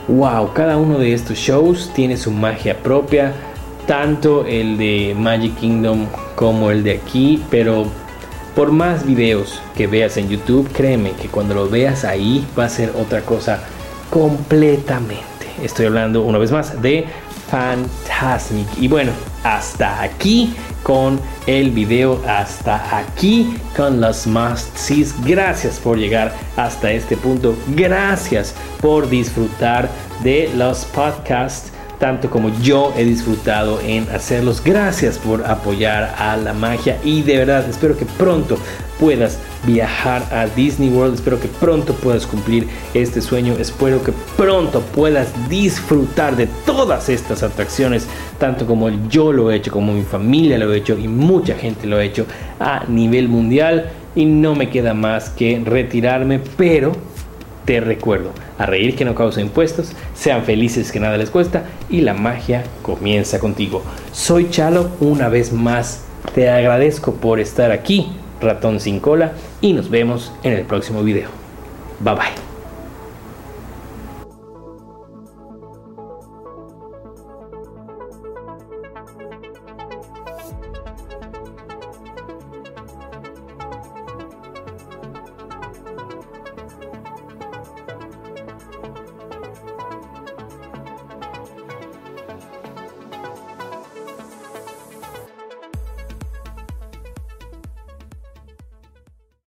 wow, 0.08 0.52
cada 0.52 0.76
uno 0.76 0.98
de 0.98 1.14
estos 1.14 1.38
shows 1.38 1.90
tiene 1.94 2.16
su 2.16 2.30
magia 2.30 2.76
propia, 2.76 3.32
tanto 3.86 4.44
el 4.44 4.76
de 4.76 5.14
Magic 5.16 5.56
Kingdom 5.56 6.06
como 6.34 6.70
el 6.70 6.82
de 6.82 6.92
aquí, 6.92 7.42
pero 7.50 7.86
por 8.54 8.72
más 8.72 9.06
videos 9.06 9.60
que 9.76 9.86
veas 9.86 10.16
en 10.16 10.28
YouTube, 10.28 10.70
créeme 10.72 11.12
que 11.12 11.28
cuando 11.28 11.54
lo 11.54 11.68
veas 11.68 12.04
ahí 12.04 12.46
va 12.58 12.64
a 12.64 12.68
ser 12.68 12.92
otra 12.98 13.22
cosa 13.22 13.60
completamente. 14.10 15.24
Estoy 15.62 15.86
hablando 15.86 16.22
una 16.22 16.38
vez 16.38 16.50
más 16.50 16.80
de 16.80 17.06
Fantasmic. 17.50 18.66
Y 18.78 18.88
bueno, 18.88 19.12
hasta 19.44 20.02
aquí 20.02 20.54
con 20.82 21.20
el 21.46 21.70
video, 21.70 22.22
hasta 22.26 22.98
aquí 22.98 23.56
con 23.76 24.00
los 24.00 24.26
must 24.26 24.76
sees. 24.76 25.14
Gracias 25.24 25.78
por 25.78 25.98
llegar 25.98 26.32
hasta 26.56 26.92
este 26.92 27.16
punto. 27.16 27.54
Gracias 27.74 28.54
por 28.80 29.08
disfrutar 29.08 29.90
de 30.22 30.50
los 30.54 30.84
podcasts 30.86 31.72
tanto 32.00 32.30
como 32.30 32.48
yo 32.60 32.92
he 32.96 33.04
disfrutado 33.04 33.78
en 33.82 34.08
hacerlos. 34.08 34.64
Gracias 34.64 35.18
por 35.18 35.46
apoyar 35.46 36.14
a 36.18 36.36
la 36.36 36.54
magia 36.54 36.98
y 37.04 37.22
de 37.22 37.36
verdad 37.36 37.68
espero 37.68 37.96
que 37.96 38.06
pronto 38.06 38.58
puedas 38.98 39.38
viajar 39.66 40.26
a 40.32 40.46
Disney 40.46 40.88
World. 40.88 41.14
Espero 41.14 41.38
que 41.38 41.48
pronto 41.48 41.92
puedas 41.94 42.26
cumplir 42.26 42.66
este 42.94 43.20
sueño. 43.20 43.54
Espero 43.58 44.02
que 44.02 44.12
pronto 44.36 44.80
puedas 44.80 45.28
disfrutar 45.48 46.36
de 46.36 46.48
todas 46.64 47.10
estas 47.10 47.42
atracciones, 47.42 48.06
tanto 48.38 48.66
como 48.66 48.88
yo 49.08 49.30
lo 49.32 49.50
he 49.50 49.56
hecho, 49.56 49.70
como 49.70 49.92
mi 49.92 50.02
familia 50.02 50.58
lo 50.58 50.72
ha 50.72 50.76
hecho 50.76 50.98
y 50.98 51.06
mucha 51.06 51.54
gente 51.54 51.86
lo 51.86 51.98
ha 51.98 52.02
hecho 52.02 52.26
a 52.58 52.84
nivel 52.88 53.28
mundial. 53.28 53.90
Y 54.16 54.24
no 54.24 54.56
me 54.56 54.70
queda 54.70 54.92
más 54.92 55.28
que 55.28 55.62
retirarme, 55.64 56.40
pero 56.56 57.09
te 57.70 57.78
recuerdo, 57.78 58.32
a 58.58 58.66
reír 58.66 58.96
que 58.96 59.04
no 59.04 59.14
causa 59.14 59.40
impuestos, 59.40 59.92
sean 60.12 60.42
felices 60.42 60.90
que 60.90 60.98
nada 60.98 61.16
les 61.16 61.30
cuesta 61.30 61.66
y 61.88 62.00
la 62.00 62.14
magia 62.14 62.64
comienza 62.82 63.38
contigo. 63.38 63.84
Soy 64.10 64.50
Chalo, 64.50 64.90
una 64.98 65.28
vez 65.28 65.52
más 65.52 66.02
te 66.34 66.50
agradezco 66.50 67.14
por 67.14 67.38
estar 67.38 67.70
aquí, 67.70 68.10
ratón 68.40 68.80
sin 68.80 68.98
cola, 68.98 69.34
y 69.60 69.72
nos 69.72 69.88
vemos 69.88 70.32
en 70.42 70.54
el 70.54 70.64
próximo 70.64 71.04
video. 71.04 71.28
Bye 72.00 72.14
bye. 72.14 72.49